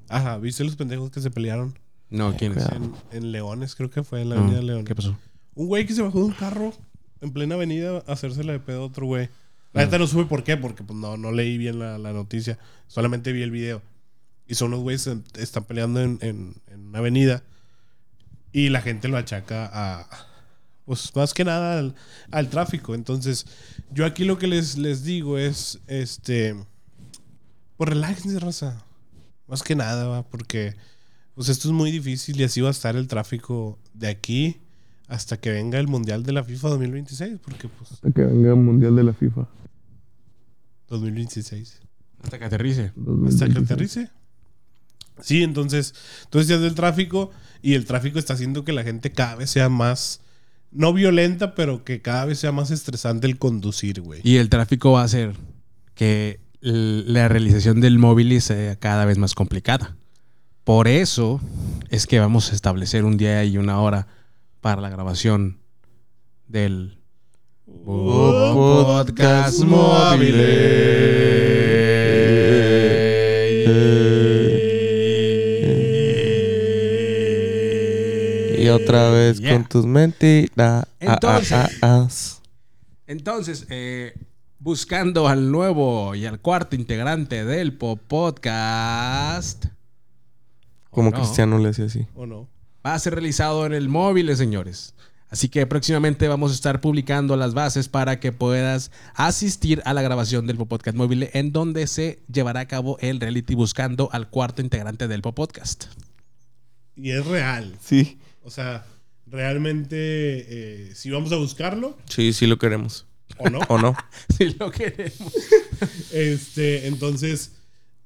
Ajá, 0.09 0.37
¿viste 0.37 0.63
los 0.63 0.75
pendejos 0.75 1.11
que 1.11 1.21
se 1.21 1.29
pelearon? 1.31 1.77
No, 2.09 2.35
¿quién 2.35 2.53
es? 2.53 2.63
cuidado. 2.65 2.93
En, 3.11 3.17
en 3.25 3.31
Leones, 3.31 3.75
creo 3.75 3.89
que 3.89 4.03
fue 4.03 4.21
en 4.21 4.29
la 4.29 4.35
No, 4.35 4.41
avenida 4.43 4.61
León. 4.61 4.85
¿Qué 4.85 4.95
pasó? 4.95 5.17
Un 5.55 5.67
güey 5.67 5.85
que 5.85 5.93
se 5.93 6.01
bajó 6.01 6.19
de 6.19 6.25
un 6.25 6.31
carro 6.33 6.73
en 7.21 7.31
plena 7.31 7.55
avenida 7.55 8.03
a 8.07 8.13
hacérsela 8.13 8.53
de 8.53 8.59
pedo 8.59 8.81
a 8.83 8.85
otro 8.85 9.05
güey. 9.05 9.29
La 9.73 9.83
neta 9.83 9.97
no 9.97 10.07
supe 10.07 10.25
por 10.25 10.43
qué, 10.43 10.55
porque 10.55 10.83
pues, 10.83 10.97
no, 10.97 11.17
no 11.17 11.31
leí 11.33 11.57
bien 11.57 11.79
la, 11.79 11.97
la 11.97 12.13
noticia. 12.13 12.57
Solamente 12.87 13.33
vi 13.33 13.41
el 13.41 13.51
video. 13.51 13.81
Y 14.47 14.55
son 14.55 14.69
unos 14.69 14.81
güeyes 14.81 15.09
que 15.33 15.41
están 15.41 15.65
peleando 15.65 16.01
en, 16.01 16.17
en- 16.21 16.53
en 16.67 16.87
una 16.87 16.99
avenida. 16.99 17.43
Y 18.53 18.69
la 18.69 18.81
gente 18.81 19.07
lo 19.09 19.17
achaca 19.17 19.69
a. 19.73 20.07
Pues 20.85 21.15
más 21.15 21.33
que 21.33 21.43
nada 21.43 21.79
al, 21.79 21.95
al 22.31 22.49
tráfico. 22.49 22.93
Entonces, 22.93 23.45
yo 23.91 24.05
aquí 24.05 24.23
lo 24.23 24.37
que 24.37 24.47
les, 24.47 24.77
les 24.77 25.03
digo 25.03 25.37
es. 25.37 25.79
Este. 25.87 26.55
Pues 27.77 27.89
relájense, 27.89 28.39
raza. 28.39 28.85
Más 29.47 29.63
que 29.63 29.75
nada, 29.75 30.07
va, 30.07 30.23
porque. 30.23 30.75
Pues 31.33 31.49
esto 31.49 31.67
es 31.67 31.73
muy 31.73 31.91
difícil 31.91 32.39
y 32.39 32.43
así 32.45 32.61
va 32.61 32.69
a 32.69 32.71
estar 32.71 32.95
el 32.95 33.07
tráfico 33.07 33.77
de 33.93 34.07
aquí 34.07 34.61
hasta 35.07 35.37
que 35.37 35.51
venga 35.51 35.79
el 35.79 35.87
Mundial 35.87 36.23
de 36.23 36.31
la 36.31 36.43
FIFA 36.43 36.69
2026, 36.69 37.39
porque 37.43 37.67
pues 37.67 37.91
Hasta 37.91 38.11
que 38.11 38.23
venga 38.23 38.49
el 38.49 38.55
Mundial 38.55 38.95
de 38.95 39.03
la 39.03 39.13
FIFA. 39.13 39.47
2026. 40.89 41.81
Hasta 42.23 42.39
que 42.39 42.45
aterrice. 42.45 42.91
Hasta 43.27 43.49
que 43.49 43.59
aterrice. 43.59 44.09
Sí, 45.21 45.43
entonces, 45.43 45.93
entonces 46.25 46.47
ya 46.47 46.55
es 46.55 46.61
del 46.61 46.75
tráfico 46.75 47.31
y 47.61 47.73
el 47.73 47.85
tráfico 47.85 48.19
está 48.19 48.33
haciendo 48.33 48.65
que 48.65 48.73
la 48.73 48.83
gente 48.83 49.11
cada 49.11 49.35
vez 49.35 49.49
sea 49.49 49.69
más, 49.69 50.21
no 50.75 50.93
violenta, 50.93 51.55
pero 51.55 51.83
que 51.83 52.01
cada 52.01 52.25
vez 52.25 52.39
sea 52.39 52.51
más 52.51 52.69
estresante 52.71 53.27
el 53.27 53.37
conducir, 53.37 54.01
güey. 54.01 54.21
Y 54.23 54.37
el 54.37 54.49
tráfico 54.49 54.91
va 54.91 55.01
a 55.01 55.05
hacer 55.05 55.33
que 55.93 56.39
la 56.61 57.27
realización 57.27 57.79
del 57.79 57.97
móvil 57.97 58.41
sea 58.41 58.75
cada 58.75 59.05
vez 59.05 59.17
más 59.17 59.33
complicada. 59.33 59.95
Por 60.63 60.87
eso 60.87 61.39
es 61.89 62.07
que 62.07 62.19
vamos 62.19 62.51
a 62.51 62.55
establecer 62.55 63.05
un 63.05 63.17
día 63.17 63.43
y 63.45 63.57
una 63.57 63.79
hora 63.79 64.07
para 64.61 64.81
la 64.81 64.89
grabación 64.89 65.59
del 66.47 66.97
podcast 67.85 69.59
móvil. 69.63 70.35
Y 78.65 78.69
otra 78.69 79.09
vez 79.09 79.39
Yeah. 79.39 79.53
con 79.53 79.65
tus 79.67 79.85
mentiras. 79.85 80.51
Ah, 80.57 80.87
Entonces- 80.99 81.51
ah, 81.53 81.69
ah. 81.81 82.07
Entonces, 83.07 83.65
eh, 83.69 84.17
buscando 84.59 85.27
al 85.27 85.51
nuevo 85.51 86.15
y 86.15 86.25
al 86.25 86.39
cuarto 86.39 86.75
integrante 86.75 87.45
del 87.45 87.73
Pop 87.77 87.99
Podcast. 88.07 89.65
Como. 90.89 91.11
Cristiano 91.11 91.57
le 91.59 91.69
hacía 91.69 91.85
así. 91.85 92.07
¿O 92.15 92.25
no? 92.25 92.47
va 92.85 92.93
a 92.93 92.99
ser 92.99 93.13
realizado 93.13 93.65
en 93.65 93.73
el 93.73 93.89
móvil, 93.89 94.29
eh, 94.29 94.35
señores. 94.35 94.93
Así 95.31 95.49
que 95.49 95.65
próximamente 95.65 96.27
vamos 96.27 96.51
a 96.51 96.53
estar 96.53 96.81
publicando 96.81 97.35
las 97.35 97.55
bases 97.55 97.89
para 97.89 98.19
que 98.19 98.31
puedas 98.31 98.91
asistir 99.15 99.81
a 99.85 99.93
la 99.95 100.03
grabación 100.03 100.45
del 100.45 100.55
Pop 100.57 100.69
Podcast 100.69 100.95
móvil 100.95 101.29
en 101.33 101.51
donde 101.51 101.87
se 101.87 102.19
llevará 102.31 102.59
a 102.61 102.67
cabo 102.67 102.97
el 103.01 103.19
reality 103.19 103.55
buscando 103.55 104.07
al 104.11 104.29
cuarto 104.29 104.61
integrante 104.61 105.07
del 105.07 105.21
Pop 105.23 105.35
Podcast. 105.35 105.85
Y 106.95 107.09
es 107.11 107.25
real. 107.25 107.75
Sí. 107.81 108.19
O 108.45 108.49
sea, 108.51 108.85
realmente, 109.25 109.95
eh, 109.97 110.95
si 110.95 111.09
vamos 111.09 111.31
a 111.31 111.37
buscarlo 111.37 111.97
Sí, 112.07 112.31
sí 112.31 112.45
lo 112.45 112.57
queremos. 112.59 113.07
o 113.39 113.49
no. 113.49 113.59
¿O 113.69 113.77
no? 113.79 113.95
Si 114.37 114.51
lo 114.53 114.71
queremos. 114.71 115.33
Este, 116.13 116.87
entonces, 116.87 117.57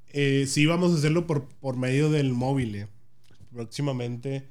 eh, 0.08 0.46
sí 0.48 0.66
vamos 0.66 0.92
a 0.94 0.96
hacerlo 0.98 1.28
por, 1.28 1.46
por 1.60 1.76
medio 1.78 2.10
del 2.10 2.34
móvil. 2.34 2.74
eh. 2.76 2.88
Próximamente 3.54 4.48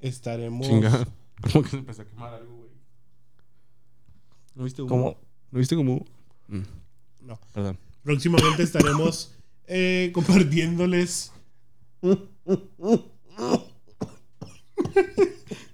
estaremos. 0.00 0.66
Chinga. 0.68 1.08
¿Cómo 1.40 1.64
que 1.64 1.70
se 1.70 1.76
empezó 1.78 2.02
a 2.02 2.04
quemar 2.04 2.34
algo, 2.34 2.56
güey? 2.58 2.70
¿No 4.54 4.64
viste 4.64 4.82
cómo? 4.82 4.88
¿Cómo? 4.90 5.20
¿No 5.50 5.58
viste 5.58 5.74
cómo? 5.74 6.06
Mm, 6.48 6.60
No. 7.22 7.40
perdón. 7.54 7.78
Próximamente 8.02 8.62
estaremos 8.62 9.34
eh, 9.66 10.10
compartiéndoles. 10.14 11.32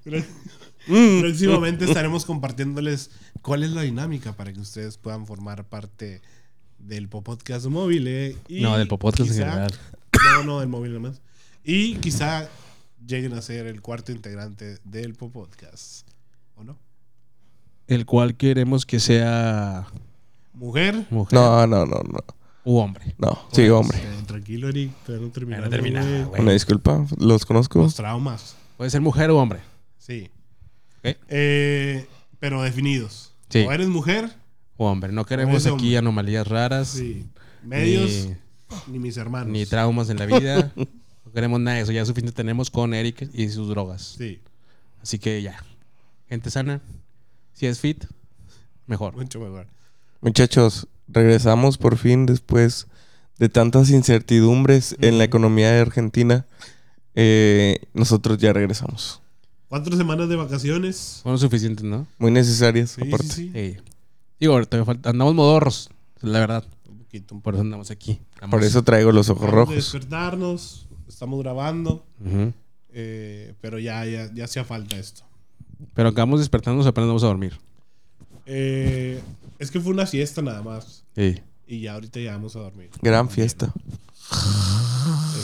Próximamente 1.21 1.85
estaremos 1.85 2.25
compartiéndoles 2.25 3.11
cuál 3.43 3.65
es 3.65 3.71
la 3.71 3.83
dinámica 3.83 4.33
para 4.35 4.53
que 4.53 4.61
ustedes 4.61 4.97
puedan 4.99 5.27
formar 5.27 5.65
parte 5.65 6.23
del 6.79 7.09
Pop 7.09 7.25
Podcast 7.25 7.67
móvil. 7.67 8.07
eh, 8.07 8.37
y 8.49 8.61
No, 8.61 8.79
del 8.79 8.87
Pop 8.89 9.01
Podcast 9.01 9.31
en 9.31 9.37
quizá- 9.37 9.49
general. 9.51 9.75
No, 10.37 10.45
no, 10.45 10.61
del 10.61 10.69
móvil 10.69 10.95
nomás. 10.95 11.21
Y 11.65 11.97
quizá 11.97 12.49
lleguen 13.05 13.33
a 13.35 13.43
ser 13.43 13.67
el 13.67 13.83
cuarto 13.83 14.13
integrante 14.13 14.79
del 14.85 15.15
Pop 15.15 15.33
Podcast. 15.33 16.07
¿O 16.57 16.63
no? 16.65 16.77
El 17.89 18.07
cual 18.07 18.37
queremos 18.37 18.87
que 18.87 19.01
sea 19.01 19.87
Mujer. 20.55 21.07
mujer 21.11 21.35
No, 21.39 21.67
no, 21.67 21.85
no, 21.87 21.97
no. 22.03 22.19
u 22.65 22.77
hombre. 22.79 23.15
No, 23.19 23.39
sí, 23.53 23.69
hombre. 23.69 23.99
Eh, 23.99 24.23
tranquilo, 24.27 24.69
Eric. 24.69 24.93
Todavía 25.05 25.27
no 25.61 25.69
terminamos. 25.69 26.39
Una 26.39 26.53
disculpa, 26.53 27.05
los 27.19 27.45
conozco. 27.45 27.81
Los 27.81 27.95
traumas. 27.97 28.57
Puede 28.77 28.91
ser 28.91 29.01
mujer 29.01 29.31
u 29.31 29.37
hombre. 29.37 29.61
Sí. 29.99 30.31
Ok. 30.99 31.17
Eh, 31.29 32.07
pero 32.39 32.63
definidos. 32.63 33.33
Sí. 33.49 33.61
O 33.67 33.73
eres 33.73 33.89
mujer, 33.89 34.31
U 34.77 34.85
hombre. 34.85 35.13
No 35.13 35.25
queremos 35.25 35.65
aquí 35.67 35.73
hombre. 35.73 35.99
anomalías 35.99 36.47
raras. 36.47 36.89
sí. 36.89 37.27
Medios, 37.63 38.29
Ni, 38.87 38.93
ni, 38.93 38.99
mis 39.01 39.17
hermanos. 39.17 39.49
ni 39.49 39.67
traumas 39.67 40.09
en 40.11 40.19
la 40.19 40.27
vida. 40.27 40.73
no 40.77 41.33
queremos 41.33 41.59
nada 41.61 41.77
de 41.79 41.83
eso. 41.83 41.93
Ya 41.93 42.05
suficiente 42.05 42.33
tenemos 42.37 42.71
con 42.71 42.95
Eric 42.95 43.29
y 43.33 43.49
sus 43.49 43.69
drogas. 43.69 44.15
Sí, 44.19 44.41
Así 45.03 45.19
que 45.19 45.43
ya. 45.43 45.57
Gente 46.29 46.51
sana. 46.51 46.81
Si 47.55 47.67
es 47.67 47.81
fit, 47.81 48.05
mejor. 48.87 49.17
mucho 49.17 49.41
mejor. 49.41 49.67
Muchachos, 50.21 50.87
regresamos 51.09 51.79
por 51.79 51.97
fin 51.97 52.27
después 52.27 52.87
de 53.39 53.49
tantas 53.49 53.91
incertidumbres 53.91 54.97
en 55.01 55.19
la 55.19 55.25
economía 55.25 55.71
de 55.73 55.81
Argentina. 55.81 56.47
Eh, 57.17 57.79
nosotros 57.95 58.39
ya 58.39 58.53
regresamos. 58.53 59.21
Cuatro 59.69 59.97
semanas 59.97 60.29
de 60.29 60.37
vacaciones. 60.37 61.19
Fueron 61.25 61.41
suficientes, 61.41 61.85
¿no? 61.85 62.07
Muy 62.19 62.31
necesarias, 62.31 62.91
Sí, 62.91 63.03
aparte. 63.09 63.27
sí, 63.27 63.51
sí. 63.53 63.77
Digo, 64.39 64.53
ahorita 64.53 64.85
andamos 65.05 65.35
modorros, 65.35 65.91
la 66.21 66.39
verdad. 66.39 66.65
Un 66.89 66.99
poquito. 66.99 67.35
un 67.35 67.41
Por 67.41 67.55
eso 67.55 67.63
andamos 67.63 67.91
aquí. 67.91 68.21
Por 68.51 68.63
eso 68.63 68.85
traigo 68.85 69.11
los 69.11 69.29
ojos 69.29 69.43
Acabamos 69.45 69.69
de 69.71 69.75
rojos. 69.75 69.93
despertarnos. 69.93 70.87
Estamos 71.09 71.41
grabando. 71.43 72.05
Eh, 72.93 73.55
pero 73.61 73.79
ya, 73.79 74.05
ya, 74.05 74.33
ya 74.33 74.45
hacía 74.45 74.65
falta 74.65 74.97
esto. 74.97 75.23
Pero 75.95 76.11
acabamos 76.11 76.41
despertándonos 76.41 76.87
apenas 76.87 77.09
vamos 77.09 77.25
a 77.25 77.27
dormir. 77.27 77.59
Eh, 78.47 79.21
es 79.59 79.71
que 79.71 79.81
fue 79.81 79.93
una 79.93 80.07
siesta 80.07 80.43
nada 80.43 80.63
más. 80.63 81.05
Sí. 81.17 81.41
Y 81.67 81.81
ya 81.81 81.95
ahorita 81.95 82.21
ya 82.21 82.33
vamos 82.33 82.55
a 82.57 82.61
dormir. 82.61 82.91
Gran 83.03 83.29
fiesta. 83.29 83.73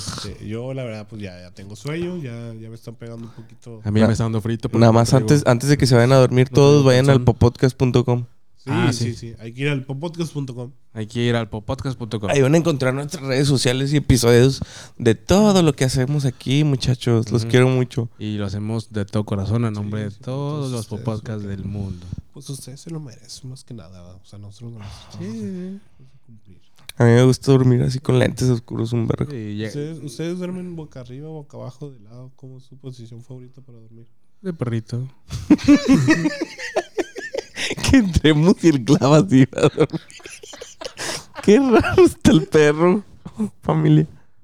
Este, 0.06 0.46
yo 0.46 0.74
la 0.74 0.84
verdad 0.84 1.06
pues 1.08 1.22
ya, 1.22 1.38
ya 1.40 1.50
tengo 1.52 1.76
sueño, 1.76 2.16
ya, 2.18 2.52
ya 2.54 2.68
me 2.68 2.74
están 2.74 2.94
pegando 2.94 3.26
un 3.26 3.32
poquito. 3.32 3.80
A 3.84 3.90
mí 3.90 4.00
ya 4.00 4.06
me 4.06 4.12
está 4.12 4.24
dando 4.24 4.40
frito. 4.40 4.68
Nada 4.72 4.86
no 4.86 4.92
más 4.94 5.10
traigo- 5.10 5.22
antes, 5.22 5.42
antes 5.46 5.68
de 5.68 5.76
que 5.78 5.86
se 5.86 5.94
vayan 5.94 6.12
a 6.12 6.16
dormir 6.16 6.48
no 6.50 6.54
todos, 6.54 6.84
vayan 6.84 7.08
al 7.10 7.22
popodcast.com. 7.22 8.24
Sí, 8.56 8.70
Ah, 8.72 8.92
sí, 8.92 9.06
sí. 9.06 9.14
sí, 9.16 9.34
Hay 9.40 9.52
que 9.52 9.62
ir 9.62 9.68
al 9.70 9.84
popodcast.com. 9.84 10.70
Hay 10.92 11.06
que 11.08 11.20
ir 11.20 11.34
al 11.34 11.48
popodcast.com. 11.48 12.30
Ahí 12.30 12.42
van 12.42 12.54
a 12.54 12.58
encontrar 12.58 12.94
nuestras 12.94 13.24
redes 13.24 13.48
sociales 13.48 13.92
y 13.92 13.96
episodios 13.96 14.60
de 14.98 15.16
todo 15.16 15.62
lo 15.64 15.72
que 15.72 15.84
hacemos 15.84 16.24
aquí, 16.26 16.62
muchachos. 16.62 17.32
Los 17.32 17.44
quiero 17.44 17.68
mucho. 17.68 18.08
Y 18.20 18.36
lo 18.36 18.46
hacemos 18.46 18.92
de 18.92 19.04
todo 19.04 19.24
corazón 19.24 19.64
a 19.64 19.72
nombre 19.72 20.02
Sí, 20.02 20.04
de 20.04 20.10
sí, 20.12 20.18
todos 20.22 20.70
los 20.70 20.82
ustedes, 20.82 21.02
podcasts 21.04 21.42
ok. 21.42 21.50
del 21.50 21.64
mundo. 21.64 22.06
Pues 22.32 22.48
ustedes 22.50 22.80
se 22.80 22.90
lo 22.90 23.00
merecen 23.00 23.50
más 23.50 23.64
que 23.64 23.74
nada. 23.74 24.00
¿va? 24.00 24.14
O 24.14 24.24
sea, 24.24 24.38
nosotros 24.38 24.72
no 24.74 24.78
lo 24.78 24.84
Sí, 25.18 25.80
cumplir. 26.24 26.60
A 26.96 27.04
mí 27.04 27.10
me 27.10 27.24
gusta 27.24 27.52
dormir 27.52 27.82
así 27.82 27.98
con 28.00 28.18
lentes 28.18 28.48
oscuros 28.50 28.92
un 28.92 29.06
vergo. 29.06 29.30
sí. 29.30 29.56
ya- 29.56 29.68
¿Ustedes, 29.68 29.98
ustedes 29.98 30.38
duermen 30.38 30.76
boca 30.76 31.00
arriba, 31.00 31.28
boca 31.28 31.56
abajo, 31.56 31.90
de 31.90 32.00
lado. 32.00 32.30
¿Cómo 32.36 32.58
es 32.58 32.64
su 32.64 32.76
posición 32.76 33.22
favorita 33.22 33.60
para 33.62 33.78
dormir? 33.78 34.06
De 34.42 34.52
perrito. 34.52 35.08
que 37.90 37.96
entremos 37.96 38.56
y 38.62 38.68
el 38.68 38.84
clava 38.84 39.18
así 39.18 39.46
a 39.56 39.60
dormir. 39.62 40.00
Qué 41.42 41.58
raro 41.58 42.04
está 42.04 42.30
el 42.30 42.46
perro, 42.46 43.02
familia. 43.62 44.06